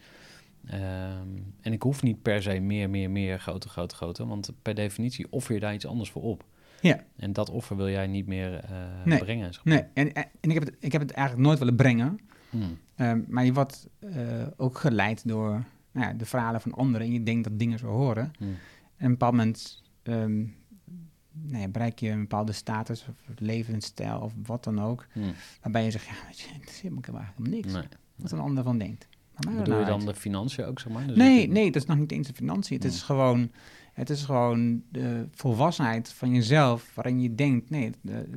Ehm, 0.65 1.27
en 1.61 1.73
ik 1.73 1.81
hoef 1.81 2.03
niet 2.03 2.21
per 2.21 2.41
se 2.41 2.59
meer, 2.59 2.89
meer, 2.89 3.09
meer, 3.11 3.39
groter, 3.39 3.69
groter, 3.69 3.97
groter. 3.97 4.27
Want 4.27 4.51
per 4.61 4.75
definitie 4.75 5.31
offer 5.31 5.53
je 5.53 5.59
daar 5.59 5.73
iets 5.73 5.85
anders 5.85 6.09
voor 6.09 6.21
op. 6.21 6.45
Ja. 6.81 7.03
En 7.15 7.33
dat 7.33 7.49
offer 7.49 7.75
wil 7.75 7.89
jij 7.89 8.07
niet 8.07 8.27
meer 8.27 8.53
eh, 8.55 8.71
Nee. 9.05 9.19
brengen. 9.19 9.53
zeg 9.53 9.65
maar. 9.65 9.73
Nee, 9.73 9.83
en, 9.93 10.13
en 10.13 10.49
ik, 10.49 10.53
heb 10.53 10.65
het, 10.65 10.75
ik 10.79 10.91
heb 10.91 11.01
het 11.01 11.11
eigenlijk 11.11 11.47
nooit 11.47 11.59
willen 11.59 11.75
brengen. 11.75 12.19
Hmm. 12.49 12.77
Ehm, 12.95 13.21
maar 13.27 13.45
je 13.45 13.53
wordt 13.53 13.87
eh, 13.99 14.47
ook 14.57 14.77
geleid 14.77 15.27
door 15.27 15.63
nou 15.91 16.07
ja, 16.07 16.13
de 16.13 16.25
verhalen 16.25 16.61
van 16.61 16.73
anderen. 16.73 17.07
En 17.07 17.13
je 17.13 17.23
denkt 17.23 17.43
dat 17.43 17.59
dingen 17.59 17.79
zo 17.79 17.87
horen. 17.87 18.31
Hmm. 18.37 18.47
En 18.47 18.55
op 18.55 18.57
een 18.97 19.09
bepaald 19.11 19.31
moment 19.31 19.83
ehm, 20.03 20.37
nou 21.31 21.61
ja, 21.61 21.67
bereik 21.67 21.99
je 21.99 22.09
een 22.09 22.19
bepaalde 22.19 22.51
status 22.51 23.05
of 23.09 23.39
levensstijl 23.39 24.19
of 24.19 24.33
wat 24.45 24.63
dan 24.63 24.81
ook. 24.81 25.07
Hmm. 25.11 25.33
Waarbij 25.61 25.83
je 25.83 25.91
zegt, 25.91 26.05
ja, 26.05 26.13
weet 26.25 26.39
je, 26.39 26.47
het 26.53 26.69
eigenlijk 26.69 27.05
helemaal 27.05 27.33
niks. 27.37 27.73
Nee. 27.73 27.83
Wat 28.15 28.31
een 28.31 28.39
ander 28.39 28.63
van 28.63 28.77
denkt. 28.77 29.07
Maar 29.45 29.55
Bedoel 29.55 29.79
je 29.79 29.85
dan 29.85 29.99
uit. 29.99 30.07
de 30.07 30.13
financiën 30.15 30.65
ook, 30.65 30.79
zeg 30.79 30.93
maar? 30.93 31.07
Dus 31.07 31.15
Nee, 31.17 31.47
nee, 31.47 31.71
dat 31.71 31.81
is 31.81 31.87
nog 31.87 31.97
niet 31.97 32.11
eens 32.11 32.27
de 32.27 32.33
financiën. 32.33 32.75
Het 32.75 32.85
Nee. 32.85 32.93
is 32.95 33.01
gewoon... 33.01 33.51
Het 33.93 34.09
is 34.09 34.23
gewoon 34.23 34.83
de 34.89 35.27
volwassenheid 35.31 36.11
van 36.11 36.33
jezelf, 36.33 36.91
waarin 36.95 37.21
je 37.21 37.35
denkt, 37.35 37.69
nee, 37.69 37.91
de- 38.01 38.29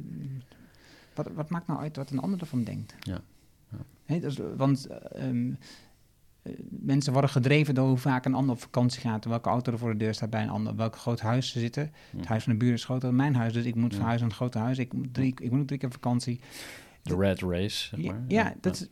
wat, 1.15 1.29
wat 1.35 1.51
maakt 1.51 1.67
nou 1.67 1.81
uit 1.81 1.97
wat 1.97 2.11
een 2.11 2.19
ander 2.19 2.41
ervan 2.41 2.65
denkt? 2.65 2.95
Ja. 3.01 3.21
Ja. 3.71 3.79
Hè, 4.05 4.21
dus, 4.21 4.39
want 4.57 4.87
eh, 4.87 5.29
ehm, 5.29 5.53
eh, 6.43 6.53
mensen 6.69 7.13
worden 7.13 7.31
gedreven 7.31 7.75
door 7.75 7.89
hoe 7.89 7.97
vaak 7.97 8.25
een 8.25 8.35
ander 8.35 8.55
op 8.55 8.61
vakantie 8.61 9.01
gaat, 9.01 9.25
welke 9.25 9.49
auto 9.49 9.73
er 9.73 9.79
voor 9.79 9.91
de 9.93 9.97
deur 9.99 10.15
staat 10.15 10.31
bij 10.31 10.43
een 10.43 10.49
ander, 10.49 10.77
welk 10.77 10.97
groot 10.97 11.21
huis 11.21 11.49
ze 11.51 11.59
zitten. 11.61 11.93
Hm. 12.11 12.17
Het 12.19 12.27
huis 12.27 12.43
van 12.45 12.53
de 12.53 12.59
buren 12.59 12.77
is 12.77 12.85
groter 12.85 13.09
dan 13.09 13.17
mijn 13.17 13.35
huis, 13.35 13.53
dus 13.53 13.65
ik 13.65 13.75
moet 13.75 13.91
Ja. 13.91 13.97
verhuizen 13.97 14.29
naar 14.29 14.31
een 14.39 14.51
groot 14.51 14.63
huis. 14.63 14.79
Ik 14.79 14.93
moet, 14.93 15.15
drie, 15.15 15.35
ik 15.41 15.51
moet 15.51 15.67
drie 15.67 15.79
keer 15.79 15.89
op 15.89 15.95
vakantie. 15.95 16.41
De 17.03 17.17
red 17.17 17.41
race, 17.41 17.89
zeg 17.89 18.01
Ja, 18.01 18.13
maar. 18.13 18.21
ja, 18.29 18.55
dat 18.61 18.75
is, 18.75 18.89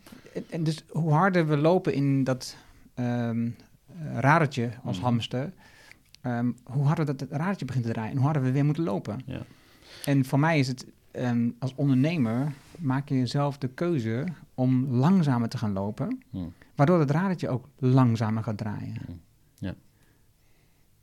en 0.51 0.65
dus 0.65 0.85
hoe 0.89 1.13
harder 1.13 1.47
we 1.47 1.57
lopen 1.57 1.95
in 1.95 2.25
dat 2.25 2.57
eh, 2.95 3.31
radertje 4.13 4.71
als 4.85 4.97
Mhm. 4.97 5.05
hamster, 5.07 5.53
ehm, 6.21 6.51
hoe 6.65 6.85
harder 6.87 7.05
dat 7.05 7.21
het 7.21 7.31
radertje 7.31 7.65
begint 7.65 7.85
te 7.85 7.91
draaien 7.93 8.11
en 8.11 8.17
hoe 8.17 8.25
harder 8.27 8.43
we 8.43 8.53
weer 8.53 8.65
moeten 8.65 8.85
lopen. 8.85 9.21
Ja. 9.27 9.43
En 10.05 10.25
voor 10.25 10.39
mij 10.39 10.59
is 10.59 10.69
het, 10.69 10.87
ehm, 11.11 11.51
als 11.59 11.75
ondernemer 11.75 12.53
maak 12.79 13.09
je 13.09 13.15
jezelf 13.19 13.59
de 13.59 13.69
keuze 13.69 14.27
om 14.55 14.85
langzamer 14.87 15.49
te 15.49 15.59
gaan 15.59 15.73
lopen, 15.73 16.23
Hm. 16.31 16.39
waardoor 16.75 17.01
het 17.01 17.11
radertje 17.11 17.49
ook 17.49 17.69
langzamer 17.79 18.43
gaat 18.43 18.59
draaien. 18.59 18.95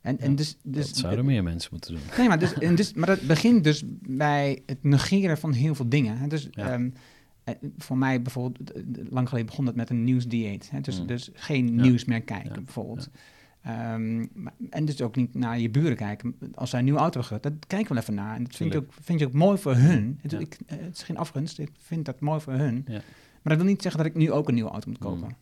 Ja. 0.02 0.10
En, 0.10 0.18
en 0.18 0.36
dus, 0.36 0.56
dus 0.62 0.86
dat 0.88 0.96
zouden 0.96 1.24
meer 1.24 1.42
mensen 1.42 1.68
moeten 1.72 1.92
doen. 1.94 2.02
Nee, 2.18 2.28
maar, 2.28 2.38
dus, 2.38 2.52
en 2.54 2.74
dus, 2.74 2.94
maar 2.94 3.06
dat 3.06 3.20
begint 3.20 3.64
dus 3.64 3.82
bij 4.00 4.62
het 4.66 4.82
negeren 4.82 5.38
van 5.38 5.52
heel 5.52 5.74
veel 5.74 5.88
dingen. 5.88 6.18
Hè. 6.18 6.26
Dus 6.26 6.48
Ja. 6.50 6.70
ehm, 6.72 6.90
eh, 7.44 7.54
voor 7.78 7.98
mij 7.98 8.22
bijvoorbeeld, 8.22 8.72
lang 9.10 9.28
geleden 9.28 9.48
begon 9.48 9.64
dat 9.64 9.74
met 9.74 9.90
een 9.90 10.04
nieuwsdieet. 10.04 10.70
Hè. 10.70 10.80
Dus, 10.80 11.00
Mm. 11.00 11.06
dus 11.06 11.30
geen 11.32 11.74
Ja. 11.74 11.82
nieuws 11.82 12.04
meer 12.04 12.22
kijken, 12.22 12.64
bijvoorbeeld. 12.64 13.08
Ehm, 13.62 14.18
maar- 14.32 14.52
en 14.70 14.84
dus 14.84 15.00
ook 15.02 15.16
niet 15.16 15.34
naar 15.34 15.58
je 15.58 15.70
buren 15.70 15.96
kijken. 15.96 16.36
Als 16.54 16.70
zij 16.70 16.78
een 16.78 16.84
nieuwe 16.84 17.00
auto 17.00 17.20
hebben, 17.28 17.40
dat 17.52 17.66
kijk 17.66 17.82
ik 17.82 17.88
wel 17.88 17.98
even 17.98 18.14
naar. 18.14 18.36
En 18.36 18.44
dat 18.44 18.56
vind 18.56 18.72
je, 18.72 18.78
ook, 18.78 18.92
vind 19.00 19.20
je 19.20 19.26
ook 19.26 19.32
mooi 19.32 19.58
voor 19.58 19.74
hun. 19.74 20.18
Het, 20.22 20.30
Ja. 20.30 20.38
ik, 20.38 20.56
eh, 20.66 20.78
het 20.80 20.96
is 20.96 21.02
geen 21.02 21.16
afgunst, 21.16 21.58
ik 21.58 21.70
vind 21.82 22.04
dat 22.04 22.20
mooi 22.20 22.40
voor 22.40 22.52
hun. 22.52 22.84
Maar 22.88 23.02
dat 23.42 23.56
wil 23.56 23.64
niet 23.72 23.82
zeggen 23.82 24.02
dat 24.02 24.10
ik 24.10 24.16
nu 24.16 24.32
ook 24.32 24.48
een 24.48 24.54
nieuwe 24.54 24.70
auto 24.70 24.88
moet 24.88 24.98
kopen. 24.98 25.18
Mm. 25.18 25.36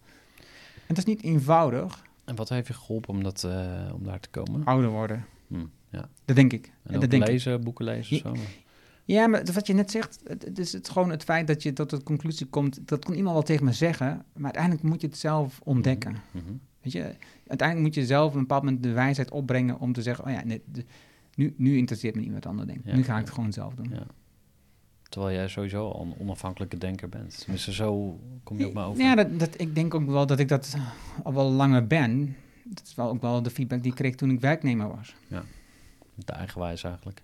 En 0.73 0.95
het 0.95 0.99
is 0.99 1.05
niet 1.05 1.23
eenvoudig 1.23 2.05
En 2.27 2.35
wat 2.35 2.49
heeft 2.49 2.67
je 2.67 2.75
geholpen 2.75 3.15
om, 3.15 3.23
dat, 3.23 3.45
eh, 3.45 3.91
om 3.95 4.05
daar 4.05 4.21
te 4.21 4.29
komen? 4.29 4.65
ouder 4.65 4.91
worden. 4.91 5.25
Hm, 5.49 5.67
ja. 5.91 6.09
Dat 6.25 6.37
denk 6.37 6.53
ik. 6.53 6.73
En 6.83 7.01
dat 7.01 7.11
denk 7.11 7.23
ik. 7.23 7.29
lezen, 7.29 7.61
boeken 7.61 7.85
lezen 7.85 8.17
of 8.17 8.37
zo? 8.37 8.43
Ja, 9.05 9.27
maar 9.27 9.45
wat 9.53 9.67
je 9.67 9.73
net 9.73 9.91
zegt, 9.91 10.21
het, 10.27 10.59
is 10.59 10.73
het 10.73 10.89
gewoon 10.89 11.11
het 11.11 11.25
feit 11.25 11.47
dat 11.47 11.63
je 11.63 11.73
tot 11.73 11.91
de 11.91 12.03
conclusie 12.03 12.47
komt, 12.47 12.89
dat 12.89 13.05
kon 13.05 13.15
iemand 13.15 13.35
wel 13.35 13.45
tegen 13.45 13.65
me 13.65 13.73
zeggen, 13.73 14.25
maar 14.33 14.45
uiteindelijk 14.45 14.83
moet 14.83 15.01
je 15.01 15.07
het 15.07 15.17
zelf 15.17 15.61
ontdekken. 15.65 16.17
Mhm. 16.31 16.45
Weet 16.83 16.93
je, 16.93 17.15
uiteindelijk 17.47 17.89
moet 17.89 17.95
je 17.95 18.07
zelf 18.07 18.29
op 18.29 18.35
een 18.35 18.41
bepaald 18.41 18.63
moment 18.63 18.83
de 18.83 18.93
wijsheid 18.93 19.31
opbrengen 19.31 19.79
om 19.81 19.93
te 19.93 20.03
zeggen, 20.03 20.25
oh 20.25 20.31
ja, 20.31 20.45
nee, 20.45 20.63
nu, 21.35 21.55
nu 21.57 21.77
interesseert 21.77 22.15
me 22.15 22.41
de 22.41 22.49
ander 22.49 22.67
denkt. 22.67 22.85
Ja, 22.85 22.95
nu 22.95 23.03
ga 23.03 23.13
ik 23.13 23.19
ja. 23.19 23.25
het 23.25 23.35
gewoon 23.35 23.53
zelf 23.53 23.75
doen. 23.75 23.89
Ja. 23.91 24.07
Terwijl 25.09 25.35
jij 25.35 25.49
sowieso 25.49 25.89
al 25.91 26.03
een 26.03 26.15
onafhankelijke 26.19 26.79
denker 26.79 27.09
bent. 27.09 27.39
Tenminste, 27.39 27.73
zo 27.73 28.21
kom 28.43 28.59
je 28.59 28.67
op 28.67 28.75
me 28.75 28.83
over. 28.83 29.03
Ja, 29.03 29.15
dat, 29.15 29.39
dat, 29.39 29.61
ik 29.61 29.75
denk 29.75 29.95
ook 29.95 30.07
wel 30.07 30.27
dat 30.27 30.39
ik 30.39 30.49
dat 30.49 30.77
al 31.23 31.35
wel 31.35 31.51
langer 31.51 31.87
ben. 31.87 32.37
Dat 32.65 32.83
is 32.87 32.95
wel 32.95 33.09
ook 33.09 33.21
wel 33.23 33.43
de 33.43 33.51
feedback 33.51 33.83
die 33.83 33.91
ik 33.91 33.97
kreeg 33.97 34.15
toen 34.15 34.31
ik 34.31 34.41
werknemer 34.41 34.89
was. 34.97 35.15
De 36.25 36.33
eigenwijs 36.33 36.85
eigenlijk. 36.85 37.21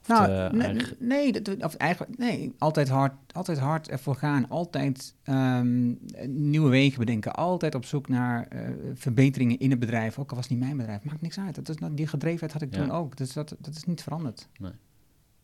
Of 0.00 0.08
Nou, 0.08 0.52
nee, 0.56 0.66
eigen- 0.66 0.96
nee, 0.98 1.32
dat, 1.40 1.62
of 1.64 1.74
eigenlijk, 1.74 2.18
nee, 2.18 2.52
altijd 2.58 2.88
hard, 2.88 3.12
altijd 3.32 3.58
hard 3.58 3.88
ervoor 3.90 4.14
gaan. 4.14 4.48
Altijd 4.48 5.14
ehm, 5.22 5.92
nieuwe 6.26 6.70
wegen 6.70 6.98
bedenken. 6.98 7.34
Altijd 7.34 7.74
op 7.74 7.84
zoek 7.84 8.08
naar 8.08 8.46
eh, 8.48 8.68
verbeteringen 8.94 9.58
in 9.58 9.70
het 9.70 9.78
bedrijf. 9.78 10.18
Ook 10.18 10.30
al 10.30 10.36
was 10.36 10.44
het 10.48 10.54
niet 10.56 10.64
mijn 10.64 10.76
bedrijf, 10.76 11.04
maakt 11.04 11.20
niks 11.20 11.38
uit. 11.38 11.54
Dat 11.54 11.68
is, 11.68 11.76
die 11.92 12.06
gedrevenheid 12.06 12.52
had 12.52 12.62
ik 12.62 12.74
Ja. 12.74 12.80
toen 12.80 12.90
ook. 12.90 13.16
Dus 13.16 13.32
dat, 13.32 13.56
dat 13.58 13.74
is 13.76 13.84
niet 13.84 14.02
veranderd. 14.02 14.48
Nee. 14.58 14.72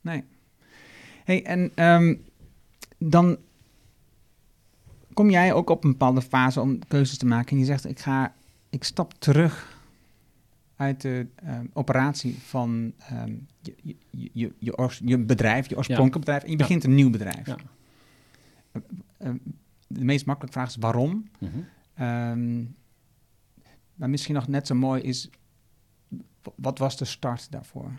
Nee. 0.01 0.25
Hey, 1.27 1.45
en 1.45 1.71
ehm, 1.75 2.15
dan 2.99 3.37
kom 5.15 5.31
jij 5.31 5.53
ook 5.53 5.71
op 5.71 5.85
een 5.85 5.91
bepaalde 5.91 6.23
fase 6.23 6.61
om 6.61 6.79
keuzes 6.89 7.19
te 7.19 7.27
maken. 7.27 7.51
En 7.51 7.59
je 7.59 7.65
zegt, 7.65 7.85
ik 7.89 7.99
ga, 7.99 8.35
ik 8.71 8.85
stap 8.85 9.13
terug 9.19 9.81
uit 10.77 11.01
de 11.01 11.27
ehm, 11.35 11.67
operatie 11.73 12.39
van 12.39 12.93
ehm, 12.99 13.33
je, 13.61 13.97
je, 14.33 14.53
je, 15.05 15.19
bedrijf, 15.19 15.69
je 15.69 15.77
oorspronkelijke 15.77 16.19
bedrijf. 16.19 16.43
En 16.43 16.51
je 16.51 16.57
Ja. 16.57 16.63
begint 16.63 16.85
een 16.85 16.95
nieuw 16.95 17.11
bedrijf. 17.11 17.47
Ja. 17.47 17.57
Ehm, 19.19 19.37
de 19.87 20.05
meest 20.05 20.27
makkelijke 20.27 20.59
vraag 20.59 20.69
is 20.69 20.77
waarom? 20.77 21.31
Mhm. 21.39 22.65
Maar 23.95 24.11
misschien 24.11 24.35
nog 24.35 24.49
net 24.49 24.67
zo 24.67 24.75
mooi 24.75 25.03
is, 25.03 25.31
wat 26.55 26.79
was 26.79 26.97
de 26.97 27.05
start 27.05 27.51
daarvoor? 27.51 27.91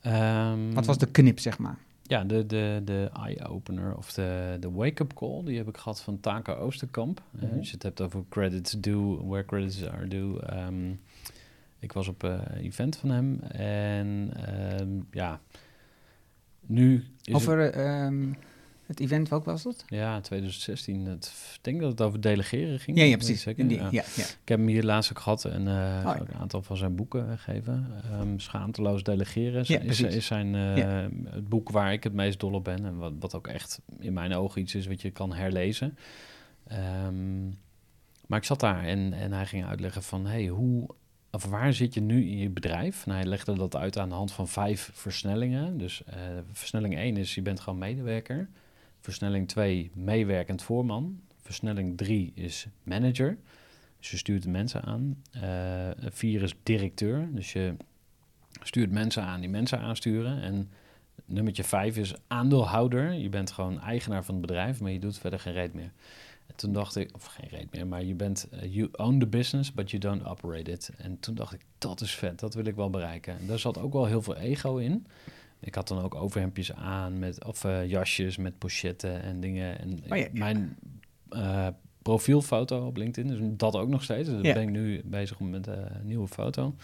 Ehm, 0.00 0.72
Wat 0.72 0.86
was 0.86 0.98
de 0.98 1.10
knip, 1.10 1.38
zeg 1.38 1.58
maar? 1.58 1.78
Ja, 2.10 2.24
de, 2.24 2.46
de, 2.46 2.80
de 2.84 3.10
eye-opener 3.24 3.96
of 3.96 4.12
de, 4.12 4.56
de 4.60 4.70
wake-up 4.70 5.14
call, 5.14 5.44
die 5.44 5.56
heb 5.56 5.68
ik 5.68 5.76
gehad 5.76 6.00
van 6.00 6.20
Taka 6.20 6.52
Oosterkamp. 6.54 7.22
Eh, 7.38 7.42
Mhm. 7.48 7.58
als 7.58 7.66
je 7.68 7.74
het 7.74 7.82
hebt 7.82 8.00
over 8.00 8.24
credits 8.28 8.72
due, 8.80 9.26
where 9.26 9.44
credits 9.44 9.86
are 9.86 10.08
due. 10.08 10.40
Ehm, 10.40 10.90
ik 11.78 11.92
was 11.92 12.08
op 12.08 12.24
eh, 12.24 12.30
een 12.44 12.56
event 12.64 12.96
van 12.96 13.10
hem 13.10 13.40
en 13.52 14.30
ehm, 14.46 14.88
ja, 15.10 15.40
nu 16.66 16.94
is 16.94 17.04
het, 17.24 17.34
Over 17.34 17.70
ehm, 17.72 18.32
het 18.90 19.00
event, 19.00 19.28
welk 19.28 19.44
was 19.44 19.62
dat? 19.62 19.84
ja, 19.86 20.20
2016, 20.20 21.06
het, 21.06 21.32
ik 21.56 21.58
denk 21.64 21.80
dat 21.80 21.90
het 21.90 22.00
over 22.00 22.20
delegeren 22.20 22.80
ging. 22.80 22.98
Ja, 22.98 23.16
precies. 23.16 23.42
zeker. 23.42 23.68
Die- 23.68 23.76
Ja. 23.78 23.84
ja, 23.90 24.02
ja. 24.16 24.24
Ik 24.24 24.48
heb 24.48 24.58
hem 24.58 24.66
hier 24.66 24.82
laatst 24.82 25.10
ook 25.10 25.18
gehad 25.18 25.44
en 25.44 25.68
eh, 25.68 26.04
Oh, 26.06 26.16
een 26.16 26.34
aantal 26.40 26.62
van 26.62 26.76
zijn 26.76 26.94
boeken 26.94 27.38
gegeven. 27.38 27.86
Ehm, 28.10 28.38
Schaamteloos 28.38 29.02
delegeren 29.02 29.60
is, 29.60 30.26
zijn, 30.26 30.54
eh, 30.54 31.06
het 31.30 31.48
boek 31.48 31.70
waar 31.70 31.92
ik 31.92 32.04
het 32.04 32.12
meest 32.12 32.40
dol 32.40 32.52
op 32.52 32.64
ben. 32.64 32.84
En 32.84 32.96
wat, 32.96 33.12
wat 33.18 33.34
ook 33.34 33.46
echt 33.46 33.80
in 33.98 34.12
mijn 34.12 34.34
ogen 34.34 34.60
iets 34.60 34.74
is 34.74 34.86
wat 34.86 35.02
je 35.02 35.10
kan 35.10 35.34
herlezen. 35.34 35.96
Ehm, 36.66 37.44
maar 38.26 38.38
ik 38.38 38.44
zat 38.44 38.60
daar 38.60 38.84
en, 38.84 39.12
en 39.12 39.32
hij 39.32 39.46
ging 39.46 39.64
uitleggen 39.64 40.02
van... 40.02 40.26
Hey, 40.26 40.46
hoe, 40.46 40.88
of 41.30 41.44
waar 41.44 41.72
zit 41.72 41.94
je 41.94 42.00
nu 42.00 42.28
in 42.30 42.38
je 42.38 42.50
bedrijf? 42.50 43.06
En 43.06 43.12
hij 43.12 43.24
legde 43.24 43.54
dat 43.54 43.76
uit 43.76 43.98
aan 43.98 44.08
de 44.08 44.14
hand 44.14 44.32
van 44.32 44.48
vijf 44.48 44.90
versnellingen. 44.92 45.78
Dus 45.78 46.04
eh, 46.04 46.16
versnelling 46.52 46.96
1 46.96 47.16
is 47.16 47.34
je 47.34 47.42
bent 47.42 47.60
gewoon 47.60 47.78
medewerker. 47.78 48.48
Versnelling 49.00 49.48
2, 49.48 49.90
meewerkend 49.94 50.62
voorman. 50.62 51.20
Versnelling 51.42 51.96
3 51.96 52.32
is 52.34 52.66
manager. 52.82 53.38
Dus 53.98 54.10
je 54.10 54.16
stuurt 54.16 54.46
mensen 54.46 54.82
aan. 54.82 55.22
Uh, 55.36 55.90
vier 55.98 56.42
is 56.42 56.54
directeur. 56.62 57.28
Dus 57.32 57.52
je 57.52 57.74
stuurt 58.62 58.90
mensen 58.90 59.22
aan 59.22 59.40
die 59.40 59.50
mensen 59.50 59.78
aansturen. 59.78 60.42
En 60.42 60.70
nummertje 61.24 61.64
vijf 61.64 61.96
is 61.96 62.14
aandeelhouder. 62.26 63.12
Je 63.12 63.28
bent 63.28 63.50
gewoon 63.50 63.80
eigenaar 63.80 64.24
van 64.24 64.34
het 64.34 64.46
bedrijf, 64.46 64.80
maar 64.80 64.90
je 64.90 64.98
doet 64.98 65.18
verder 65.18 65.40
geen 65.40 65.52
reet 65.52 65.74
meer. 65.74 65.92
En 66.46 66.56
toen 66.56 66.72
dacht 66.72 66.96
ik, 66.96 67.14
of 67.14 67.24
geen 67.24 67.48
reet 67.48 67.72
meer, 67.72 67.86
maar 67.86 68.04
je 68.04 68.14
bent, 68.14 68.48
uh, 68.52 68.74
you 68.74 68.88
own 68.92 69.18
the 69.18 69.26
business, 69.26 69.72
but 69.72 69.90
you 69.90 70.02
don't 70.02 70.24
operate 70.24 70.70
it. 70.70 70.90
En 70.98 71.20
toen 71.20 71.34
dacht 71.34 71.52
ik, 71.52 71.60
dat 71.78 72.00
is 72.00 72.14
vet, 72.14 72.40
dat 72.40 72.54
wil 72.54 72.64
ik 72.64 72.74
wel 72.74 72.90
bereiken. 72.90 73.38
En 73.38 73.46
daar 73.46 73.58
zat 73.58 73.78
ook 73.78 73.92
wel 73.92 74.06
heel 74.06 74.22
veel 74.22 74.36
ego 74.36 74.76
in. 74.76 75.06
Ik 75.60 75.74
had 75.74 75.88
dan 75.88 76.00
ook 76.02 76.14
overhemdjes 76.14 76.72
aan, 76.74 77.18
met, 77.18 77.44
of 77.44 77.64
uh, 77.64 77.86
jasjes 77.88 78.36
met 78.36 78.58
pochetten 78.58 79.22
en 79.22 79.40
dingen. 79.40 79.78
En 79.78 79.92
Oh 79.92 79.98
ja, 80.08 80.14
ja. 80.16 80.28
mijn 80.32 80.76
uh, 81.30 81.66
profielfoto 82.02 82.86
op 82.86 82.96
LinkedIn, 82.96 83.30
dus 83.32 83.38
dat 83.56 83.76
ook 83.76 83.88
nog 83.88 84.02
steeds. 84.02 84.28
Dus 84.28 84.42
Ja. 84.42 84.52
ben 84.52 84.62
ik 84.62 84.68
nu 84.70 85.02
bezig 85.04 85.40
met 85.40 85.66
eh, 85.66 85.74
een 85.76 86.06
nieuwe 86.06 86.28
foto. 86.28 86.74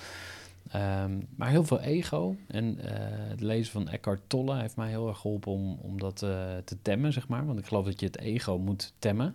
Ehm, 0.71 1.21
maar 1.37 1.49
heel 1.51 1.65
veel 1.65 1.81
ego. 1.81 2.37
En 2.49 2.79
eh, 2.79 3.29
het 3.31 3.41
lezen 3.41 3.73
van 3.73 3.89
Eckhart 3.89 4.21
Tolle 4.27 4.61
heeft 4.61 4.77
mij 4.77 4.89
heel 4.89 5.09
erg 5.09 5.19
geholpen 5.19 5.53
om, 5.53 5.79
om 5.83 5.99
dat 5.99 6.23
eh, 6.23 6.57
te 6.65 6.77
temmen, 6.83 7.13
zeg 7.13 7.29
maar. 7.29 7.47
Want 7.47 7.59
ik 7.59 7.67
geloof 7.67 7.85
dat 7.85 8.01
je 8.01 8.07
het 8.07 8.19
ego 8.19 8.59
moet 8.59 8.93
temmen. 8.99 9.35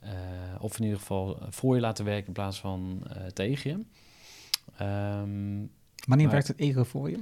Eh, 0.00 0.10
of 0.60 0.76
in 0.78 0.84
ieder 0.84 0.98
geval 0.98 1.38
voor 1.48 1.74
je 1.74 1.80
laten 1.80 2.04
werken 2.04 2.26
in 2.26 2.32
plaats 2.32 2.60
van 2.60 3.02
eh, 3.08 3.26
tegen 3.26 3.70
je. 3.70 3.76
Ehm, 4.76 5.66
Wanneer 6.06 6.26
Maar- 6.26 6.34
werkt 6.34 6.48
het 6.48 6.58
ego 6.58 6.82
voor 6.84 7.10
je? 7.10 7.18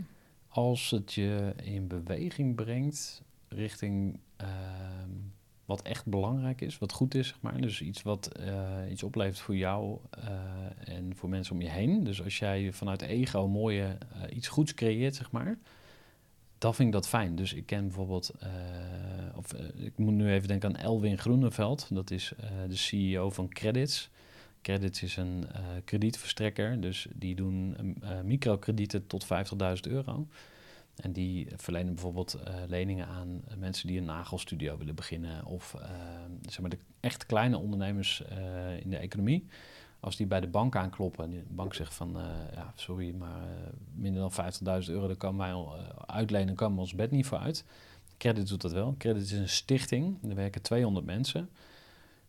Als 0.52 0.90
het 0.90 1.12
je 1.12 1.54
in 1.62 1.86
beweging 1.86 2.54
brengt 2.54 3.22
richting 3.48 4.18
ehm, 4.36 5.10
wat 5.64 5.82
echt 5.82 6.06
belangrijk 6.06 6.60
is, 6.60 6.78
wat 6.78 6.92
goed 6.92 7.14
is, 7.14 7.28
zeg 7.28 7.40
maar. 7.40 7.60
Dus 7.60 7.80
iets 7.80 8.02
wat 8.02 8.26
eh, 8.26 8.90
iets 8.90 9.02
oplevert 9.02 9.38
voor 9.38 9.56
jou 9.56 9.98
eh, 10.10 10.94
en 10.94 11.16
voor 11.16 11.28
mensen 11.28 11.54
om 11.54 11.62
je 11.62 11.68
heen. 11.68 12.04
Dus 12.04 12.22
als 12.22 12.38
jij 12.38 12.72
vanuit 12.72 13.02
ego 13.02 13.48
mooie 13.48 13.98
eh, 14.12 14.36
iets 14.36 14.48
goeds 14.48 14.74
creëert, 14.74 15.14
zeg 15.14 15.30
maar, 15.30 15.58
dan 16.58 16.74
vind 16.74 16.88
ik 16.88 16.94
dat 16.94 17.08
fijn. 17.08 17.36
Dus 17.36 17.52
ik 17.52 17.66
ken 17.66 17.82
bijvoorbeeld, 17.82 18.32
of 19.34 19.52
ik 19.74 19.98
moet 19.98 20.14
nu 20.14 20.32
even 20.32 20.48
denken 20.48 20.68
aan 20.68 20.82
Elwin 20.82 21.18
Groeneveld. 21.18 21.86
Dat 21.90 22.10
is 22.10 22.32
de 22.68 22.76
CEO 22.76 23.30
van 23.30 23.48
Credits. 23.48 24.10
Credits 24.62 25.02
is 25.02 25.16
een 25.16 25.46
eh, 25.52 25.60
kredietverstrekker, 25.84 26.80
dus 26.80 27.06
die 27.14 27.34
doen 27.34 27.76
eh, 28.02 28.20
microkredieten 28.20 29.06
tot 29.06 29.24
50.000 29.24 29.30
euro. 29.82 30.26
En 30.96 31.12
die 31.12 31.48
verlenen 31.56 31.94
bijvoorbeeld 31.94 32.34
eh, 32.34 32.54
leningen 32.66 33.06
aan 33.06 33.42
mensen 33.56 33.86
die 33.86 33.98
een 33.98 34.04
nagelstudio 34.04 34.78
willen 34.78 34.94
beginnen. 34.94 35.44
Of 35.44 35.74
eh, 35.74 35.90
zeg 36.48 36.60
maar 36.60 36.70
de 36.70 36.78
echt 37.00 37.26
kleine 37.26 37.58
ondernemers 37.58 38.22
in 38.82 38.90
de 38.90 38.96
economie. 38.96 39.46
Als 40.00 40.16
die 40.16 40.26
bij 40.26 40.40
de 40.40 40.46
bank 40.46 40.76
aankloppen 40.76 41.24
en 41.24 41.30
de 41.30 41.42
bank 41.48 41.74
zegt 41.74 41.94
van... 41.94 42.16
ja, 42.54 42.72
sorry, 42.74 43.14
maar 43.14 43.40
minder 43.94 44.30
dan 44.30 44.82
50.000 44.82 44.90
euro... 44.90 45.06
daar 45.06 45.16
kan 45.16 45.36
wij 45.36 45.54
uitlenen, 46.06 46.54
kan 46.54 46.78
ons 46.78 46.94
bed 46.94 47.10
niet 47.10 47.26
voor 47.26 47.38
uit. 47.38 47.64
Credit 48.16 48.48
doet 48.48 48.60
dat 48.60 48.72
wel. 48.72 48.94
Credit 48.98 49.22
is 49.22 49.32
een 49.32 49.48
stichting. 49.48 50.18
Er 50.28 50.34
werken 50.34 50.62
200 50.62 51.06
mensen. 51.06 51.48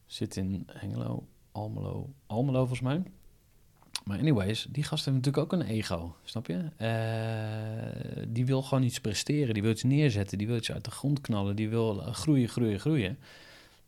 Zit 0.06 0.36
in 0.36 0.68
Hengelo, 0.68 1.28
Almelo, 1.54 2.14
Almelo 2.26 2.60
volgens 2.60 2.82
mij. 2.82 3.04
Maar 4.04 4.20
anyways, 4.20 4.68
die 4.70 4.84
gast 4.84 5.06
heeft 5.06 5.18
natuurlijk 5.18 5.44
ook 5.44 5.60
een 5.60 5.68
ego, 5.68 6.16
snap 6.24 6.48
je? 6.48 6.70
Eh, 6.78 8.24
die 8.28 8.46
wil 8.46 8.62
gewoon 8.62 8.84
iets 8.84 9.00
presteren, 9.00 9.54
die 9.54 9.64
wil 9.64 9.72
iets 9.72 9.84
neerzetten, 9.84 10.38
die 10.38 10.48
wil 10.48 10.56
iets 10.56 10.72
uit 10.72 10.86
de 10.86 10.92
grond 10.92 11.22
knallen, 11.22 11.56
die 11.56 11.70
wil 11.70 12.02
eh, 12.02 12.14
groeien, 12.14 12.50
groeien, 12.50 12.80
groeien. 12.80 13.18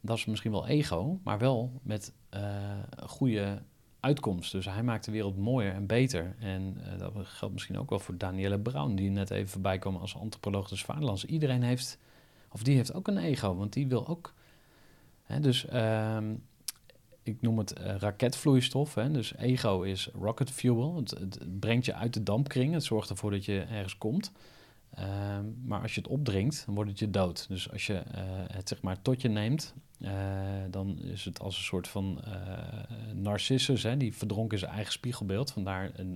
Dat 0.01 0.17
is 0.17 0.25
misschien 0.25 0.51
wel 0.51 0.67
ego, 0.67 1.19
maar 1.23 1.37
wel 1.37 1.79
met 1.83 2.13
een 2.29 3.07
goede 3.07 3.61
uitkomst. 3.99 4.51
Dus 4.51 4.65
hij 4.65 4.83
maakt 4.83 5.05
de 5.05 5.11
wereld 5.11 5.37
mooier 5.37 5.73
en 5.73 5.85
beter. 5.85 6.35
En 6.39 6.77
dat 6.97 7.13
geldt 7.23 7.53
misschien 7.53 7.77
ook 7.77 7.89
wel 7.89 7.99
voor 7.99 8.17
Danielle 8.17 8.59
Brown, 8.59 8.95
die 8.95 9.09
net 9.09 9.29
even 9.29 9.49
voorbij 9.49 9.77
kwam 9.77 9.95
als 9.95 10.17
antropoloog 10.17 10.69
des 10.69 10.83
vaderlands. 10.83 11.25
Iedereen 11.25 11.63
heeft, 11.63 11.97
of 12.51 12.63
die 12.63 12.75
heeft 12.75 12.93
ook 12.93 13.07
een 13.07 13.17
ego, 13.17 13.55
want 13.55 13.73
die 13.73 13.87
wil 13.87 14.07
ook... 14.07 14.33
Hè, 15.23 15.39
dus 15.39 15.65
ehm, 15.65 16.33
ik 17.25 17.41
noem 17.41 17.57
het 17.57 17.73
eh, 17.73 17.95
raketvloeistof. 17.95 18.95
Hè? 18.95 19.11
Dus 19.11 19.35
ego 19.37 19.81
is 19.81 20.09
rocket 20.13 20.51
fuel. 20.51 20.95
Het, 20.95 21.39
brengt 21.59 21.85
je 21.85 21.93
uit 21.93 22.13
de 22.13 22.23
dampkring. 22.23 22.73
Het 22.73 22.83
zorgt 22.83 23.09
ervoor 23.09 23.31
dat 23.31 23.45
je 23.45 23.61
ergens 23.61 23.97
komt. 23.97 24.31
Ehm, 24.93 25.45
maar 25.63 25.81
als 25.81 25.95
je 25.95 26.01
het 26.01 26.09
opdringt, 26.09 26.63
dan 26.65 26.75
wordt 26.75 26.89
het 26.89 26.99
je 26.99 27.09
dood. 27.09 27.47
Dus 27.47 27.71
als 27.71 27.85
je 27.85 27.93
eh, 27.93 28.21
het 28.27 28.67
zeg 28.67 28.81
maar 28.81 29.01
tot 29.01 29.21
je 29.21 29.29
neemt, 29.29 29.73
eh, 29.99 30.11
dan 30.69 30.99
is 30.99 31.25
het 31.25 31.39
als 31.39 31.57
een 31.57 31.63
soort 31.63 31.87
van 31.87 32.19
narcissus. 33.13 33.83
Hè? 33.83 33.97
Die 33.97 34.13
verdronken 34.13 34.59
zijn 34.59 34.71
eigen 34.71 34.91
spiegelbeeld. 34.91 35.51
Vandaar 35.51 35.91
een... 35.95 36.11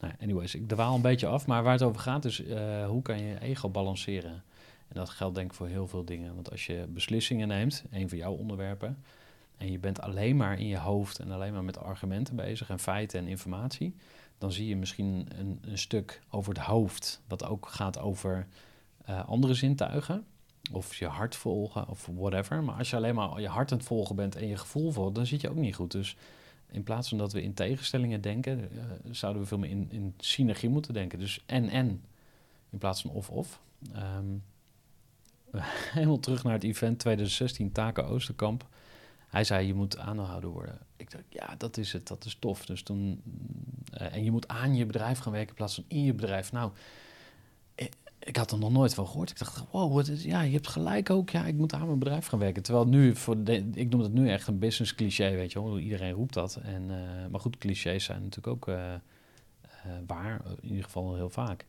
nou, 0.00 0.14
anyways, 0.20 0.54
ik 0.54 0.68
dwaal 0.68 0.94
een 0.94 1.02
beetje 1.02 1.26
af. 1.26 1.46
Maar 1.46 1.62
waar 1.62 1.72
het 1.72 1.82
over 1.82 2.00
gaat 2.00 2.24
is, 2.24 2.42
hoe 2.86 3.02
kan 3.02 3.22
je 3.22 3.40
ego 3.40 3.68
balanceren? 3.68 4.42
En 4.88 4.94
dat 4.94 5.08
geldt 5.08 5.34
denk 5.34 5.50
ik 5.50 5.56
voor 5.56 5.66
heel 5.66 5.88
veel 5.88 6.04
dingen. 6.04 6.34
Want 6.34 6.50
als 6.50 6.66
je 6.66 6.86
beslissingen 6.88 7.48
neemt, 7.48 7.84
een 7.90 8.08
van 8.08 8.18
jouw 8.18 8.32
onderwerpen... 8.32 8.98
en 9.58 9.70
je 9.70 9.78
bent 9.78 10.00
alleen 10.00 10.36
maar 10.36 10.58
in 10.58 10.66
je 10.66 10.78
hoofd 10.78 11.18
en 11.18 11.30
alleen 11.30 11.52
maar 11.52 11.64
met 11.64 11.78
argumenten 11.78 12.36
bezig... 12.36 12.70
en 12.70 12.78
feiten 12.78 13.20
en 13.20 13.26
informatie... 13.26 13.94
dan 14.38 14.52
zie 14.52 14.68
je 14.68 14.76
misschien 14.76 15.26
een, 15.38 15.58
een 15.60 15.78
stuk 15.78 16.20
over 16.30 16.54
het 16.54 16.62
hoofd... 16.62 17.22
wat 17.26 17.44
ook 17.44 17.68
gaat 17.68 17.98
over 17.98 18.46
eh, 19.04 19.28
andere 19.28 19.54
zintuigen... 19.54 20.26
of 20.72 20.94
je 20.94 21.06
hart 21.06 21.36
volgen 21.36 21.88
of 21.88 22.08
whatever. 22.14 22.62
Maar 22.62 22.74
als 22.74 22.90
je 22.90 22.96
alleen 22.96 23.14
maar 23.14 23.40
je 23.40 23.48
hart 23.48 23.72
aan 23.72 23.78
het 23.78 23.86
volgen 23.86 24.16
bent 24.16 24.36
en 24.36 24.46
je 24.46 24.56
gevoel 24.56 24.90
volgt... 24.90 25.14
dan 25.14 25.26
zit 25.26 25.40
je 25.40 25.50
ook 25.50 25.56
niet 25.56 25.74
goed. 25.74 25.90
Dus 25.90 26.16
in 26.70 26.82
plaats 26.82 27.08
van 27.08 27.18
dat 27.18 27.32
we 27.32 27.42
in 27.42 27.54
tegenstellingen 27.54 28.20
denken... 28.20 28.70
eh, 28.70 28.84
zouden 29.10 29.42
we 29.42 29.48
veel 29.48 29.58
meer 29.58 29.70
in, 29.70 29.88
in 29.90 30.14
synergie 30.18 30.68
moeten 30.68 30.94
denken. 30.94 31.18
Dus 31.18 31.42
en-en 31.46 32.04
in 32.70 32.78
plaats 32.78 33.00
van 33.00 33.10
of-of. 33.10 33.60
Ehm, 33.92 34.36
helemaal 35.94 36.20
terug 36.20 36.44
naar 36.44 36.52
het 36.52 36.64
event 36.64 36.98
2016, 36.98 37.72
Taken 37.72 38.06
Oosterkamp. 38.06 38.66
Hij 39.28 39.44
zei, 39.44 39.66
je 39.66 39.74
moet 39.74 39.98
aandeelhouder 39.98 40.50
worden. 40.50 40.78
Ik 40.96 41.10
dacht, 41.10 41.24
ja, 41.28 41.54
dat 41.58 41.76
is 41.76 41.92
het, 41.92 42.06
dat 42.06 42.24
is 42.24 42.36
tof. 42.38 42.66
Dus 42.66 42.82
toen, 42.82 43.22
eh, 43.92 44.14
en 44.14 44.24
je 44.24 44.30
moet 44.30 44.48
aan 44.48 44.76
je 44.76 44.86
bedrijf 44.86 45.18
gaan 45.18 45.32
werken 45.32 45.50
in 45.50 45.56
plaats 45.56 45.74
van 45.74 45.84
in 45.88 46.04
je 46.04 46.14
bedrijf. 46.14 46.52
Nou, 46.52 46.72
ik, 48.18 48.36
had 48.36 48.52
er 48.52 48.58
nog 48.58 48.72
nooit 48.72 48.94
van 48.94 49.06
gehoord. 49.06 49.30
Ik 49.30 49.38
dacht, 49.38 49.64
wow, 49.70 50.06
ja, 50.16 50.40
je 50.40 50.52
hebt 50.52 50.68
gelijk 50.68 51.10
ook. 51.10 51.30
Ja, 51.30 51.44
ik 51.44 51.54
moet 51.54 51.72
aan 51.72 51.86
mijn 51.86 51.98
bedrijf 51.98 52.26
gaan 52.26 52.38
werken. 52.38 52.62
Terwijl 52.62 52.86
nu, 52.86 53.16
voor 53.16 53.44
de, 53.44 53.70
ik 53.74 53.88
noem 53.90 54.00
het 54.00 54.12
nu 54.12 54.30
echt 54.30 54.46
een 54.46 54.58
business 54.58 54.94
cliché, 54.94 55.30
weet 55.30 55.52
je 55.52 55.62
wel. 55.62 55.78
Iedereen 55.78 56.12
roept 56.12 56.34
dat. 56.34 56.56
En, 56.56 56.90
eh, 56.90 57.30
maar 57.30 57.40
goed, 57.40 57.58
clichés 57.58 58.04
zijn 58.04 58.22
natuurlijk 58.22 58.46
ook 58.46 58.68
eh, 58.68 58.92
waar, 60.06 60.40
in 60.60 60.68
ieder 60.68 60.84
geval 60.84 61.14
heel 61.14 61.30
vaak. 61.30 61.66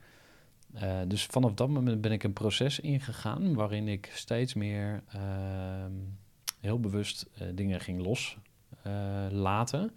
Dus 1.08 1.26
vanaf 1.26 1.54
dat 1.54 1.70
moment 1.70 2.02
ben 2.02 2.12
ik 2.12 2.24
een 2.24 2.34
proces 2.34 2.80
ingegaan 2.80 3.54
waarin 3.54 3.88
ik 3.88 4.12
steeds 4.14 4.54
meer 4.54 5.04
uh, 5.16 5.22
heel 6.60 6.80
bewust 6.80 7.26
uh, 7.42 7.48
dingen 7.54 7.80
ging 7.80 8.02
loslaten. 8.84 9.92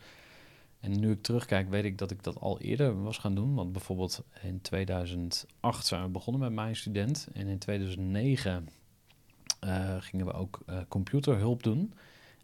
en 0.81 1.01
nu 1.01 1.11
ik 1.11 1.23
terugkijk, 1.23 1.71
weet 1.71 1.85
ik 1.85 1.99
dat 1.99 2.11
ik 2.11 2.23
dat 2.23 2.41
al 2.41 2.61
eerder 2.61 3.03
was 3.03 3.19
gaan 3.19 3.35
doen. 3.35 3.55
Want 3.55 3.73
bijvoorbeeld 3.73 4.25
in 4.43 4.61
2008 4.61 5.87
zijn 5.87 6.03
we 6.03 6.09
begonnen 6.09 6.43
met 6.43 6.53
mijn 6.53 6.77
student. 6.77 7.29
En 7.33 7.47
in 7.47 7.59
2009 7.59 8.69
uh, 9.65 9.97
gingen 9.99 10.27
we 10.27 10.33
ook 10.33 10.61
computerhulp 10.89 11.63
doen. 11.63 11.93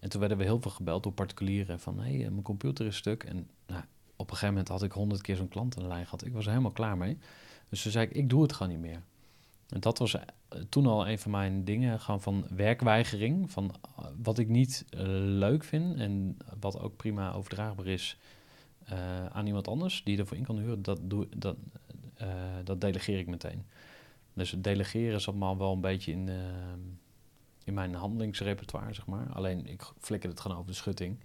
En 0.00 0.08
toen 0.08 0.20
werden 0.20 0.38
we 0.38 0.44
heel 0.44 0.60
veel 0.60 0.70
gebeld 0.70 1.02
door 1.02 1.12
particulieren 1.12 1.80
van... 1.80 2.00
hé, 2.00 2.18
hey, 2.18 2.30
mijn 2.30 2.42
computer 2.42 2.86
is 2.86 2.96
stuk. 2.96 3.24
En 3.24 3.48
nou, 3.66 3.82
op 4.16 4.30
een 4.30 4.36
gegeven 4.36 4.48
moment 4.48 4.68
had 4.68 4.82
ik 4.82 4.92
honderd 4.92 5.20
keer 5.20 5.36
zo'n 5.36 5.48
klant 5.48 5.76
aan 5.76 5.82
de 5.82 5.88
lijn 5.88 6.04
gehad. 6.04 6.24
Ik 6.24 6.32
was 6.32 6.44
er 6.44 6.50
helemaal 6.50 6.72
klaar 6.72 6.96
mee. 6.96 7.18
Dus 7.68 7.82
toen 7.82 7.92
zei 7.92 8.06
ik, 8.06 8.12
ik 8.12 8.28
doe 8.28 8.42
het 8.42 8.52
gewoon 8.52 8.72
niet 8.72 8.80
meer. 8.80 9.02
En 9.68 9.80
dat 9.80 9.98
was 9.98 10.14
uh, 10.14 10.20
toen 10.68 10.86
al 10.86 11.08
een 11.08 11.18
van 11.18 11.30
mijn 11.30 11.64
dingen, 11.64 12.00
gewoon 12.00 12.20
van 12.20 12.46
werkweigering. 12.50 13.50
Van 13.50 13.74
uh, 13.98 14.06
wat 14.22 14.38
ik 14.38 14.48
niet 14.48 14.84
uh, 14.90 15.00
leuk 15.38 15.64
vind 15.64 15.96
en 15.96 16.36
wat 16.60 16.80
ook 16.80 16.96
prima 16.96 17.32
overdraagbaar 17.32 17.86
is 17.86 18.18
aan 19.30 19.46
iemand 19.46 19.68
anders 19.68 20.04
die 20.04 20.18
ervoor 20.18 20.36
in 20.36 20.44
kan 20.44 20.58
huren, 20.58 20.82
dat, 20.82 20.98
doe, 21.02 21.28
dat, 21.36 21.56
dat 22.64 22.80
delegeer 22.80 23.18
ik 23.18 23.26
meteen. 23.26 23.66
Dus 24.34 24.50
het 24.50 24.64
delegeren 24.64 25.20
zat 25.20 25.34
maar 25.34 25.56
wel 25.56 25.72
een 25.72 25.80
beetje 25.80 26.12
in, 26.12 26.28
in 27.64 27.74
mijn 27.74 27.94
handelingsrepertoire, 27.94 28.94
zeg 28.94 29.06
maar. 29.06 29.32
Alleen 29.32 29.66
ik 29.66 29.82
flikker 29.98 30.30
het 30.30 30.40
gewoon 30.40 30.56
over 30.56 30.70
de 30.70 30.76
schutting. 30.76 31.18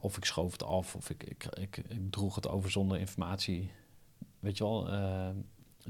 Of 0.00 0.16
ik 0.16 0.24
schoof 0.24 0.52
het 0.52 0.64
af, 0.64 0.94
of 0.94 1.10
ik, 1.10 1.22
ik, 1.22 1.44
ik, 1.44 1.76
ik 1.76 2.10
droeg 2.10 2.34
het 2.34 2.48
over 2.48 2.70
zonder 2.70 2.98
informatie 2.98 3.70
weet 4.40 4.58
je 4.58 4.64
wel, 4.64 4.88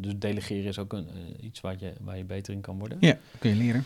dus 0.00 0.12
delegeren 0.16 0.64
is 0.64 0.78
ook 0.78 0.92
een, 0.92 1.08
uh, 1.14 1.44
iets 1.44 1.60
waar 1.60 1.76
je, 1.78 1.92
waar 2.00 2.16
je 2.16 2.24
beter 2.24 2.52
in 2.54 2.60
kan 2.60 2.78
worden. 2.78 2.98
Ja, 3.00 3.18
kun 3.38 3.50
je 3.50 3.56
leren. 3.56 3.84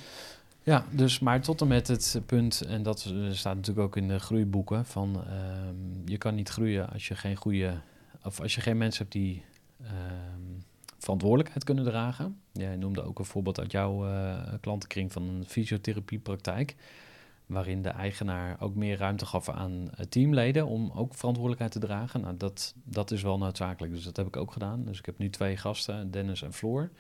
Ja, 0.63 0.85
dus 0.91 1.19
maar 1.19 1.41
tot 1.41 1.61
en 1.61 1.67
met 1.67 1.89
het 1.89 2.21
punt, 2.27 2.61
en 2.61 2.83
dat 2.83 3.13
staat 3.31 3.57
natuurlijk 3.57 3.87
ook 3.87 3.97
in 3.97 4.09
de 4.09 4.19
groeiboeken, 4.19 4.85
van 4.85 5.25
uh, 5.27 5.33
je 6.05 6.19
kan 6.19 6.35
niet 6.35 6.49
groeien 6.49 6.91
als 6.91 7.09
je 7.09 7.15
geen 7.15 7.37
goede, 7.37 7.81
of 8.23 8.41
als 8.41 8.55
je 8.55 8.61
geen 8.61 8.77
mensen 8.79 9.03
hebt 9.03 9.13
die 9.13 9.43
ehm, 9.83 10.63
verantwoordelijkheid 10.99 11.65
kunnen 11.65 11.85
dragen. 11.85 12.41
Jij 12.53 12.77
noemde 12.77 13.03
ook 13.03 13.19
een 13.19 13.25
voorbeeld 13.25 13.61
uit 13.61 13.73
jouw 13.73 14.07
uh, 14.07 14.43
klantenkring 14.61 15.13
van 15.13 15.23
een 15.23 15.45
fysiotherapiepraktijk 15.47 16.75
waarin 17.53 17.82
de 17.82 17.88
eigenaar 17.88 18.57
ook 18.61 18.74
meer 18.74 18.98
ruimte 18.98 19.26
gaf 19.26 19.48
aan 19.48 19.90
eh, 19.94 20.05
teamleden 20.05 20.66
om 20.66 20.90
ook 20.94 21.14
verantwoordelijkheid 21.14 21.72
te 21.72 21.78
dragen. 21.78 22.20
Nou, 22.20 22.36
dat, 22.36 22.74
dat 22.84 23.11
is 23.11 23.22
wel 23.22 23.38
noodzakelijk, 23.38 23.92
dus 23.92 24.05
dat 24.05 24.16
heb 24.16 24.26
ik 24.26 24.36
ook 24.36 24.53
gedaan. 24.53 24.84
Dus 24.84 24.98
ik 24.98 25.07
heb 25.07 25.18
nu 25.18 25.30
twee 25.30 25.57
gasten, 25.57 26.11
Dennis 26.11 26.42
en 26.42 26.53
Floor. 26.53 26.90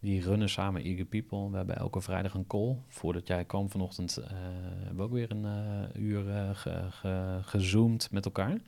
Die 0.00 0.22
runnen 0.22 0.48
samen 0.48 0.82
Eager 0.82 1.04
People. 1.04 1.50
We 1.50 1.56
hebben 1.56 1.76
elke 1.76 2.00
vrijdag 2.00 2.34
een 2.34 2.46
call. 2.46 2.76
Voordat 2.88 3.26
jij 3.26 3.44
kwam 3.44 3.70
vanochtend 3.70 4.18
uh, 4.18 4.26
hebben 4.28 4.96
we 4.96 5.02
ook 5.02 5.12
weer 5.12 5.30
een 5.30 5.44
uh, 5.44 6.02
uur 6.02 6.54
ge, 6.54 7.40
gezoomd 7.42 8.10
met 8.10 8.24
elkaar. 8.24 8.58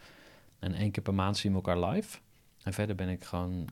En 0.58 0.74
één 0.74 0.90
keer 0.90 1.02
per 1.02 1.14
maand 1.14 1.36
zien 1.36 1.50
we 1.50 1.56
elkaar 1.56 1.90
live. 1.90 2.18
En 2.62 2.72
verder 2.72 2.96
ben 2.96 3.08
ik 3.08 3.24
gewoon 3.24 3.68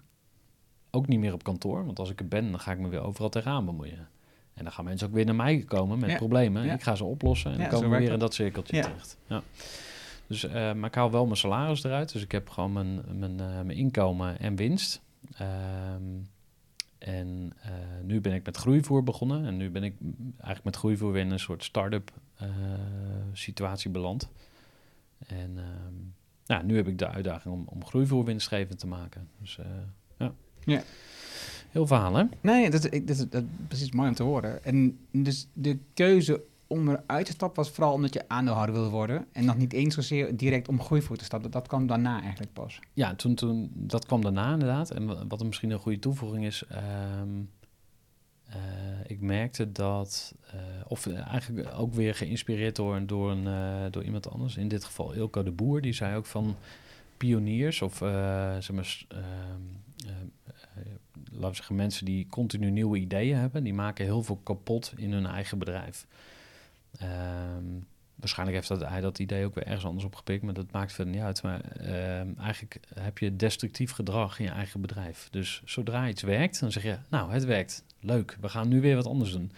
ook 0.90 1.06
niet 1.06 1.18
meer 1.18 1.32
op 1.32 1.44
kantoor. 1.44 1.84
Want 1.84 1.98
als 1.98 2.10
ik 2.10 2.20
er 2.20 2.28
ben, 2.28 2.50
dan 2.50 2.60
ga 2.60 2.72
ik 2.72 2.78
me 2.78 2.88
weer 2.88 3.02
overal 3.02 3.28
tegenaan 3.28 3.64
bemoeien. 3.64 4.08
En 4.54 4.64
dan 4.64 4.72
gaan 4.72 4.84
mensen 4.84 5.06
ook 5.08 5.12
weer 5.14 5.24
naar 5.24 5.34
mij 5.34 5.58
komen 5.58 5.98
met 5.98 6.10
Ja. 6.10 6.16
problemen. 6.16 6.64
Ja. 6.64 6.74
Ik 6.74 6.82
ga 6.82 6.94
ze 6.94 7.04
oplossen 7.04 7.50
en 7.52 7.56
Ja, 7.58 7.62
dan 7.68 7.72
komen 7.80 7.90
we 7.98 8.04
weer 8.04 8.12
in 8.12 8.18
dat. 8.18 8.34
cirkeltje 8.34 8.76
Ja. 8.76 8.82
terecht. 8.82 9.18
Ja. 9.26 9.42
Dus, 10.26 10.44
eh, 10.44 10.52
maar 10.72 10.88
ik 10.88 10.94
haal 10.94 11.10
wel 11.10 11.24
mijn 11.24 11.36
salaris 11.36 11.84
eruit. 11.84 12.12
Dus 12.12 12.22
ik 12.22 12.32
heb 12.32 12.48
gewoon 12.48 12.72
mijn, 12.72 13.00
mijn, 13.18 13.40
eh, 13.40 13.46
mijn 13.46 13.70
inkomen 13.70 14.38
en 14.38 14.56
winst. 14.56 15.02
Ehm, 15.36 16.02
en 16.98 17.52
eh, 17.60 17.70
nu 18.02 18.20
ben 18.20 18.32
ik 18.32 18.44
met 18.46 18.56
groeivoer 18.56 19.02
begonnen. 19.02 19.44
En 19.44 19.56
nu 19.56 19.70
ben 19.70 19.82
ik 19.82 19.94
eigenlijk 20.30 20.64
met 20.64 20.76
groeivoer 20.76 21.12
weer 21.12 21.22
in 21.22 21.30
een 21.30 21.38
soort 21.38 21.64
start-up 21.64 22.10
eh, 22.34 22.48
situatie 23.32 23.90
beland. 23.90 24.30
En 25.26 25.52
ehm, 25.58 25.94
nou, 26.46 26.64
nu 26.64 26.76
heb 26.76 26.88
ik 26.88 26.98
de 26.98 27.08
uitdaging 27.08 27.54
om, 27.54 27.64
om 27.66 27.84
groeivoer 27.84 28.24
winstgevend 28.24 28.78
te 28.78 28.86
maken. 28.86 29.28
Dus 29.40 29.58
eh, 29.58 29.64
ja. 30.18 30.32
Ja. 30.64 30.82
Heel 31.74 31.86
verhaal, 31.86 32.14
hè? 32.14 32.24
Nee, 32.40 32.70
dat, 32.70 32.92
ik, 32.94 33.06
dat, 33.06 33.26
dat 33.30 33.42
is 33.42 33.48
precies 33.68 33.92
mooi 33.92 34.08
om 34.08 34.14
te 34.14 34.22
horen. 34.22 34.64
En 34.64 34.98
dus 35.10 35.48
de 35.52 35.78
keuze 35.94 36.42
om 36.66 36.88
eruit 36.88 37.26
te 37.26 37.32
stappen 37.32 37.62
was 37.64 37.72
vooral 37.72 37.92
omdat 37.92 38.14
je 38.14 38.28
aandeelhouder 38.28 38.74
wilde 38.74 38.90
worden. 38.90 39.26
En 39.32 39.44
nog 39.44 39.56
niet 39.56 39.72
eens 39.72 39.94
zozeer 39.94 40.36
direct 40.36 40.68
om 40.68 40.80
groeivoer 40.82 41.16
te 41.16 41.24
stappen. 41.24 41.50
Dat 41.50 41.66
kwam 41.66 41.86
daarna 41.86 42.20
eigenlijk 42.22 42.52
pas. 42.52 42.78
Ja, 42.92 43.14
toen, 43.14 43.34
toen, 43.34 43.70
dat 43.74 44.06
kwam 44.06 44.22
daarna 44.22 44.52
inderdaad. 44.52 44.90
En 44.90 45.06
wa- 45.06 45.26
wat 45.28 45.40
er 45.40 45.46
misschien 45.46 45.70
een 45.70 45.78
goede 45.78 45.98
toevoeging 45.98 46.44
is, 46.44 46.64
ehm, 46.68 47.28
eh, 48.48 48.56
ik 49.06 49.20
merkte 49.20 49.72
dat, 49.72 50.34
eh, 50.50 50.60
of 50.88 51.06
eigenlijk 51.06 51.68
ook 51.78 51.94
weer 51.94 52.14
geïnspireerd 52.14 52.76
door, 52.76 53.06
door, 53.06 53.30
een, 53.30 53.46
eh, 53.46 53.90
door 53.92 54.04
iemand 54.04 54.30
anders, 54.30 54.56
in 54.56 54.68
dit 54.68 54.84
geval 54.84 55.12
Ilko 55.12 55.42
de 55.42 55.50
Boer, 55.50 55.80
die 55.80 55.92
zei 55.92 56.16
ook 56.16 56.26
van 56.26 56.56
pioniers 57.16 57.82
of 57.82 58.00
eh, 58.02 58.08
zeg 58.58 58.72
maar, 58.72 59.04
ehm, 59.08 59.20
eh, 60.06 60.10
eh, 60.10 60.16
laten 61.34 61.48
we 61.48 61.56
zeggen, 61.56 61.76
mensen 61.76 62.04
die 62.04 62.26
continu 62.26 62.70
nieuwe 62.70 62.98
ideeën 62.98 63.36
hebben, 63.36 63.64
die 63.64 63.74
maken 63.74 64.04
heel 64.04 64.22
veel 64.22 64.40
kapot 64.42 64.92
in 64.96 65.12
hun 65.12 65.26
eigen 65.26 65.58
bedrijf. 65.58 66.06
Ehm, 66.98 67.64
waarschijnlijk 68.14 68.56
heeft 68.56 68.68
dat, 68.68 68.88
hij 68.88 69.00
dat 69.00 69.18
idee 69.18 69.44
ook 69.44 69.54
weer 69.54 69.66
ergens 69.66 69.84
anders 69.84 70.04
opgepikt, 70.04 70.42
maar 70.42 70.54
dat 70.54 70.72
maakt 70.72 70.92
verder 70.92 71.14
niet 71.14 71.22
uit. 71.22 71.42
Maar 71.42 71.60
ehm, 71.60 72.28
eigenlijk 72.38 72.80
heb 72.94 73.18
je 73.18 73.36
destructief 73.36 73.90
gedrag 73.90 74.38
in 74.38 74.44
je 74.44 74.50
eigen 74.50 74.80
bedrijf. 74.80 75.28
Dus 75.30 75.62
zodra 75.64 76.08
iets 76.08 76.22
werkt, 76.22 76.60
dan 76.60 76.72
zeg 76.72 76.82
je, 76.82 76.96
nou, 77.08 77.32
het 77.32 77.44
werkt. 77.44 77.84
Leuk, 78.00 78.36
we 78.40 78.48
gaan 78.48 78.68
nu 78.68 78.80
weer 78.80 78.96
wat 78.96 79.06
anders 79.06 79.32
doen. 79.32 79.52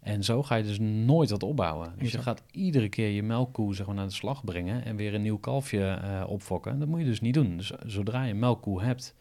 En 0.00 0.24
zo 0.24 0.42
ga 0.42 0.54
je 0.54 0.62
dus 0.62 0.78
nooit 0.78 1.30
wat 1.30 1.42
opbouwen. 1.42 1.92
Dus 1.98 2.12
je 2.12 2.22
gaat 2.22 2.42
iedere 2.50 2.88
keer 2.88 3.08
je 3.08 3.22
melkkoe 3.22 3.74
zeg 3.74 3.86
maar, 3.86 3.94
naar 3.94 4.06
de 4.06 4.12
slag 4.12 4.44
brengen 4.44 4.84
en 4.84 4.96
weer 4.96 5.14
een 5.14 5.22
nieuw 5.22 5.38
kalfje 5.38 5.84
eh, 5.84 6.24
opfokken. 6.28 6.78
Dat 6.78 6.88
moet 6.88 7.00
je 7.00 7.04
dus 7.04 7.20
niet 7.20 7.34
doen. 7.34 7.56
Dus 7.56 7.72
zodra 7.86 8.24
je 8.24 8.30
een 8.30 8.38
melkkoe 8.38 8.82
hebt, 8.82 9.14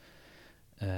eh, 0.77 0.89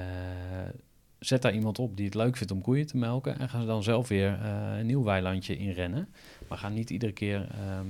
zet 1.19 1.41
daar 1.41 1.53
iemand 1.53 1.79
op 1.79 1.97
die 1.97 2.05
het 2.05 2.15
leuk 2.15 2.37
vindt 2.37 2.51
om 2.53 2.61
koeien 2.61 2.87
te 2.87 2.97
melken. 2.97 3.39
En 3.39 3.49
ga 3.49 3.59
ze 3.59 3.65
dan 3.65 3.83
zelf 3.83 4.07
weer 4.07 4.39
eh, 4.41 4.77
een 4.77 4.85
nieuw 4.85 5.03
weilandje 5.03 5.57
inrennen. 5.57 6.07
Maar 6.47 6.57
ga 6.57 6.69
niet 6.69 6.89
iedere 6.89 7.11
keer 7.11 7.47
ehm, 7.51 7.87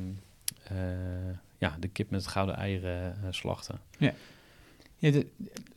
eh, 0.63 0.77
ja, 1.57 1.75
de 1.79 1.87
kip 1.87 2.09
met 2.09 2.21
het 2.21 2.29
gouden 2.31 2.55
eieren 2.55 3.13
eh, 3.23 3.27
slachten. 3.29 3.79
Ja, 3.97 5.11
de- 5.11 5.27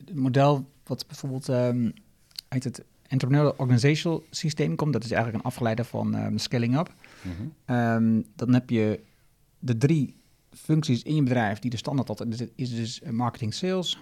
het 0.05 0.15
model 0.15 0.65
wat 0.83 1.07
bijvoorbeeld 1.07 1.49
ehm, 1.49 1.89
uit 2.47 2.63
het 2.63 2.83
Entrepreneurial 3.07 3.55
Organizational 3.57 4.23
systeem 4.29 4.75
komt, 4.75 4.93
dat 4.93 5.03
is 5.03 5.11
eigenlijk 5.11 5.43
een 5.43 5.49
afgeleide 5.49 5.83
van 5.83 6.15
ehm, 6.15 6.37
Scaling 6.37 6.77
Up. 6.77 6.93
Mhm. 7.65 8.21
Dan 8.35 8.53
heb 8.53 8.69
je 8.69 8.99
de 9.59 9.77
drie 9.77 10.15
functies 10.51 11.03
in 11.03 11.15
je 11.15 11.23
bedrijf 11.23 11.59
die 11.59 11.69
de 11.71 11.77
standaard 11.77 12.09
altijd 12.09 12.39
is, 12.41 12.47
is 12.55 12.75
dus 12.75 13.01
marketing, 13.11 13.53
sales, 13.53 13.99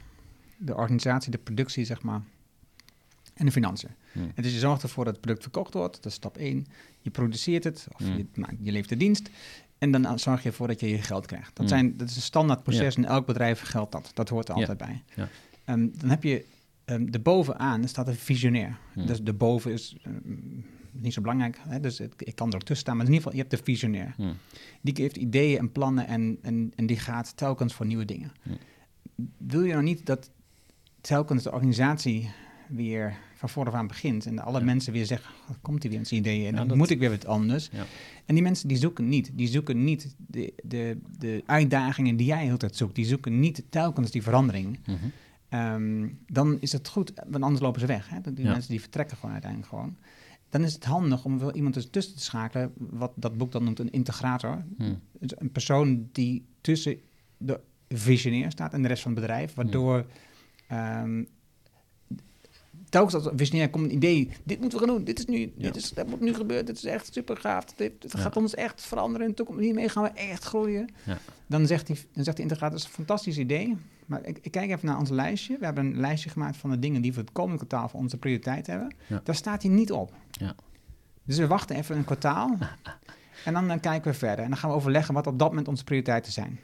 de 0.58 0.76
organisatie, 0.76 1.32
de 1.32 1.38
productie, 1.38 1.86
zeg 1.86 2.02
maar, 2.02 2.22
en 3.34 3.46
de 3.46 3.52
financiën. 3.52 3.90
Hmm. 4.12 4.32
En 4.36 4.44
dus 4.44 4.54
je 4.54 4.60
zorgt 4.60 4.84
ervoor 4.84 5.04
dat 5.04 5.14
het 5.14 5.22
product 5.22 5.44
verkocht 5.44 5.74
wordt, 5.74 5.96
dat 5.96 6.06
is 6.06 6.14
stap 6.14 6.38
1. 6.38 6.66
Je 7.02 7.10
produceert 7.10 7.64
het, 7.64 7.88
of 7.92 8.00
Hmm. 8.06 8.18
je, 8.18 8.26
maakt- 8.36 8.56
je 8.60 8.72
levert 8.72 8.90
de 8.90 8.98
dienst. 8.98 9.30
En 9.78 9.92
dan 9.92 10.20
zorg 10.20 10.44
je 10.44 10.50
ervoor 10.50 10.68
dat 10.68 10.80
je 10.80 10.90
je 10.90 10.98
geld 11.02 11.26
krijgt. 11.26 11.48
Dat, 11.48 11.58
Hmm. 11.58 11.68
zijn, 11.68 11.98
dat 11.98 12.10
is 12.10 12.16
een 12.16 12.22
standaard 12.22 12.64
proces 12.64 12.96
in 12.96 13.06
elk 13.06 13.26
bedrijf 13.26 13.62
geldt 13.62 13.92
dat. 13.92 14.12
Dat 14.14 14.30
hoort 14.30 14.50
er 14.50 14.56
altijd 14.56 14.78
bij. 14.78 15.04
Ja. 15.16 15.30
Ehm, 15.66 15.88
dan 15.98 16.10
heb 16.10 16.24
je 16.24 16.46
um, 16.86 17.12
de 17.12 17.20
bovenaan 17.20 17.88
staat 17.88 18.08
een 18.08 18.16
visionair. 18.16 18.78
Dus 19.06 19.22
de 19.22 19.34
boven 19.34 19.72
is 19.72 19.96
ehm, 20.04 20.16
niet 20.92 21.14
zo 21.14 21.22
belangrijk. 21.22 21.58
Hè? 21.68 21.80
Dus 21.80 21.98
het, 21.98 22.14
ik 22.18 22.36
kan 22.36 22.48
er 22.50 22.54
ook 22.56 22.60
tussen 22.60 22.78
staan. 22.78 22.98
Maar 22.98 23.06
in 23.06 23.12
ieder 23.12 23.24
geval, 23.30 23.44
je 23.44 23.48
hebt 23.50 23.58
de 23.66 23.72
visionair. 23.72 24.16
Die 24.82 24.94
heeft 24.98 25.18
ideeën 25.18 25.58
en 25.60 25.72
plannen 25.72 26.08
en, 26.08 26.38
en, 26.42 26.72
en 26.76 26.86
die 26.86 27.00
gaat 27.00 27.38
telkens 27.38 27.74
voor 27.74 27.86
nieuwe 27.86 28.06
dingen. 28.06 28.32
Wil 29.38 29.64
je 29.64 29.72
nou 29.72 29.84
niet 29.84 30.06
dat 30.06 30.30
telkens 31.02 31.44
de 31.44 31.52
organisatie 31.52 32.32
weer 32.72 33.18
van 33.36 33.50
vooraf 33.50 33.74
aan 33.74 33.88
begint 33.88 34.26
en 34.26 34.40
alle 34.40 34.60
Ja. 34.60 34.66
mensen 34.66 34.94
weer 34.94 35.06
zeggen, 35.06 35.32
"Oh, 35.50 35.56
komt 35.62 35.84
hij 35.84 35.92
weer 35.92 36.06
zijn 36.06 36.20
ideeën 36.20 36.48
en 36.48 36.56
dan 36.56 36.68
dat- 36.68 36.78
moet 36.78 36.90
ik 36.90 37.00
weer 37.00 37.10
wat 37.10 37.26
anders. 37.26 37.70
Ja. 37.72 37.84
En 38.26 38.34
die 38.36 38.44
mensen 38.44 38.68
die 38.68 38.78
zoeken 38.78 39.10
niet, 39.10 39.32
die 39.34 39.48
zoeken 39.48 39.84
niet 39.84 40.16
de, 40.18 40.54
de, 40.64 40.98
de 41.18 41.44
uitdagingen 41.46 42.16
die 42.16 42.26
jij 42.28 42.38
de 42.40 42.46
hele 42.46 42.58
tijd 42.58 42.76
zoekt, 42.76 42.96
die 42.96 43.06
zoeken 43.06 43.40
niet 43.40 43.64
telkens 43.70 44.12
die 44.12 44.24
verandering. 44.24 44.80
Mhm. 44.86 44.96
Ehm, 45.50 46.08
dan 46.28 46.58
is 46.60 46.72
het 46.72 46.88
goed, 46.88 47.12
want 47.30 47.44
anders 47.44 47.62
lopen 47.62 47.80
ze 47.82 47.86
weg. 47.88 48.10
Hè? 48.10 48.34
Die 48.34 48.46
Ja. 48.46 48.52
mensen 48.52 48.72
die 48.72 48.82
vertrekken 48.82 49.18
gewoon 49.18 49.32
uiteindelijk 49.32 49.72
gewoon. 49.72 49.98
Dan 50.50 50.64
is 50.64 50.74
het 50.74 50.84
handig 50.86 51.26
om 51.26 51.40
wel 51.40 51.54
iemand 51.54 51.92
tussen 51.92 52.16
te 52.16 52.22
schakelen, 52.24 52.72
wat 52.78 53.12
dat 53.16 53.38
boek 53.38 53.52
dan 53.52 53.64
noemt 53.64 53.80
een 53.80 53.92
integrator. 53.92 54.64
Hmm. 54.78 55.00
Dus 55.20 55.30
een 55.40 55.52
persoon 55.52 56.10
die 56.12 56.46
tussen 56.62 56.98
de 57.38 57.60
visionair 57.90 58.52
staat 58.52 58.74
en 58.74 58.82
de 58.82 58.88
rest 58.88 59.02
van 59.04 59.12
het 59.12 59.22
bedrijf, 59.22 59.54
waardoor 59.54 60.06
ehm, 60.68 61.24
telkens 62.92 63.14
als 63.14 63.30
visionair 63.36 63.70
komt 63.70 63.86
een 63.86 63.94
idee, 63.94 64.30
dit 64.44 64.60
moeten 64.60 64.80
we 64.80 64.86
gaan 64.86 64.96
doen, 64.96 65.04
dit 65.04 65.20
is 65.20 65.26
nu, 65.26 65.54
dit 65.58 65.76
is, 65.76 65.89
dat 65.89 66.08
moet 66.08 66.20
nu 66.20 66.34
gebeuren, 66.34 66.66
dit 66.66 66.76
is 66.76 66.86
echt 66.86 67.14
super 67.14 67.38
gaaf, 67.38 67.66
dit, 67.66 67.94
gaat 68.08 68.38
ons 68.38 68.56
echt 68.56 68.82
veranderen 68.82 69.22
in 69.22 69.30
de 69.30 69.36
toekomst, 69.36 69.62
hiermee 69.62 69.89
gaan 69.89 70.04
we 70.04 70.10
echt 70.10 70.44
groeien. 70.44 70.89
Ja. 71.06 71.18
Dan 71.48 71.68
zegt 71.68 71.88
die, 71.88 71.98
dan 72.14 72.24
zegt 72.24 72.36
die 72.38 72.46
integrator, 72.46 72.78
dat 72.78 72.80
is 72.80 72.86
een 72.86 73.06
fantastisch 73.06 73.38
idee, 73.38 73.78
maar 74.06 74.26
ik, 74.26 74.39
ik 74.42 74.52
kijk 74.52 74.72
even 74.72 74.86
naar 74.86 75.00
ons 75.00 75.10
lijstje, 75.10 75.58
we 75.58 75.66
hebben 75.66 75.86
een 75.86 76.00
lijstje 76.00 76.30
gemaakt 76.30 76.58
van 76.58 76.70
de 76.70 76.80
dingen 76.80 77.02
die 77.02 77.14
we 77.14 77.20
het 77.20 77.32
komende 77.32 77.58
kwartaal 77.58 77.89
voor 77.89 78.00
onze 78.00 78.18
prioriteit 78.18 78.68
hebben, 78.68 78.96
daar 79.24 79.36
staat 79.36 79.64
hij 79.64 79.72
niet 79.72 79.92
op. 79.92 80.14
Ja. 80.32 80.56
Dus 81.24 81.38
we 81.38 81.48
wachten 81.48 81.76
even 81.76 81.98
een 81.98 82.06
kwartaal 82.06 82.58
en 83.46 83.54
dan, 83.54 83.68
dan 83.68 83.80
kijken 83.80 84.12
we 84.12 84.18
verder. 84.18 84.44
En 84.44 84.50
dan 84.50 84.60
gaan 84.60 84.70
we 84.70 84.76
overleggen 84.76 85.14
wat 85.14 85.28
op 85.28 85.39
dat 85.39 85.50
moment 85.50 85.68
onze 85.68 85.84
prioriteiten 85.84 86.32
zijn. 86.32 86.60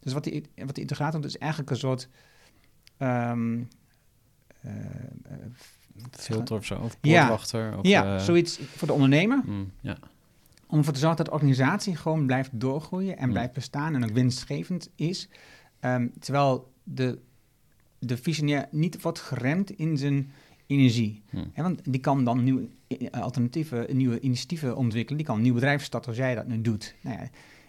Dus 0.00 0.12
wat 0.12 0.24
die, 0.24 0.44
wat 0.56 0.74
die 0.74 0.82
integrator 0.82 1.20
doet, 1.20 1.30
is 1.30 1.38
eigenlijk 1.38 1.70
een 1.70 1.76
soort... 1.76 2.08
ehm, 2.96 3.54
eh, 3.54 3.60
eh, 3.60 3.66
Filter 6.10 6.56
of 6.56 6.64
zo, 6.64 6.74
of 6.74 6.96
Ja. 7.00 7.18
poortwachter. 7.18 7.78
Of, 7.78 7.86
ja, 7.86 8.16
eh, 8.16 8.22
zoiets 8.22 8.58
voor 8.58 8.86
de 8.88 8.94
ondernemer. 8.94 9.42
mm, 9.46 9.70
ja. 9.80 9.96
Om 10.66 10.78
ervoor 10.78 10.92
te 10.92 10.98
zorgen 10.98 11.16
dat 11.16 11.26
de 11.26 11.32
organisatie 11.32 11.96
gewoon 11.96 12.26
blijft 12.26 12.50
doorgroeien 12.52 13.16
en 13.18 13.26
Mm. 13.26 13.32
blijft 13.32 13.52
bestaan 13.52 13.94
en 13.94 14.04
ook 14.04 14.10
winstgevend 14.10 14.88
is. 14.94 15.28
Ehm, 15.80 16.08
terwijl 16.20 16.72
de, 16.84 17.18
de 17.98 18.16
visionair 18.16 18.66
niet 18.70 19.02
wordt 19.02 19.18
geremd 19.20 19.70
in 19.70 19.96
zijn 19.96 20.30
energie. 20.66 21.22
Mm. 21.30 21.50
Hè, 21.52 21.62
want 21.62 21.80
die 21.84 22.00
kan 22.00 22.24
dan 22.24 22.44
nieuwe 22.44 22.68
alternatieven, 23.10 23.96
nieuwe 23.96 24.20
initiatieven 24.20 24.76
ontwikkelen. 24.76 25.16
Die 25.18 25.26
kan 25.26 25.36
een 25.36 25.42
nieuw 25.42 25.54
bedrijf 25.54 25.84
starten 25.84 26.08
als 26.10 26.18
jij 26.18 26.34
dat 26.34 26.46
nu 26.46 26.60
doet. 26.60 26.94
Nou 27.00 27.18
ja, 27.18 27.28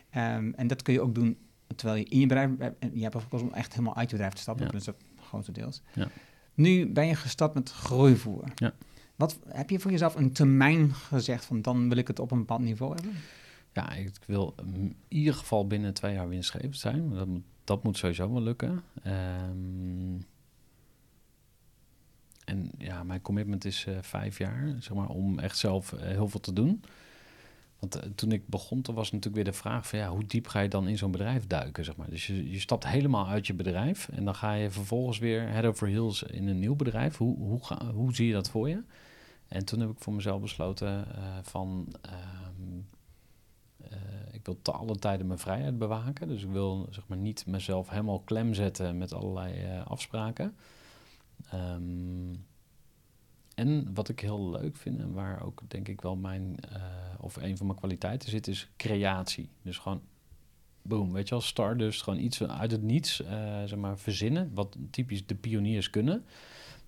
ehm, 0.10 0.52
en 0.56 0.68
dat 0.68 0.82
kun 0.82 0.94
je 0.94 1.02
ook 1.02 1.16
doen 1.16 1.38
terwijl 1.76 2.00
je 2.00 2.06
in 2.06 2.20
je 2.20 2.26
bedrijf... 2.28 2.50
en 2.60 2.76
Je 2.94 3.02
hebt 3.02 3.16
gekozen 3.22 3.48
om 3.48 3.54
echt 3.54 3.72
helemaal 3.74 3.96
uit 3.96 4.10
je 4.10 4.16
bedrijf 4.16 4.34
te 4.34 4.42
stappen. 4.42 4.66
Ja. 4.66 4.72
Dat 4.72 4.80
is 4.80 4.86
dat 4.86 4.96
grotendeels. 5.20 5.82
Ja. 5.94 6.08
Nu 6.60 6.88
ben 6.88 7.08
je 7.08 7.16
gestart 7.16 7.54
met 7.54 7.72
groeivoer. 7.72 8.44
Ja. 8.56 8.74
Wat, 9.16 9.40
heb 9.48 9.70
je 9.70 9.80
voor 9.80 9.92
jezelf 9.92 10.16
een 10.16 10.32
termijn 10.32 10.94
gezegd 10.94 11.46
van 11.46 11.62
dan 11.62 11.90
wil 11.90 11.98
ik 11.98 12.08
het 12.08 12.20
op 12.20 12.32
een 12.32 12.38
bepaald 12.38 12.62
niveau 12.62 12.94
hebben? 12.94 13.14
Ja, 13.74 13.94
ik 13.94 14.12
wil 14.26 14.56
in 14.66 14.96
ieder 15.08 15.34
geval 15.34 15.68
binnen 15.68 15.94
twee 15.94 16.14
jaar 16.14 16.30
winstgevend 16.30 16.78
zijn. 16.78 17.10
Dat 17.10 17.28
moet, 17.28 17.44
dat 17.64 17.84
moet 17.84 17.98
sowieso 17.98 18.34
wel 18.34 18.42
lukken. 18.42 18.84
Ehm, 19.04 20.22
en 22.46 22.72
ja, 22.78 23.04
mijn 23.04 23.22
commitment 23.22 23.66
is 23.66 23.86
eh, 23.86 23.98
vijf 24.02 24.38
jaar, 24.38 24.76
zeg 24.80 24.94
maar, 24.94 25.10
om 25.10 25.40
echt 25.40 25.58
zelf 25.58 25.94
eh, 25.94 26.08
heel 26.08 26.28
veel 26.28 26.40
te 26.40 26.54
doen. 26.54 26.84
Want 27.80 27.96
eh, 27.96 28.10
toen 28.16 28.32
ik 28.32 28.48
begon, 28.48 28.82
toen 28.82 28.96
was 28.96 29.12
natuurlijk 29.12 29.36
weer 29.36 29.54
de 29.54 29.60
vraag 29.60 29.88
van 29.88 30.00
ja, 30.00 30.10
hoe 30.10 30.26
diep 30.26 30.48
ga 30.48 30.60
je 30.60 30.70
dan 30.70 30.88
in 30.88 30.98
zo'n 30.98 31.12
bedrijf 31.12 31.48
duiken, 31.48 31.86
zeg 31.86 31.96
maar. 31.96 32.10
Dus 32.10 32.28
je, 32.28 32.52
je 32.52 32.60
stapt 32.60 32.88
helemaal 32.88 33.28
uit 33.28 33.48
je 33.48 33.54
bedrijf 33.54 34.10
en 34.10 34.26
dan 34.26 34.36
ga 34.36 34.54
je 34.54 34.70
vervolgens 34.70 35.18
weer 35.18 35.50
head 35.50 35.66
over 35.66 35.88
heels 35.88 36.24
in 36.24 36.48
een 36.48 36.60
nieuw 36.60 36.76
bedrijf. 36.76 37.18
Hoe, 37.18 37.38
hoe, 37.38 37.66
ga, 37.66 37.92
hoe 37.92 38.16
zie 38.16 38.28
je 38.28 38.34
dat 38.34 38.50
voor 38.50 38.70
je? 38.70 38.84
En 39.48 39.66
toen 39.66 39.80
heb 39.80 39.90
ik 39.90 40.00
voor 40.00 40.14
mezelf 40.14 40.42
besloten 40.42 41.16
eh, 41.16 41.38
van... 41.42 41.94
ehm, 42.02 42.80
eh, 43.78 44.34
ik 44.34 44.46
wil 44.46 44.60
te 44.62 44.72
alle 44.72 44.96
tijden 44.96 45.28
mijn 45.28 45.40
vrijheid 45.40 45.78
bewaken. 45.78 46.28
Dus 46.28 46.44
ik 46.44 46.50
wil 46.52 46.88
zeg 46.90 47.08
maar, 47.08 47.18
niet 47.18 47.46
mezelf 47.46 47.90
helemaal 47.90 48.20
klem 48.20 48.54
zetten 48.54 48.98
met 48.98 49.14
allerlei 49.14 49.82
afspraken. 49.84 50.56
Ehm, 51.50 52.34
en 53.60 53.94
wat 53.94 54.10
ik 54.10 54.20
heel 54.20 54.50
leuk 54.50 54.78
vind 54.78 55.00
en 55.00 55.14
waar 55.14 55.44
ook 55.46 55.62
denk 55.68 55.88
ik 55.88 56.02
wel 56.02 56.16
mijn, 56.16 56.56
eh, 56.70 56.82
of 57.20 57.36
een 57.36 57.58
van 57.58 57.66
mijn 57.66 57.78
kwaliteiten 57.78 58.30
zit, 58.30 58.48
is 58.48 58.70
creatie. 58.78 59.50
Dus 59.62 59.78
gewoon, 59.78 60.02
boom, 60.82 61.12
weet 61.12 61.28
je 61.28 61.30
wel, 61.30 61.44
Stardust, 61.44 62.04
gewoon 62.04 62.20
iets 62.20 62.44
uit 62.44 62.72
het 62.72 62.82
niets, 62.82 63.24
eh, 63.24 63.64
zeg 63.66 63.76
maar, 63.76 63.98
verzinnen, 63.98 64.52
wat 64.54 64.78
typisch 64.90 65.26
de 65.26 65.36
pioniers 65.36 65.90
kunnen. 65.90 66.24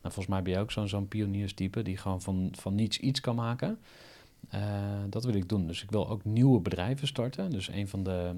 Nou, 0.01 0.13
volgens 0.13 0.27
mij 0.27 0.41
ben 0.41 0.53
je 0.53 0.59
ook 0.59 0.71
zo'n 0.71 0.87
zo'n 0.87 1.07
pionierstype 1.07 1.81
die 1.81 1.97
gewoon 1.97 2.21
van, 2.21 2.49
van 2.51 2.75
niets 2.75 2.99
iets 2.99 3.19
kan 3.19 3.35
maken. 3.35 3.79
Uh, 4.55 4.61
dat 5.09 5.23
wil 5.23 5.33
ik 5.33 5.49
doen. 5.49 5.67
Dus 5.67 5.83
ik 5.83 5.91
wil 5.91 6.09
ook 6.09 6.25
nieuwe 6.25 6.59
bedrijven 6.59 7.07
starten. 7.07 7.49
Dus 7.49 7.67
een 7.67 7.87
van 7.87 8.03
de 8.03 8.35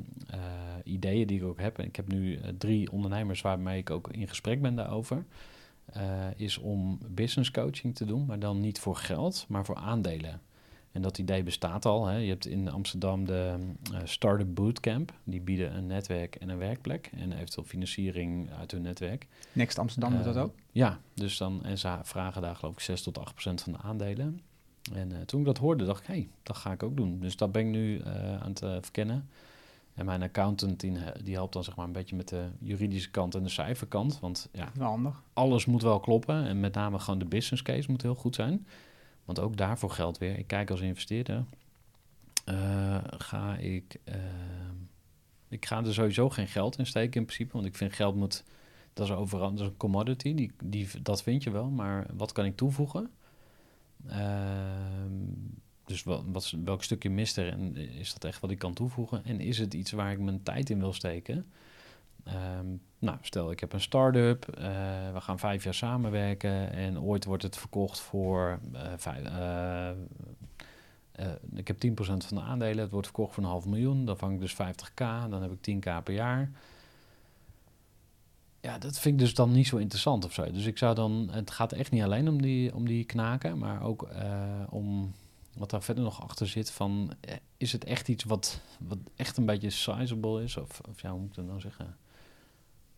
ideeën 0.83 1.27
die 1.27 1.37
ik 1.37 1.43
ook 1.43 1.59
heb, 1.59 1.77
en 1.77 1.85
ik 1.85 1.95
heb 1.95 2.07
nu 2.07 2.39
drie 2.57 2.91
ondernemers 2.91 3.41
waarmee 3.41 3.79
ik 3.79 3.89
ook 3.89 4.11
in 4.11 4.27
gesprek 4.27 4.61
ben 4.61 4.75
daarover, 4.75 5.25
is 6.35 6.57
om 6.57 6.99
business 7.09 7.51
coaching 7.51 7.95
te 7.95 8.05
doen, 8.05 8.25
maar 8.25 8.39
dan 8.39 8.59
niet 8.59 8.79
voor 8.79 8.95
geld, 8.95 9.45
maar 9.47 9.65
voor 9.65 9.75
aandelen. 9.75 10.41
En 10.93 11.01
dat 11.01 11.17
idee 11.17 11.43
bestaat 11.43 11.85
al. 11.85 12.05
Hè. 12.05 12.17
Je 12.17 12.29
hebt 12.29 12.45
in 12.45 12.69
Amsterdam 12.69 13.25
de 13.25 13.55
Startup 14.03 14.55
Bootcamp. 14.55 15.13
Die 15.23 15.41
bieden 15.41 15.75
een 15.75 15.87
netwerk 15.87 16.35
en 16.35 16.49
een 16.49 16.57
werkplek. 16.57 17.09
En 17.15 17.31
eventueel 17.31 17.65
financiering 17.65 18.49
uit 18.59 18.71
hun 18.71 18.81
netwerk. 18.81 19.27
Next 19.51 19.79
Amsterdam 19.79 20.15
doet 20.15 20.23
dat 20.23 20.37
ook? 20.37 20.53
Ja, 20.71 20.99
dus 21.13 21.37
dan, 21.37 21.63
en 21.63 21.77
ze 21.77 21.97
vragen 22.03 22.41
daar 22.41 22.55
geloof 22.55 22.73
ik 22.73 22.79
6 22.79 23.01
tot 23.01 23.17
8 23.17 23.31
procent 23.31 23.61
van 23.61 23.73
de 23.73 23.79
aandelen. 23.79 24.41
En 24.93 25.11
uh, 25.11 25.17
toen 25.25 25.39
ik 25.39 25.45
dat 25.45 25.57
hoorde, 25.57 25.85
dacht 25.85 26.01
ik, 26.01 26.07
hé, 26.07 26.13
hey, 26.13 26.29
dat 26.43 26.57
ga 26.57 26.71
ik 26.71 26.83
ook 26.83 26.97
doen. 26.97 27.19
Dus 27.19 27.35
dat 27.35 27.51
ben 27.51 27.61
ik 27.61 27.71
nu 27.71 27.97
uh, 27.97 28.41
aan 28.41 28.49
het 28.49 28.61
uh, 28.61 28.75
verkennen. 28.81 29.29
En 29.93 30.05
mijn 30.05 30.21
accountant, 30.21 30.79
die, 30.79 30.97
die, 31.23 31.33
helpt 31.35 31.53
dan 31.53 31.63
zeg 31.63 31.75
maar 31.75 31.85
een 31.85 31.91
beetje 31.91 32.15
met 32.15 32.27
de 32.27 32.45
juridische 32.59 33.11
kant 33.11 33.35
en 33.35 33.43
de 33.43 33.49
cijferkant. 33.49 34.19
Want 34.19 34.49
ja, 34.51 34.71
wel 34.75 34.87
handig. 34.87 35.21
alles 35.33 35.65
moet 35.65 35.81
wel 35.81 35.99
kloppen. 35.99 36.45
En 36.45 36.59
met 36.59 36.73
name 36.73 36.99
gewoon 36.99 37.19
de 37.19 37.25
business 37.25 37.61
case 37.61 37.91
moet 37.91 38.01
heel 38.01 38.15
goed 38.15 38.35
zijn. 38.35 38.67
Want 39.25 39.39
ook 39.39 39.57
daarvoor 39.57 39.89
geldt 39.89 40.17
weer, 40.17 40.37
ik 40.37 40.47
kijk 40.47 40.69
als 40.69 40.81
investeerder, 40.81 41.45
ga 43.17 43.55
ik... 43.55 43.99
ik 45.49 45.65
ga 45.65 45.83
er 45.83 45.93
sowieso 45.93 46.29
geen 46.29 46.47
geld 46.47 46.77
in 46.77 46.85
steken 46.85 47.19
in 47.19 47.25
principe. 47.25 47.53
Want 47.53 47.65
ik 47.65 47.75
vind 47.75 47.93
geld 47.93 48.15
moet... 48.15 48.43
Dat 48.93 49.05
is 49.07 49.13
overal, 49.13 49.49
dat 49.49 49.59
is 49.59 49.65
een 49.65 49.77
commodity, 49.77 50.33
die, 50.33 50.51
die, 50.63 50.87
dat 51.01 51.23
vind 51.23 51.43
je 51.43 51.51
wel. 51.51 51.69
Maar 51.69 52.05
wat 52.13 52.31
kan 52.31 52.45
ik 52.45 52.55
toevoegen? 52.55 53.11
Uh, 54.07 54.15
dus 55.85 56.03
wat, 56.03 56.23
wat, 56.25 56.53
welk 56.63 56.83
stukje 56.83 57.09
mist 57.09 57.37
er 57.37 57.51
en 57.51 57.75
is 57.75 58.13
dat 58.13 58.23
echt 58.23 58.39
wat 58.39 58.51
ik 58.51 58.59
kan 58.59 58.73
toevoegen? 58.73 59.25
En 59.25 59.39
is 59.39 59.57
het 59.57 59.73
iets 59.73 59.91
waar 59.91 60.11
ik 60.11 60.19
mijn 60.19 60.43
tijd 60.43 60.69
in 60.69 60.79
wil 60.79 60.93
steken? 60.93 61.45
Um, 62.59 62.81
nou, 62.99 63.17
stel 63.21 63.51
ik 63.51 63.59
heb 63.59 63.73
een 63.73 63.81
start-up, 63.81 64.47
uh, 64.49 64.63
we 65.13 65.21
gaan 65.21 65.39
vijf 65.39 65.63
jaar 65.63 65.73
samenwerken 65.73 66.71
en 66.71 66.99
ooit 66.99 67.25
wordt 67.25 67.43
het 67.43 67.57
verkocht 67.57 67.99
voor 67.99 68.59
vijf, 68.97 69.23
ik 71.55 71.67
heb 71.67 71.77
10% 71.87 71.93
van 71.95 72.37
de 72.37 72.41
aandelen, 72.41 72.83
het 72.83 72.91
wordt 72.91 73.07
verkocht 73.07 73.33
voor 73.33 73.43
een 73.43 73.49
half 73.49 73.65
miljoen, 73.65 74.05
dan 74.05 74.17
vang 74.17 74.33
ik 74.33 74.39
dus 74.39 74.53
50k, 74.53 75.29
dan 75.29 75.41
heb 75.41 75.51
ik 75.51 75.75
10k 75.75 76.03
per 76.03 76.13
jaar 76.13 76.51
ja, 78.63 78.77
dat 78.77 78.99
vind 78.99 79.13
ik 79.13 79.19
dus 79.19 79.33
dan 79.33 79.51
niet 79.51 79.67
zo 79.67 79.77
interessant 79.77 80.25
of 80.25 80.33
zo. 80.33 80.51
Dus 80.51 80.65
ik 80.65 80.77
zou 80.77 80.95
dan, 80.95 81.29
het 81.31 81.51
gaat 81.51 81.71
echt 81.71 81.91
niet 81.91 82.03
alleen 82.03 82.27
om 82.27 82.41
die, 82.41 82.75
om 82.75 82.87
die 82.87 83.03
knaken, 83.03 83.57
maar 83.57 83.83
ook 83.83 84.07
om 84.69 85.13
wat 85.55 85.69
daar 85.69 85.83
verder 85.83 86.03
nog 86.03 86.21
achter 86.21 86.47
zit 86.47 86.71
van, 86.71 87.13
is 87.57 87.71
het 87.71 87.83
echt 87.83 88.07
iets 88.07 88.23
wat, 88.23 88.61
wat 88.79 88.97
echt 89.15 89.37
een 89.37 89.45
beetje 89.45 89.69
sizable 89.69 90.43
is? 90.43 90.57
Of, 90.57 90.81
of 90.89 91.01
ja, 91.01 91.11
hoe 91.11 91.19
moet 91.19 91.29
ik 91.29 91.35
dat 91.35 91.45
nou 91.45 91.59
zeggen? 91.59 91.97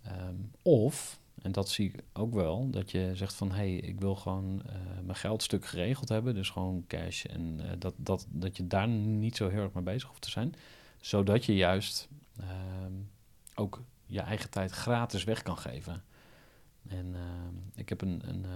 Um, 0.08 0.52
of, 0.62 1.20
en 1.42 1.52
dat 1.52 1.70
zie 1.70 1.90
ik 1.90 2.04
ook 2.14 2.34
wel, 2.34 2.70
dat 2.70 2.92
je 2.92 3.12
zegt 3.14 3.34
van, 3.34 3.50
hé, 3.50 3.56
hey, 3.56 3.76
ik 3.76 4.00
wil 4.00 4.16
gewoon 4.16 4.62
uh, 4.66 4.74
mijn 5.04 5.18
geldstuk 5.18 5.66
geregeld 5.66 6.10
hebben, 6.10 6.36
dus 6.36 6.50
gewoon 6.50 6.84
cash. 6.88 7.26
En 7.26 7.60
uh, 7.62 7.72
dat, 7.80 7.94
dat, 7.98 8.26
dat 8.30 8.58
je 8.58 8.68
daar 8.68 8.88
niet 8.88 9.36
zo 9.36 9.50
heel 9.50 9.62
erg 9.62 9.74
mee 9.74 9.84
bezig 9.84 10.10
hoeft 10.10 10.22
te 10.22 10.30
zijn, 10.30 10.56
zodat 11.00 11.46
je 11.46 11.56
juist 11.56 12.08
um, 12.40 13.10
ook 13.56 13.84
je 14.06 14.20
eigen 14.20 14.50
tijd 14.50 14.72
gratis 14.72 15.24
weg 15.24 15.42
kan 15.42 15.58
geven. 15.58 16.04
En 16.88 17.06
uh, 17.14 17.22
ik 17.76 17.90
heb 17.90 18.02
een, 18.02 18.22
een 18.30 18.44
uh, 18.44 18.52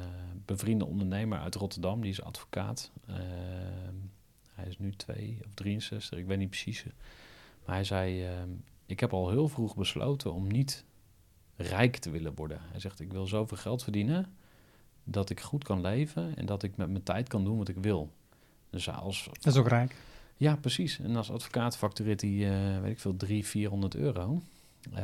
bevriende 0.45 0.85
ondernemer 0.85 1.39
uit 1.39 1.55
Rotterdam, 1.55 2.01
die 2.01 2.11
is 2.11 2.21
advocaat. 2.21 2.91
Uh, 3.09 3.15
hij 4.53 4.67
is 4.67 4.79
nu 4.79 4.95
2 4.95 5.39
of 5.45 5.53
63, 5.53 6.19
ik 6.19 6.25
weet 6.25 6.37
niet 6.37 6.49
precies. 6.49 6.85
Maar 7.65 7.75
hij 7.75 7.83
zei, 7.83 8.25
ehm, 8.25 8.49
ik 8.85 8.99
heb 8.99 9.13
al 9.13 9.29
heel 9.29 9.47
vroeg 9.47 9.75
besloten 9.75 10.33
om 10.33 10.47
niet 10.47 10.85
rijk 11.55 11.97
te 11.97 12.09
willen 12.09 12.35
worden. 12.35 12.59
Hij 12.61 12.79
zegt, 12.79 12.99
ik 12.99 13.11
wil 13.11 13.27
zoveel 13.27 13.57
geld 13.57 13.83
verdienen 13.83 14.35
dat 15.03 15.29
ik 15.29 15.39
goed 15.39 15.63
kan 15.63 15.81
leven 15.81 16.35
en 16.35 16.45
dat 16.45 16.63
ik 16.63 16.77
met 16.77 16.89
mijn 16.89 17.03
tijd 17.03 17.27
kan 17.27 17.43
doen 17.43 17.57
wat 17.57 17.67
ik 17.67 17.77
wil. 17.77 18.11
Dus 18.69 18.89
als, 18.89 19.23
dat 19.23 19.53
is 19.53 19.59
ook 19.59 19.67
rijk. 19.67 19.95
Ja, 20.37 20.55
precies. 20.55 20.99
En 20.99 21.15
als 21.15 21.31
advocaat 21.31 21.77
factureert 21.77 22.21
hij, 22.21 22.29
eh, 22.29 22.81
weet 22.81 22.91
ik 22.91 22.99
veel, 22.99 23.15
300, 23.15 23.49
400 23.49 23.95
euro. 23.95 24.41
Uh, 24.91 24.97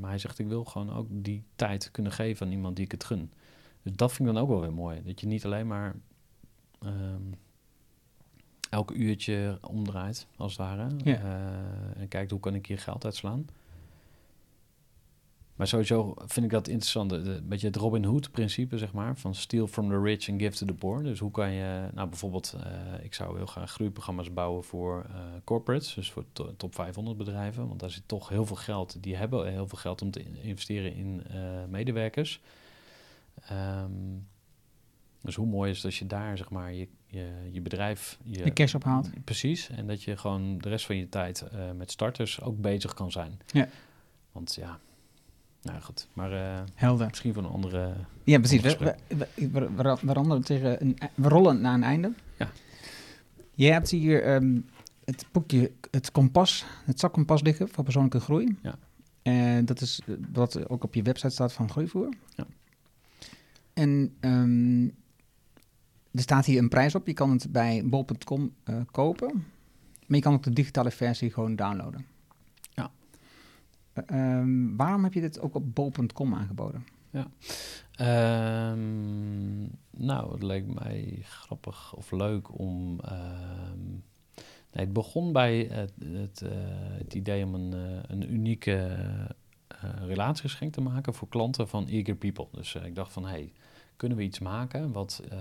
maar 0.00 0.10
hij 0.10 0.18
zegt, 0.18 0.38
ik 0.38 0.46
wil 0.46 0.64
gewoon 0.64 0.92
ook 0.92 1.06
die 1.10 1.44
tijd 1.56 1.90
kunnen 1.90 2.12
geven 2.12 2.46
aan 2.46 2.52
iemand 2.52 2.76
die 2.76 2.84
ik 2.84 2.90
het 2.92 3.04
gun. 3.04 3.30
Dus 3.82 3.92
dat 3.96 4.12
vind 4.12 4.28
ik 4.28 4.34
dan 4.34 4.42
ook 4.42 4.48
wel 4.48 4.60
weer 4.60 4.72
mooi. 4.72 5.02
Dat 5.04 5.20
je 5.20 5.26
niet 5.26 5.44
alleen 5.44 5.66
maar 5.66 5.94
um, 6.84 7.34
elke 8.70 8.94
uurtje 8.94 9.58
omdraait, 9.60 10.26
als 10.36 10.56
het 10.56 10.60
ware. 10.60 10.88
Ja. 11.04 11.22
Uh, 11.22 12.00
en 12.00 12.08
kijkt, 12.08 12.30
hoe 12.30 12.40
kan 12.40 12.54
ik 12.54 12.66
hier 12.66 12.78
geld 12.78 13.04
uitslaan? 13.04 13.46
Maar 15.56 15.66
sowieso 15.66 16.14
vind 16.16 16.46
ik 16.46 16.52
dat 16.52 16.68
interessant. 16.68 17.12
Een 17.12 17.48
beetje 17.48 17.66
het 17.66 17.76
Robin 17.76 18.04
Hood-principe, 18.04 18.78
zeg 18.78 18.92
maar. 18.92 19.16
Van 19.16 19.34
steal 19.34 19.66
from 19.66 19.88
the 19.88 20.00
rich 20.00 20.28
and 20.28 20.40
give 20.40 20.56
to 20.56 20.66
the 20.66 20.74
poor. 20.74 21.02
Dus 21.02 21.18
hoe 21.18 21.30
kan 21.30 21.52
je... 21.52 21.88
Nou, 21.94 22.08
bijvoorbeeld, 22.08 22.56
uh, 22.56 23.04
ik 23.04 23.14
zou 23.14 23.36
heel 23.36 23.46
graag 23.46 23.72
groeiprogramma's 23.72 24.32
bouwen 24.32 24.64
voor 24.64 25.06
uh, 25.10 25.16
corporates. 25.44 25.94
Dus 25.94 26.10
voor 26.10 26.24
to 26.32 26.54
top 26.56 26.74
500 26.74 27.16
bedrijven. 27.16 27.68
Want 27.68 27.80
daar 27.80 27.90
zit 27.90 28.02
toch 28.06 28.28
heel 28.28 28.46
veel 28.46 28.56
geld. 28.56 29.02
Die 29.02 29.16
hebben 29.16 29.52
heel 29.52 29.68
veel 29.68 29.78
geld 29.78 30.02
om 30.02 30.10
te 30.10 30.24
investeren 30.42 30.94
in 30.94 31.22
uh, 31.30 31.40
medewerkers. 31.68 32.40
Um, 33.52 34.26
dus 35.20 35.34
hoe 35.34 35.46
mooi 35.46 35.70
is 35.70 35.84
als 35.84 35.98
je 35.98 36.06
daar, 36.06 36.36
zeg 36.36 36.50
maar, 36.50 36.72
je, 36.72 36.88
je, 37.06 37.48
je 37.50 37.60
bedrijf... 37.60 38.18
Je, 38.22 38.44
je 38.44 38.52
cash 38.52 38.74
ophaalt. 38.74 39.10
Precies. 39.24 39.68
En 39.68 39.86
dat 39.86 40.02
je 40.02 40.16
gewoon 40.16 40.58
de 40.58 40.68
rest 40.68 40.86
van 40.86 40.96
je 40.96 41.08
tijd 41.08 41.44
met 41.76 41.90
starters 41.90 42.40
ook 42.40 42.60
bezig 42.60 42.94
kan 42.94 43.10
zijn. 43.10 43.40
Ja. 43.46 43.68
Want 44.32 44.54
ja... 44.54 44.80
Nou 45.62 45.80
goed, 45.80 46.08
maar 46.12 46.32
uh, 46.32 46.60
Helder. 46.74 47.06
misschien 47.06 47.34
van 47.34 47.44
een 47.44 47.50
andere. 47.50 47.94
Ja, 48.24 48.38
precies. 48.38 48.60
We, 48.60 48.76
we, 49.08 49.26
we, 49.34 49.70
we, 49.74 50.24
we, 50.24 50.40
tegen 50.40 50.82
een, 50.82 50.98
we 51.14 51.28
rollen 51.28 51.60
naar 51.60 51.74
een 51.74 51.82
einde. 51.82 52.12
Ja. 52.38 52.50
Je 53.54 53.70
hebt 53.70 53.90
hier 53.90 54.34
um, 54.34 54.64
het 55.04 55.26
boekje, 55.32 55.72
het 55.90 56.10
kompas, 56.10 56.64
het 56.84 57.00
zakkompas 57.00 57.42
liggen 57.42 57.68
voor 57.68 57.84
persoonlijke 57.84 58.20
groei. 58.20 58.56
Ja. 58.62 58.74
En 59.22 59.64
dat 59.64 59.80
is 59.80 60.00
wat 60.32 60.68
ook 60.68 60.84
op 60.84 60.94
je 60.94 61.02
website 61.02 61.32
staat 61.32 61.52
van 61.52 61.70
Groeivoer. 61.70 62.14
Ja. 62.34 62.46
En 63.72 64.14
um, 64.20 64.84
er 66.10 66.20
staat 66.20 66.44
hier 66.44 66.58
een 66.58 66.68
prijs 66.68 66.94
op. 66.94 67.06
Je 67.06 67.12
kan 67.12 67.30
het 67.30 67.52
bij 67.52 67.82
bol.com 67.84 68.52
uh, 68.64 68.76
kopen. 68.90 69.44
Maar 70.06 70.16
je 70.16 70.20
kan 70.20 70.34
ook 70.34 70.42
de 70.42 70.52
digitale 70.52 70.90
versie 70.90 71.30
gewoon 71.30 71.56
downloaden. 71.56 72.06
Um, 74.12 74.76
waarom 74.76 75.04
heb 75.04 75.12
je 75.12 75.20
dit 75.20 75.40
ook 75.40 75.54
op 75.54 75.74
bol.com 75.74 76.34
aangeboden? 76.34 76.84
Ja, 77.10 77.26
um, 78.70 79.70
nou, 79.90 80.32
het 80.32 80.42
leek 80.42 80.66
mij 80.74 81.18
grappig 81.22 81.94
of 81.94 82.10
leuk 82.10 82.58
om. 82.58 83.00
Um, 83.70 84.02
het 84.70 84.92
begon 84.92 85.32
bij 85.32 85.68
het, 85.70 85.92
het, 86.04 86.42
uh, 86.44 86.50
het 86.98 87.14
idee 87.14 87.44
om 87.44 87.54
een, 87.54 87.74
uh, 87.74 87.98
een 88.06 88.32
unieke 88.32 88.96
uh, 89.84 90.06
relatiegeschenk 90.06 90.72
te 90.72 90.80
maken 90.80 91.14
voor 91.14 91.28
klanten 91.28 91.68
van 91.68 91.88
Eager 91.88 92.14
People. 92.14 92.46
Dus 92.52 92.74
ik 92.74 92.94
dacht 92.94 93.12
van, 93.12 93.26
hey, 93.26 93.52
kunnen 94.02 94.20
we 94.20 94.26
iets 94.26 94.38
maken 94.38 94.92
wat 94.92 95.22
uh, 95.32 95.38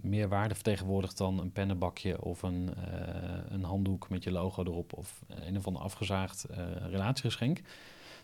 meer 0.00 0.28
waarde 0.28 0.54
vertegenwoordigt 0.54 1.18
dan 1.18 1.40
een 1.40 1.52
pennenbakje 1.52 2.22
of 2.22 2.42
een, 2.42 2.70
uh, 2.78 3.38
een 3.48 3.64
handdoek 3.64 4.08
met 4.08 4.24
je 4.24 4.30
logo 4.30 4.62
erop 4.62 4.92
of 4.92 5.24
een 5.28 5.56
of 5.56 5.66
ander 5.66 5.82
afgezaagd 5.82 6.46
uh, 6.50 6.56
relatiegeschenk. 6.90 7.60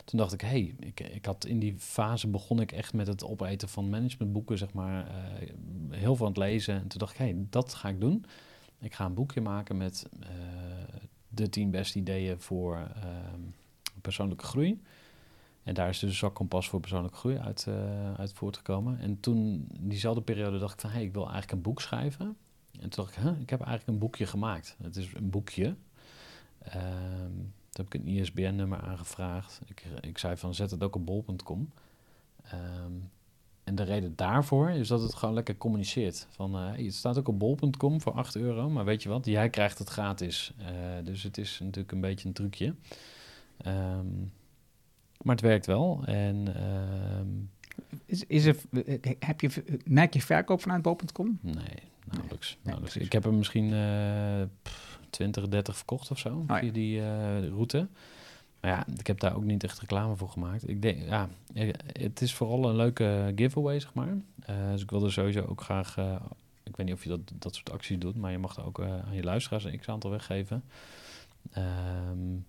Toen 0.05 0.19
dacht 0.19 0.33
ik, 0.33 0.41
hé, 0.41 0.49
hey, 0.49 0.75
ik, 0.79 1.01
ik 1.01 1.25
had 1.25 1.45
in 1.45 1.59
die 1.59 1.75
fase 1.79 2.29
begon 2.29 2.61
ik 2.61 2.73
echt 2.73 2.93
met 2.93 3.07
het 3.07 3.25
opeten 3.25 3.69
van 3.69 3.91
managementboeken, 3.91 4.59
zeg 4.59 4.73
maar, 4.73 5.07
heel 5.91 6.17
veel 6.17 6.27
aan 6.27 6.33
het 6.33 6.41
lezen. 6.41 6.75
En 6.75 6.89
toen 6.89 6.99
dacht 6.99 7.13
ik, 7.13 7.19
hé, 7.19 7.25
hey, 7.25 7.37
dat 7.51 7.75
ga 7.75 7.89
ik 7.89 8.01
doen. 8.01 8.25
Ik 8.79 8.95
ga 8.95 9.05
een 9.05 9.15
boekje 9.15 9.41
maken 9.41 9.77
met 9.77 10.07
de 11.29 11.49
tien 11.49 11.71
beste 11.71 11.99
ideeën 11.99 12.41
voor 12.41 12.89
persoonlijke 14.01 14.45
groei. 14.45 14.81
En 15.63 15.75
daar 15.75 15.89
is 15.89 15.99
dus 15.99 16.11
een 16.11 16.17
zakkompas 16.17 16.69
voor 16.69 16.81
persoonlijke 16.81 17.17
groei 17.17 17.39
uit, 17.39 17.67
uh, 17.69 18.15
uit 18.15 18.33
voortgekomen. 18.33 18.99
En 18.99 19.21
toen, 19.21 19.69
diezelfde 19.81 20.23
periode, 20.23 20.59
dacht 20.59 20.75
ik 20.75 20.81
van... 20.81 20.91
hé, 20.91 20.97
hey, 20.97 21.05
ik 21.05 21.13
wil 21.13 21.23
eigenlijk 21.23 21.53
een 21.53 21.63
boek 21.63 21.81
schrijven. 21.81 22.37
En 22.73 22.89
toen 22.89 23.05
dacht 23.05 23.17
ik, 23.17 23.23
huh, 23.23 23.41
ik 23.41 23.51
heb 23.51 23.61
eigenlijk 23.61 23.89
een 23.89 23.99
boekje 23.99 24.27
gemaakt. 24.27 24.77
Het 24.83 24.97
is 24.97 25.15
een 25.15 25.31
boekje. 25.31 25.75
Ehm, 26.59 27.33
toen 27.71 27.85
heb 27.85 27.95
ik 27.95 28.01
een 28.01 28.07
ISBN-nummer 28.07 28.81
aangevraagd. 28.81 29.61
Ik, 29.67 29.85
ik 30.01 30.19
zei 30.19 30.37
van 30.37 30.55
zet 30.55 30.71
het 30.71 30.83
ook 30.83 30.95
op 30.95 31.07
bol.com. 31.07 31.71
Ehm, 32.45 32.93
en 33.65 33.75
de 33.75 33.83
reden 33.83 34.17
daarvoor 34.17 34.71
is 34.71 34.89
dat 34.89 35.03
het 35.03 35.15
gewoon 35.15 35.35
lekker 35.35 35.57
communiceert. 35.57 36.27
Van, 36.31 36.55
eh, 36.55 36.85
het 36.85 36.95
staat 36.95 37.19
ook 37.19 37.29
op 37.29 37.39
bol.com 37.39 38.01
voor 38.01 38.13
8 38.13 38.37
euro, 38.37 38.71
maar 38.71 38.85
weet 38.85 39.03
je 39.03 39.09
wat, 39.09 39.27
jij 39.27 39.51
krijgt 39.51 39.79
het 39.79 39.89
gratis. 39.89 40.53
Eh, 40.59 40.67
dus 41.05 41.23
het 41.23 41.39
is 41.39 41.59
natuurlijk 41.61 41.93
een 41.93 42.01
beetje 42.01 42.29
een 42.29 42.35
trucje. 42.35 42.75
Ehm, 43.57 44.07
maar 45.23 45.35
het 45.35 45.45
werkt 45.45 45.67
wel. 45.67 46.03
En, 46.05 46.55
ehm, 46.57 47.29
is, 48.05 48.25
is 48.27 48.45
er, 48.45 48.57
heb 49.19 49.41
je, 49.41 49.81
merk 49.85 50.15
je 50.15 50.23
verkoop 50.23 50.61
vanuit 50.61 50.83
bol.com? 50.83 51.39
Nee, 51.41 51.55
nauwelijks. 52.05 52.49
Nee, 52.51 52.59
nauwelijks. 52.63 52.97
ik 52.97 53.13
heb 53.13 53.25
er 53.25 53.35
misschien 53.35 53.73
uh, 53.73 54.43
20, 55.11 55.49
30 55.49 55.77
verkocht 55.77 56.11
of 56.11 56.19
zo 56.19 56.45
oh, 56.49 56.59
via 56.59 56.73
die 56.73 57.01
route. 57.49 57.89
Maar 58.61 58.71
ja, 58.71 58.87
ik 58.99 59.07
heb 59.07 59.21
daar 59.21 59.37
ook 59.37 59.45
niet 59.45 59.65
echt 59.65 59.81
reclame 59.81 60.17
voor 60.17 60.29
gemaakt. 60.29 60.69
Ik 60.69 60.83
denk, 60.83 60.99
ja, 61.09 61.29
het 61.93 62.21
is 62.21 62.35
vooral 62.35 62.69
een 62.69 62.77
leuke 62.77 63.33
giveaway, 63.37 63.81
zeg 63.81 63.95
maar. 63.95 64.09
Uh, 64.51 64.71
dus 64.71 64.83
ik 64.83 64.91
wilde 64.91 65.11
sowieso 65.11 65.41
ook 65.41 65.61
graag, 65.61 65.97
ik 66.63 66.77
weet 66.77 66.87
niet 66.87 66.95
of 66.95 67.03
je 67.03 67.09
dat, 67.09 67.21
dat 67.35 67.55
soort 67.55 67.71
acties 67.71 67.99
doet, 67.99 68.17
maar 68.17 68.31
je 68.31 68.39
mag 68.39 68.57
er 68.57 68.65
ook 68.65 68.79
uh, 68.79 68.87
aan 68.87 69.15
je 69.15 69.23
luisteraars 69.23 69.65
een 69.65 69.79
x-aantal 69.79 70.11
weggeven. 70.11 70.65
Um, 71.57 72.47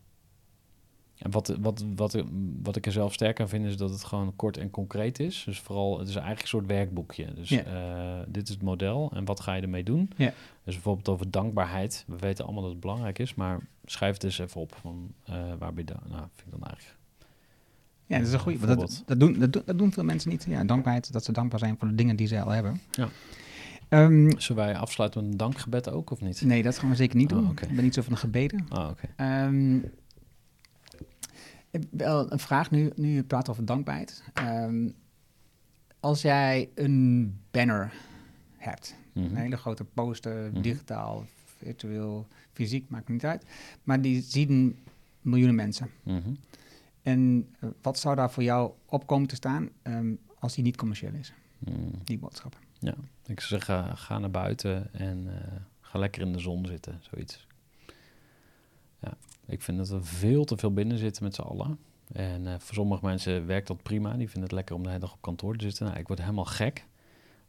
en 1.21 1.31
wat, 1.31 1.55
wat, 1.59 1.85
wat, 1.95 2.23
wat 2.63 2.75
ik 2.75 2.85
er 2.85 2.91
zelf 2.91 3.13
sterk 3.13 3.39
aan 3.39 3.49
vind, 3.49 3.65
is 3.65 3.77
dat 3.77 3.89
het 3.89 4.03
gewoon 4.03 4.35
kort 4.35 4.57
en 4.57 4.69
concreet 4.69 5.19
is. 5.19 5.43
Dus 5.45 5.59
vooral, 5.59 5.99
het 5.99 6.07
is 6.07 6.15
eigenlijk 6.15 6.41
een 6.41 6.47
soort 6.47 6.65
werkboekje. 6.67 7.33
Dus 7.33 7.49
dit 8.27 8.47
is 8.47 8.53
het 8.53 8.61
model 8.61 9.11
en 9.13 9.25
wat 9.25 9.39
ga 9.39 9.53
je 9.53 9.61
ermee 9.61 9.83
doen? 9.83 10.11
Ja. 10.15 10.33
Dus 10.63 10.73
bijvoorbeeld 10.73 11.09
over 11.09 11.31
dankbaarheid. 11.31 12.03
We 12.07 12.15
weten 12.19 12.45
allemaal 12.45 12.63
dat 12.63 12.71
het 12.71 12.81
belangrijk 12.81 13.19
is, 13.19 13.35
maar 13.35 13.59
schrijf 13.85 14.13
het 14.13 14.23
eens 14.23 14.39
even 14.39 14.61
op. 14.61 14.75
Van, 14.81 15.13
uh, 15.29 15.35
waar 15.59 15.73
ben 15.73 15.85
je 15.85 15.93
dan? 15.93 16.01
Nou, 16.09 16.23
vind 16.35 16.53
ik 16.53 16.59
dan 16.59 16.67
eigenlijk... 16.67 16.99
Ja, 18.05 18.17
dat 18.17 18.27
is 18.27 18.33
een 18.33 18.39
goede. 18.39 18.65
Dat, 18.65 19.03
dat, 19.05 19.19
doen, 19.19 19.39
dat, 19.39 19.53
dat, 19.53 19.77
doen 19.77 19.91
veel 19.93 20.03
mensen 20.03 20.29
niet. 20.29 20.45
Ja, 20.49 20.63
dankbaarheid, 20.63 21.13
dat 21.13 21.23
ze 21.23 21.31
dankbaar 21.31 21.59
zijn 21.59 21.75
voor 21.79 21.87
de 21.87 21.95
dingen 21.95 22.15
die 22.15 22.27
ze 22.27 22.41
al 22.41 22.49
hebben. 22.49 22.81
Ja. 22.91 23.09
Um, 23.89 24.39
Zullen 24.39 24.63
wij 24.63 24.77
afsluiten 24.77 25.21
met 25.21 25.31
een 25.31 25.37
dankgebed 25.37 25.89
ook, 25.89 26.11
of 26.11 26.21
niet? 26.21 26.41
Nee, 26.41 26.63
dat 26.63 26.79
gaan 26.79 26.89
we 26.89 26.95
zeker 26.95 27.17
niet 27.17 27.29
doen. 27.29 27.43
Oh, 27.43 27.49
okay. 27.49 27.69
Ik 27.69 27.75
ben 27.75 27.83
niet 27.83 27.93
zo 27.93 28.01
van 28.01 28.13
de 28.13 28.19
gebeden. 28.19 28.65
Oh. 28.69 28.89
Okay. 28.89 29.45
Um, 29.45 29.91
wel 31.89 32.31
een 32.31 32.39
vraag 32.39 32.71
nu, 32.71 32.91
nu 32.95 33.07
je 33.07 33.23
praat 33.23 33.49
over 33.49 33.65
dankbaarheid. 33.65 34.23
Um, 34.39 34.95
als 35.99 36.21
jij 36.21 36.69
een 36.75 37.35
banner 37.51 37.93
hebt, 38.57 38.95
mm 39.13 39.23
-hmm. 39.23 39.31
een 39.31 39.41
hele 39.41 39.57
grote 39.57 39.83
poster, 39.83 40.47
mm 40.47 40.53
-hmm. 40.53 40.61
digitaal, 40.61 41.25
virtueel, 41.57 42.27
fysiek, 42.53 42.89
maakt 42.89 43.09
niet 43.09 43.25
uit. 43.25 43.45
Maar 43.83 44.01
die 44.01 44.21
zien 44.21 44.79
miljoenen 45.21 45.55
mensen. 45.55 45.89
Mm 46.03 46.21
-hmm. 46.21 46.37
En 47.01 47.49
uh, 47.59 47.69
wat 47.81 47.99
zou 47.99 48.15
daar 48.15 48.31
voor 48.31 48.43
jou 48.43 48.71
op 48.85 49.07
komen 49.07 49.27
te 49.27 49.35
staan 49.35 49.69
um, 49.83 50.19
als 50.39 50.55
die 50.55 50.63
niet 50.63 50.77
commercieel 50.77 51.13
is? 51.13 51.33
Die 52.03 52.17
boodschap. 52.17 52.57
Ja, 52.79 52.95
ik 53.25 53.39
zou 53.39 53.61
zeggen, 53.61 53.97
ga 53.97 54.19
naar 54.19 54.31
buiten 54.31 54.93
en 54.93 55.25
uh, 55.25 55.33
ga 55.81 55.99
lekker 55.99 56.21
in 56.21 56.31
de 56.31 56.39
zon 56.39 56.65
zitten, 56.65 57.01
zoiets. 57.11 57.47
Ja, 58.99 59.13
ik 59.51 59.61
vind 59.61 59.77
dat 59.77 59.89
we 59.89 60.03
veel 60.03 60.45
te 60.45 60.57
veel 60.57 60.73
binnen 60.73 60.97
zitten 60.97 61.23
met 61.23 61.35
z'n 61.35 61.41
allen. 61.41 61.79
En 62.13 62.41
uh, 62.41 62.53
voor 62.57 62.75
sommige 62.75 63.05
mensen 63.05 63.45
werkt 63.45 63.67
dat 63.67 63.83
prima. 63.83 64.09
Die 64.09 64.29
vinden 64.29 64.43
het 64.43 64.51
lekker 64.51 64.75
om 64.75 64.83
de 64.83 64.87
hele 64.87 65.01
dag 65.01 65.13
op 65.13 65.21
kantoor 65.21 65.55
te 65.57 65.63
zitten. 65.63 65.85
Nou, 65.85 65.99
ik 65.99 66.07
word 66.07 66.19
helemaal 66.19 66.45
gek. 66.45 66.85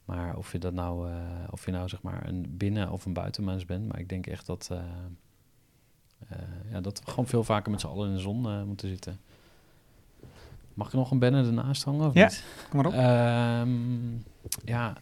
Maar 0.04 0.36
of 0.36 0.52
je 0.52 0.58
dat 0.58 0.72
nou, 0.72 1.10
uh, 1.10 1.14
of 1.50 1.64
je 1.64 1.70
nou 1.70 1.88
zeg 1.88 2.02
maar 2.02 2.28
een 2.28 2.56
binnen- 2.56 2.90
of 2.90 3.04
een 3.04 3.12
buitenmens 3.12 3.64
bent. 3.64 3.88
Maar 3.88 3.98
ik 3.98 4.08
denk 4.08 4.26
echt 4.26 4.46
dat, 4.46 4.68
uh, 4.72 4.78
ja, 6.70 6.80
dat 6.80 6.98
we 7.04 7.10
gewoon 7.10 7.26
veel 7.26 7.44
vaker 7.44 7.70
met 7.70 7.80
z'n 7.80 7.86
allen 7.86 8.08
in 8.08 8.14
de 8.14 8.20
zon 8.20 8.66
moeten 8.66 8.88
zitten. 8.88 9.20
Mag 10.74 10.86
ik 10.86 10.92
nog 10.92 11.10
een 11.10 11.18
banner 11.18 11.46
ernaast 11.46 11.84
hangen? 11.84 12.06
Of 12.06 12.14
ja, 12.14 12.24
niet? 12.24 12.44
kom 12.70 12.82
maar 12.82 12.86
op. 12.86 13.68
Um, 13.68 14.24
ja, 14.64 14.96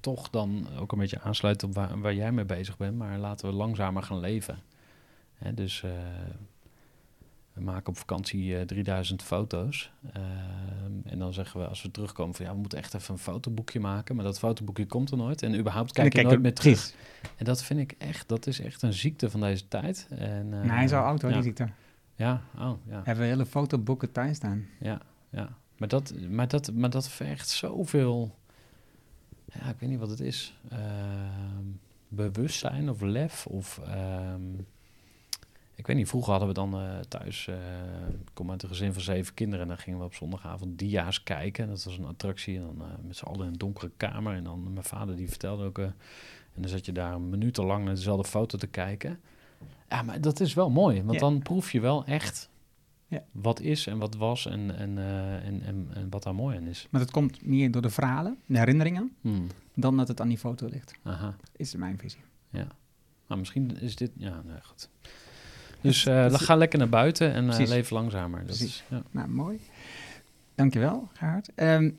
toch 0.00 0.30
dan 0.30 0.66
ook 0.78 0.92
een 0.92 0.98
beetje 0.98 1.20
aansluiten 1.20 1.68
op 1.68 1.74
waar, 1.74 2.00
waar, 2.00 2.14
jij 2.14 2.32
mee 2.32 2.44
bezig 2.44 2.76
bent. 2.76 2.96
Maar 2.96 3.18
laten 3.18 3.48
we 3.48 3.54
langzamer 3.54 4.02
gaan 4.02 4.20
leven. 4.20 4.58
Hè, 5.40 5.54
dus 5.54 5.84
we 7.52 7.66
maken 7.66 7.88
op 7.88 7.98
vakantie 7.98 8.44
uh, 8.44 8.60
3000 8.60 9.22
foto's. 9.22 9.92
Uh, 10.16 10.22
en 11.12 11.18
dan 11.18 11.32
zeggen 11.32 11.60
we 11.60 11.66
als 11.66 11.82
we 11.82 11.90
terugkomen 11.90 12.34
van 12.34 12.44
ja, 12.44 12.52
we 12.52 12.58
moeten 12.58 12.78
echt 12.78 12.94
even 12.94 13.14
een 13.14 13.20
fotoboekje 13.20 13.80
maken. 13.80 14.16
Maar 14.16 14.24
dat 14.24 14.38
fotoboekje 14.38 14.86
komt 14.86 15.10
er 15.10 15.16
nooit. 15.16 15.42
En 15.42 15.58
überhaupt 15.58 15.92
kijk 15.92 16.16
je 16.16 16.22
nooit 16.22 16.42
meer 16.42 16.54
terug. 16.54 16.94
En 17.36 17.44
dat 17.44 17.62
vind 17.62 17.80
ik 17.80 17.94
echt, 17.98 18.28
dat 18.28 18.46
is 18.46 18.60
echt 18.60 18.82
een 18.82 18.92
ziekte 18.92 19.30
van 19.30 19.40
deze 19.40 19.68
tijd. 19.68 20.06
En, 20.10 20.48
nee, 20.48 20.70
hij 20.70 20.84
is 20.84 20.92
al 20.92 21.04
oud 21.04 21.22
hoor, 21.22 21.30
ja. 21.30 21.36
die 21.36 21.44
ziekte. 21.44 21.68
Ja, 22.14 22.42
oh 22.58 22.72
ja. 22.88 23.02
Hebben 23.04 23.24
we 23.24 23.30
hele 23.30 23.46
fotoboeken 23.46 24.12
thuis 24.12 24.36
staan. 24.36 24.66
Ja, 24.80 25.00
ja. 25.30 25.56
Maar 25.76 25.88
dat, 25.88 26.14
maar 26.28 26.48
dat, 26.48 26.72
maar 26.72 26.90
dat 26.90 27.08
vergt 27.08 27.48
zoveel... 27.48 28.38
Ja, 29.44 29.68
ik 29.68 29.76
weet 29.78 29.90
niet 29.90 29.98
wat 29.98 30.10
het 30.10 30.20
is. 30.20 30.58
Uh, 30.72 30.78
bewustzijn 32.08 32.90
of 32.90 33.00
lef 33.00 33.46
of... 33.46 33.80
Ik 35.80 35.86
weet 35.86 35.96
niet, 35.96 36.08
vroeger 36.08 36.30
hadden 36.30 36.48
we 36.48 36.54
dan 36.54 36.82
uh, 36.82 36.98
thuis, 36.98 37.46
uh, 37.46 37.54
ik 38.10 38.30
kom 38.32 38.50
uit 38.50 38.62
een 38.62 38.68
gezin 38.68 38.92
van 38.92 39.02
zeven 39.02 39.34
kinderen, 39.34 39.62
en 39.62 39.68
dan 39.68 39.78
gingen 39.78 39.98
we 39.98 40.04
op 40.04 40.14
zondagavond 40.14 40.78
dia's 40.78 41.22
kijken. 41.22 41.68
Dat 41.68 41.84
was 41.84 41.98
een 41.98 42.04
attractie, 42.04 42.56
en 42.56 42.62
dan 42.62 42.76
uh, 42.78 42.94
met 43.06 43.16
z'n 43.16 43.24
allen 43.24 43.40
in 43.40 43.46
een 43.46 43.58
donkere 43.58 43.90
kamer. 43.96 44.34
En 44.34 44.44
dan 44.44 44.72
mijn 44.72 44.84
vader 44.84 45.16
die 45.16 45.28
vertelde 45.28 45.64
ook, 45.64 45.78
en 45.78 45.94
dan 46.54 46.68
zat 46.68 46.86
je 46.86 46.92
daar 46.92 47.20
minutenlang 47.20 47.84
naar 47.84 47.94
dezelfde 47.94 48.28
foto 48.28 48.58
te 48.58 48.66
kijken. 48.66 49.20
Ja, 49.88 50.02
maar 50.02 50.20
dat 50.20 50.40
is 50.40 50.54
wel 50.54 50.70
mooi, 50.70 51.02
want 51.02 51.12
ja. 51.12 51.18
dan 51.18 51.42
proef 51.42 51.72
je 51.72 51.80
wel 51.80 52.04
echt 52.04 52.50
ja. 53.06 53.24
wat 53.32 53.60
is 53.60 53.86
en 53.86 53.98
wat 53.98 54.16
was 54.16 54.46
en, 54.46 54.76
en, 54.76 54.98
en, 54.98 55.62
en, 55.62 55.88
en, 55.94 56.10
wat 56.10 56.22
daar 56.22 56.34
mooi 56.34 56.56
aan 56.56 56.66
is. 56.66 56.86
Maar 56.90 57.00
dat 57.00 57.10
komt 57.10 57.46
meer 57.46 57.70
door 57.70 57.82
de 57.82 57.90
verhalen, 57.90 58.38
de 58.46 58.58
herinneringen, 58.58 59.16
hmm. 59.20 59.46
dan 59.74 59.96
dat 59.96 60.08
het 60.08 60.20
aan 60.20 60.28
die 60.28 60.38
foto 60.38 60.66
ligt. 60.66 60.94
Aha. 61.02 61.36
Is 61.56 61.74
mijn 61.74 61.98
visie. 61.98 62.20
Ja, 62.50 62.66
maar 63.26 63.38
misschien 63.38 63.80
is 63.80 63.96
dit, 63.96 64.10
ja, 64.16 64.42
nee, 64.46 64.62
goed. 64.62 64.88
Dus 65.80 66.04
uh, 66.04 66.34
ga 66.34 66.56
lekker 66.56 66.78
naar 66.78 66.88
buiten 66.88 67.32
en 67.32 67.44
uh, 67.44 67.58
leef 67.58 67.90
langzamer. 67.90 68.46
Dat 68.46 68.60
is, 68.60 68.84
ja. 68.88 69.02
Nou, 69.10 69.28
mooi. 69.28 69.60
Dankjewel, 70.54 71.08
Gerhard. 71.12 71.50
Um, 71.56 71.94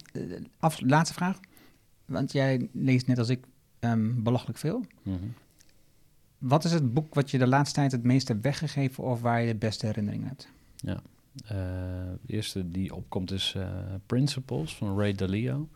af, 0.60 0.80
laatste 0.82 1.14
vraag. 1.14 1.40
Want 2.06 2.32
jij 2.32 2.70
leest 2.72 3.08
net 3.08 3.18
als 3.18 3.30
ik 3.30 3.44
um, 3.80 4.24
belachelijk 4.24 4.58
veel. 4.58 4.86
Mm 5.04 5.18
-hmm. 5.18 5.34
Wat 6.38 6.64
is 6.64 6.72
het 6.72 6.94
boek 6.94 7.14
wat 7.14 7.32
je 7.32 7.38
de 7.38 7.48
laatste 7.48 7.76
tijd 7.76 7.92
het 7.92 8.04
meest 8.04 8.28
hebt 8.28 8.44
weggegeven 8.44 9.04
of 9.04 9.22
waar 9.22 9.42
je 9.42 9.48
de 9.48 9.58
beste 9.58 9.86
herinneringen 9.86 10.28
hebt? 10.28 10.48
Ja, 10.76 11.02
uh, 11.44 11.50
de 12.22 12.34
eerste 12.34 12.72
die 12.72 12.96
opkomt 12.96 13.32
is 13.32 13.56
Principles 14.06 14.76
van 14.76 14.98
Ray 14.98 15.14
Dalio. 15.14 15.70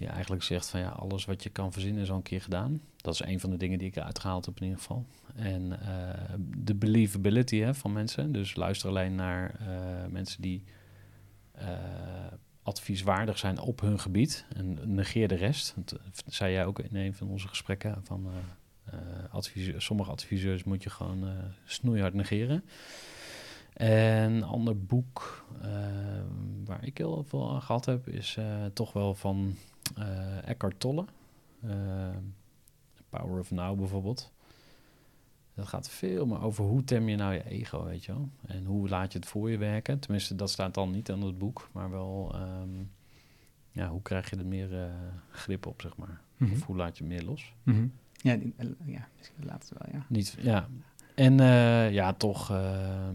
Die 0.00 0.08
eigenlijk 0.08 0.42
zegt 0.42 0.68
van 0.68 0.80
ja, 0.80 0.88
alles 0.88 1.24
wat 1.24 1.42
je 1.42 1.50
kan 1.50 1.72
verzinnen 1.72 2.02
is 2.02 2.10
al 2.10 2.16
een 2.16 2.22
keer 2.22 2.40
gedaan. 2.40 2.80
Dat 2.96 3.14
is 3.14 3.20
een 3.20 3.40
van 3.40 3.50
de 3.50 3.56
dingen 3.56 3.78
die 3.78 3.88
ik 3.88 3.96
eruit 3.96 4.18
gehaald 4.18 4.46
heb 4.46 4.56
in 4.56 4.62
ieder 4.62 4.78
geval. 4.78 5.06
En 5.34 5.62
uh, 5.62 5.78
de 6.56 6.74
believability 6.74 7.58
hè, 7.58 7.74
van 7.74 7.92
mensen. 7.92 8.32
Dus 8.32 8.54
luister 8.56 8.88
alleen 8.88 9.14
naar 9.14 9.60
uh, 9.60 9.66
mensen 10.10 10.42
die 10.42 10.64
uh, 11.58 11.68
advieswaardig 12.62 13.38
zijn 13.38 13.58
op 13.58 13.80
hun 13.80 14.00
gebied. 14.00 14.46
En 14.56 14.94
negeer 14.94 15.28
de 15.28 15.34
rest. 15.34 15.74
Dat 15.84 16.00
zei 16.26 16.52
jij 16.52 16.66
ook 16.66 16.78
in 16.78 16.96
een 16.96 17.14
van 17.14 17.28
onze 17.28 17.48
gesprekken. 17.48 18.04
Van, 18.04 18.30
sommige 19.76 20.10
adviseurs 20.10 20.64
moet 20.64 20.82
je 20.82 20.90
gewoon 20.90 21.24
snoeihard 21.64 22.14
negeren. 22.14 22.64
En 23.72 24.32
een 24.32 24.44
ander 24.44 24.84
boek 24.84 25.46
waar 26.64 26.84
ik 26.84 26.98
heel 26.98 27.24
veel 27.28 27.50
aan 27.50 27.62
gehad 27.62 27.84
heb... 27.84 28.08
is 28.08 28.38
toch 28.72 28.92
wel 28.92 29.14
van 29.14 29.56
Eckhart 30.44 30.80
Tolle. 30.80 31.04
Power 33.08 33.38
of 33.38 33.50
Now 33.50 33.78
bijvoorbeeld. 33.78 34.32
Dat 35.54 35.68
gaat 35.68 35.88
veel 35.88 36.26
meer 36.26 36.42
over 36.42 36.64
hoe 36.64 36.84
tem 36.84 37.08
je 37.08 37.16
nou 37.16 37.34
je 37.34 37.44
ego, 37.44 37.84
weet 37.84 38.04
je 38.04 38.12
wel. 38.12 38.28
En 38.46 38.64
hoe 38.64 38.88
laat 38.88 39.12
je 39.12 39.18
het 39.18 39.28
voor 39.28 39.50
je 39.50 39.58
werken. 39.58 39.98
Tenminste, 39.98 40.34
dat 40.34 40.50
staat 40.50 40.74
dan 40.74 40.90
niet 40.90 41.10
aan 41.10 41.22
het 41.22 41.38
boek. 41.38 41.68
Maar 41.72 41.90
wel, 41.90 42.34
um, 42.34 42.90
ja, 43.70 43.88
hoe 43.88 44.02
krijg 44.02 44.30
je 44.30 44.36
er 44.36 44.46
meer 44.46 44.72
uh, 44.72 44.84
grip 45.30 45.66
op, 45.66 45.80
zeg 45.80 45.96
maar. 45.96 46.08
Mhm. 46.08 46.44
Mm 46.44 46.48
-hmm. 46.48 46.56
Of 46.56 46.66
hoe 46.66 46.76
laat 46.76 46.98
je 46.98 47.04
meer 47.04 47.24
los. 47.24 47.54
Mm 47.62 47.74
-hmm. 47.74 47.92
Ja, 48.12 48.36
die, 48.36 48.54
ja, 48.84 49.08
misschien 49.18 49.44
laatste 49.44 49.74
wel, 49.78 49.92
ja. 49.92 50.06
Niet, 50.08 50.36
ja. 50.40 50.68
En 51.14 51.38
uh, 51.38 51.92
ja, 51.92 52.12
toch... 52.12 52.50
Uh, 52.50 53.08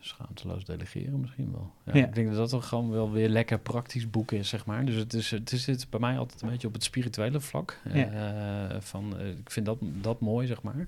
schaamteloos 0.00 0.64
delegeren 0.64 1.20
misschien 1.20 1.52
wel. 1.52 1.72
Ja, 1.84 1.96
ja. 1.96 2.06
Ik 2.06 2.14
denk 2.14 2.28
dat 2.28 2.36
dat 2.36 2.48
toch 2.48 2.68
gewoon 2.68 2.90
wel 2.90 3.12
weer 3.12 3.28
lekker 3.28 3.58
praktisch 3.58 4.10
boek 4.10 4.32
is, 4.32 4.48
zeg 4.48 4.66
maar. 4.66 4.84
Dus 4.84 4.94
het 4.94 5.14
is, 5.14 5.30
het 5.30 5.52
is 5.52 5.64
dit 5.64 5.90
bij 5.90 6.00
mij 6.00 6.18
altijd 6.18 6.42
een 6.42 6.48
beetje 6.48 6.66
op 6.66 6.72
het 6.72 6.84
spirituele 6.84 7.40
vlak. 7.40 7.80
Ja. 7.92 8.72
Uh, 8.72 8.80
van, 8.80 9.20
uh, 9.20 9.28
ik 9.28 9.50
vind 9.50 9.66
dat, 9.66 9.78
dat 9.80 10.20
mooi, 10.20 10.46
zeg 10.46 10.62
maar. 10.62 10.86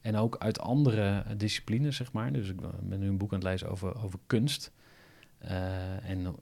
En 0.00 0.16
ook 0.16 0.36
uit 0.38 0.60
andere 0.60 1.24
disciplines, 1.36 1.96
zeg 1.96 2.12
maar. 2.12 2.32
Dus 2.32 2.48
ik 2.48 2.56
ben 2.82 2.98
nu 2.98 3.08
een 3.08 3.18
boek 3.18 3.32
aan 3.32 3.38
het 3.38 3.48
lezen 3.48 3.70
over, 3.70 4.02
over 4.02 4.18
kunst. 4.26 4.72
Uh, 5.44 6.10
en 6.10 6.34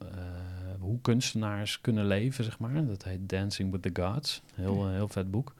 hoe 0.79 1.01
kunstenaars 1.01 1.81
kunnen 1.81 2.05
leven, 2.05 2.43
zeg 2.43 2.59
maar. 2.59 2.85
Dat 2.85 3.03
heet 3.03 3.29
Dancing 3.29 3.71
with 3.71 3.81
the 3.81 4.01
Gods. 4.01 4.41
Heel, 4.53 4.89
heel 4.89 5.07
vet 5.07 5.31
boek. 5.31 5.53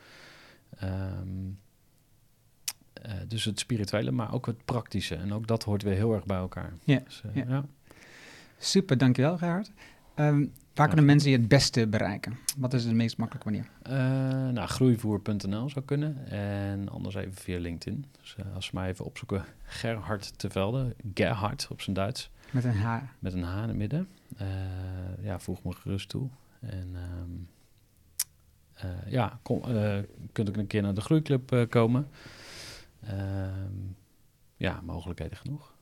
Um, 0.84 1.60
dus 3.28 3.46
het 3.46 3.60
spirituele, 3.60 4.12
maar 4.12 4.34
ook 4.34 4.46
het 4.46 4.66
praktische. 4.66 5.16
En 5.16 5.34
ook 5.34 5.48
dat 5.48 5.64
hoort 5.64 5.84
weer 5.84 5.96
heel 5.96 6.14
erg 6.14 6.26
bij 6.26 6.38
elkaar. 6.38 6.74
Ja, 6.84 7.00
Dus, 7.00 7.22
eh, 7.26 7.36
ja. 7.36 7.46
ja. 7.48 7.66
Super, 8.58 8.98
dankjewel 8.98 9.38
Gerhard. 9.38 9.72
Ehm, 10.16 10.46
waar 10.74 10.88
kunnen 10.88 11.06
mensen 11.06 11.32
je 11.32 11.38
het 11.38 11.48
beste 11.48 11.88
bereiken? 11.88 12.38
Wat 12.58 12.74
is 12.74 12.86
de 12.86 12.94
meest 12.94 13.18
makkelijke 13.18 13.50
manier? 13.50 13.70
Eh, 13.82 14.54
nou, 14.54 14.68
groeivoer.nl 14.68 15.70
zou 15.70 15.86
kunnen. 15.86 16.28
En 16.28 16.90
anders 16.90 17.16
even 17.16 17.34
via 17.34 17.60
LinkedIn. 17.60 18.06
Dus 18.22 18.36
eh, 18.36 18.56
als 18.56 18.66
ze 18.66 18.72
mij 18.74 18.90
even 18.90 19.06
opzoeken, 19.06 19.46
Gerhard 19.64 20.40
te 20.40 20.50
Velde. 20.50 20.96
Gerhard 21.14 21.68
op 21.72 21.82
zijn 21.82 21.96
Duits. 21.96 22.30
Met 22.52 22.64
een 22.64 22.78
H. 22.78 22.98
Met 23.20 23.34
een 23.34 23.44
H 23.44 23.62
in 23.62 23.68
het 23.68 23.78
midden. 23.78 24.08
Eh, 24.38 24.48
ja, 25.22 25.40
voeg 25.40 25.64
me 25.64 25.72
gerust 25.72 26.10
toe. 26.10 26.30
En 26.60 26.96
eh, 28.78 29.12
ja, 29.12 29.40
kom, 29.42 29.64
eh, 29.64 29.98
kunt 30.32 30.50
ook 30.50 30.58
een 30.58 30.68
keer 30.68 30.82
naar 30.82 30.94
de 30.94 31.02
groeiclub 31.02 31.52
eh, 31.52 31.70
komen. 31.70 32.08
Ehm, 33.08 33.76
ja, 34.56 34.82
mogelijkheden 34.82 35.38
genoeg. 35.38 35.76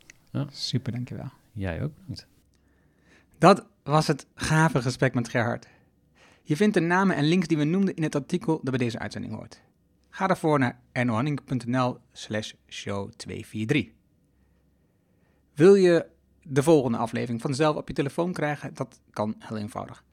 Super, 0.50 0.92
dankjewel. 0.92 1.32
Jij 1.52 1.84
ook 1.84 1.96
bedankt. 1.96 2.28
Dat 3.38 3.66
was 3.84 4.08
het 4.08 4.28
gave 4.36 4.82
gesprek 4.82 5.14
met 5.14 5.30
Gerhard. 5.30 5.68
Je 6.44 6.56
vindt 6.56 6.74
de 6.74 6.80
namen 6.80 7.16
en 7.16 7.24
links 7.24 7.48
die 7.48 7.58
we 7.58 7.64
noemden 7.64 7.96
in 7.96 8.04
het 8.04 8.16
artikel 8.16 8.54
dat 8.54 8.70
bij 8.70 8.78
deze 8.78 9.00
uitzending 9.00 9.34
hoort. 9.34 9.62
Ga 10.10 10.28
daarvoor 10.28 10.60
naar 10.60 10.80
ernohanning.nl 10.92 11.98
slash 12.12 12.54
show 12.68 13.12
243. 13.12 13.94
Wil 15.54 15.76
je 15.76 16.06
de 16.42 16.64
volgende 16.64 16.98
aflevering 16.98 17.42
vanzelf 17.42 17.76
op 17.76 17.88
je 17.88 17.94
telefoon 17.94 18.34
krijgen? 18.34 18.74
Dat 18.74 19.00
kan 19.10 19.36
heel 19.40 19.58
eenvoudig. 19.58 20.04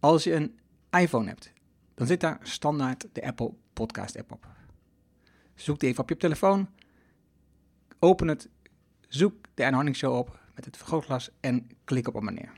Als 0.00 0.24
je 0.24 0.34
een 0.34 0.58
iPhone 0.90 1.28
hebt, 1.28 1.52
dan 1.94 2.06
zit 2.06 2.20
daar 2.20 2.38
standaard 2.42 3.06
de 3.12 3.22
Apple 3.26 3.52
Podcast 3.72 4.18
app 4.18 4.32
op. 4.32 4.46
Zoek 5.60 5.80
die 5.80 5.88
even 5.88 6.02
op 6.02 6.08
je 6.08 6.16
telefoon, 6.16 6.68
open 7.98 8.28
het, 8.28 8.48
zoek 9.08 9.34
de 9.54 9.62
Ernohanning 9.62 9.96
Show 9.96 10.16
op 10.16 10.40
met 10.54 10.64
het 10.64 10.76
vergrootglas 10.76 11.30
en 11.40 11.68
klik 11.84 12.08
op 12.08 12.16
abonneer. 12.16 12.52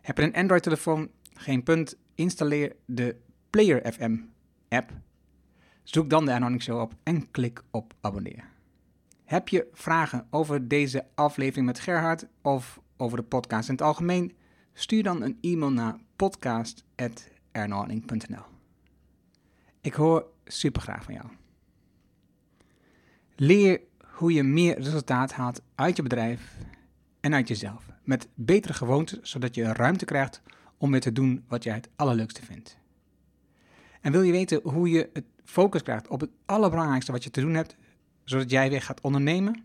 Heb 0.00 0.18
je 0.18 0.24
een 0.24 0.34
Android-telefoon? 0.34 1.10
Geen 1.34 1.62
punt. 1.62 1.96
Installeer 2.14 2.76
de 2.84 3.16
Player 3.50 3.92
FM 3.92 4.18
app. 4.68 4.92
Zoek 5.82 6.10
dan 6.10 6.24
de 6.24 6.30
Ernohanning 6.30 6.62
Show 6.62 6.80
op 6.80 6.94
en 7.02 7.30
klik 7.30 7.62
op 7.70 7.94
abonneer. 8.00 8.50
Heb 9.24 9.48
je 9.48 9.68
vragen 9.72 10.26
over 10.30 10.68
deze 10.68 11.06
aflevering 11.14 11.66
met 11.66 11.80
Gerhard 11.80 12.26
of 12.42 12.80
over 12.96 13.16
de 13.16 13.24
podcast 13.24 13.68
in 13.68 13.74
het 13.74 13.82
algemeen? 13.82 14.36
Stuur 14.72 15.02
dan 15.02 15.22
een 15.22 15.38
e-mail 15.40 15.72
naar 15.72 15.96
podcast.ernohanning.nl 16.16 18.44
Ik 19.80 19.94
hoor 19.94 20.26
super 20.44 20.82
graag 20.82 21.04
van 21.04 21.14
jou. 21.14 21.26
Leer 23.44 23.80
hoe 24.02 24.32
je 24.32 24.42
meer 24.42 24.78
resultaat 24.78 25.32
haalt 25.32 25.62
uit 25.74 25.96
je 25.96 26.02
bedrijf 26.02 26.56
en 27.20 27.34
uit 27.34 27.48
jezelf. 27.48 27.86
Met 28.04 28.28
betere 28.34 28.72
gewoontes, 28.72 29.30
zodat 29.30 29.54
je 29.54 29.72
ruimte 29.72 30.04
krijgt 30.04 30.42
om 30.76 30.90
weer 30.90 31.00
te 31.00 31.12
doen 31.12 31.44
wat 31.48 31.64
jij 31.64 31.74
het 31.74 31.88
allerleukste 31.96 32.42
vindt. 32.42 32.76
En 34.00 34.12
wil 34.12 34.22
je 34.22 34.32
weten 34.32 34.60
hoe 34.62 34.90
je 34.90 35.10
het 35.12 35.24
focus 35.44 35.82
krijgt 35.82 36.08
op 36.08 36.20
het 36.20 36.30
allerbelangrijkste 36.46 37.12
wat 37.12 37.24
je 37.24 37.30
te 37.30 37.40
doen 37.40 37.54
hebt, 37.54 37.76
zodat 38.24 38.50
jij 38.50 38.70
weer 38.70 38.82
gaat 38.82 39.00
ondernemen? 39.00 39.64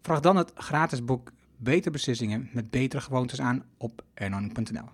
Vraag 0.00 0.20
dan 0.20 0.36
het 0.36 0.52
gratis 0.54 1.04
boek 1.04 1.32
Betere 1.56 1.90
Beslissingen 1.90 2.48
met 2.52 2.70
betere 2.70 3.02
gewoontes 3.02 3.40
aan 3.40 3.64
op 3.76 4.04
ernoning.nl. 4.14 4.88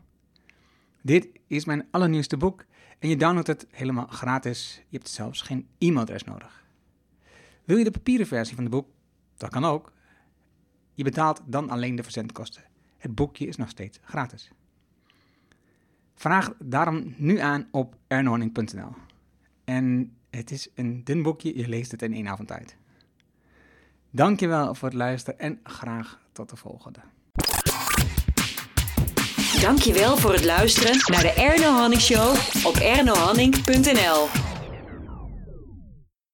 Dit 1.03 1.29
is 1.47 1.65
mijn 1.65 1.87
allernieuwste 1.91 2.37
boek 2.37 2.65
en 2.99 3.09
je 3.09 3.17
downloadt 3.17 3.47
het 3.47 3.67
helemaal 3.71 4.07
gratis. 4.07 4.83
Je 4.89 4.97
hebt 4.97 5.11
zelfs 5.11 5.43
geen 5.43 5.67
e-mailadres 5.79 6.25
nodig. 6.25 6.62
Wil 7.65 7.77
je 7.77 7.85
de 7.85 7.91
papieren 7.91 8.27
versie 8.27 8.55
van 8.55 8.65
het 8.65 8.73
boek? 8.73 8.89
Dat 9.37 9.51
kan 9.51 9.65
ook. 9.65 9.93
Je 10.95 11.05
betaalt 11.05 11.41
dan 11.45 11.71
alleen 11.71 11.97
de 11.97 12.03
verzendkosten. 12.03 12.63
Het 12.99 13.15
boekje 13.15 13.47
is 13.47 13.57
nog 13.57 13.69
steeds 13.69 13.99
gratis. 14.03 14.51
Vraag 16.15 16.53
daarom 16.59 17.15
nu 17.17 17.39
aan 17.39 17.69
op 17.71 17.97
ernorning.nl. 18.07 18.95
En 19.65 20.17
het 20.31 20.51
is 20.51 20.69
een 20.75 21.05
dun 21.05 21.23
boekje, 21.23 21.59
je 21.59 21.69
leest 21.69 21.91
het 21.91 22.03
in 22.03 22.13
één 22.13 22.29
avond 22.29 22.53
uit. 22.53 22.77
Dankjewel 24.11 24.75
voor 24.75 24.89
het 24.89 24.97
luisteren 24.97 25.39
en 25.39 25.61
graag 25.63 26.21
tot 26.33 26.51
de 26.51 26.57
volgende. 26.57 27.01
Dankjewel 29.61 30.17
voor 30.17 30.33
het 30.33 30.45
luisteren 30.45 30.97
naar 31.07 31.23
de 31.23 31.33
Erno 31.33 31.73
Hanning 31.73 32.01
Show 32.01 32.37
op 32.67 32.75
ernohanning.nl. 32.75 34.52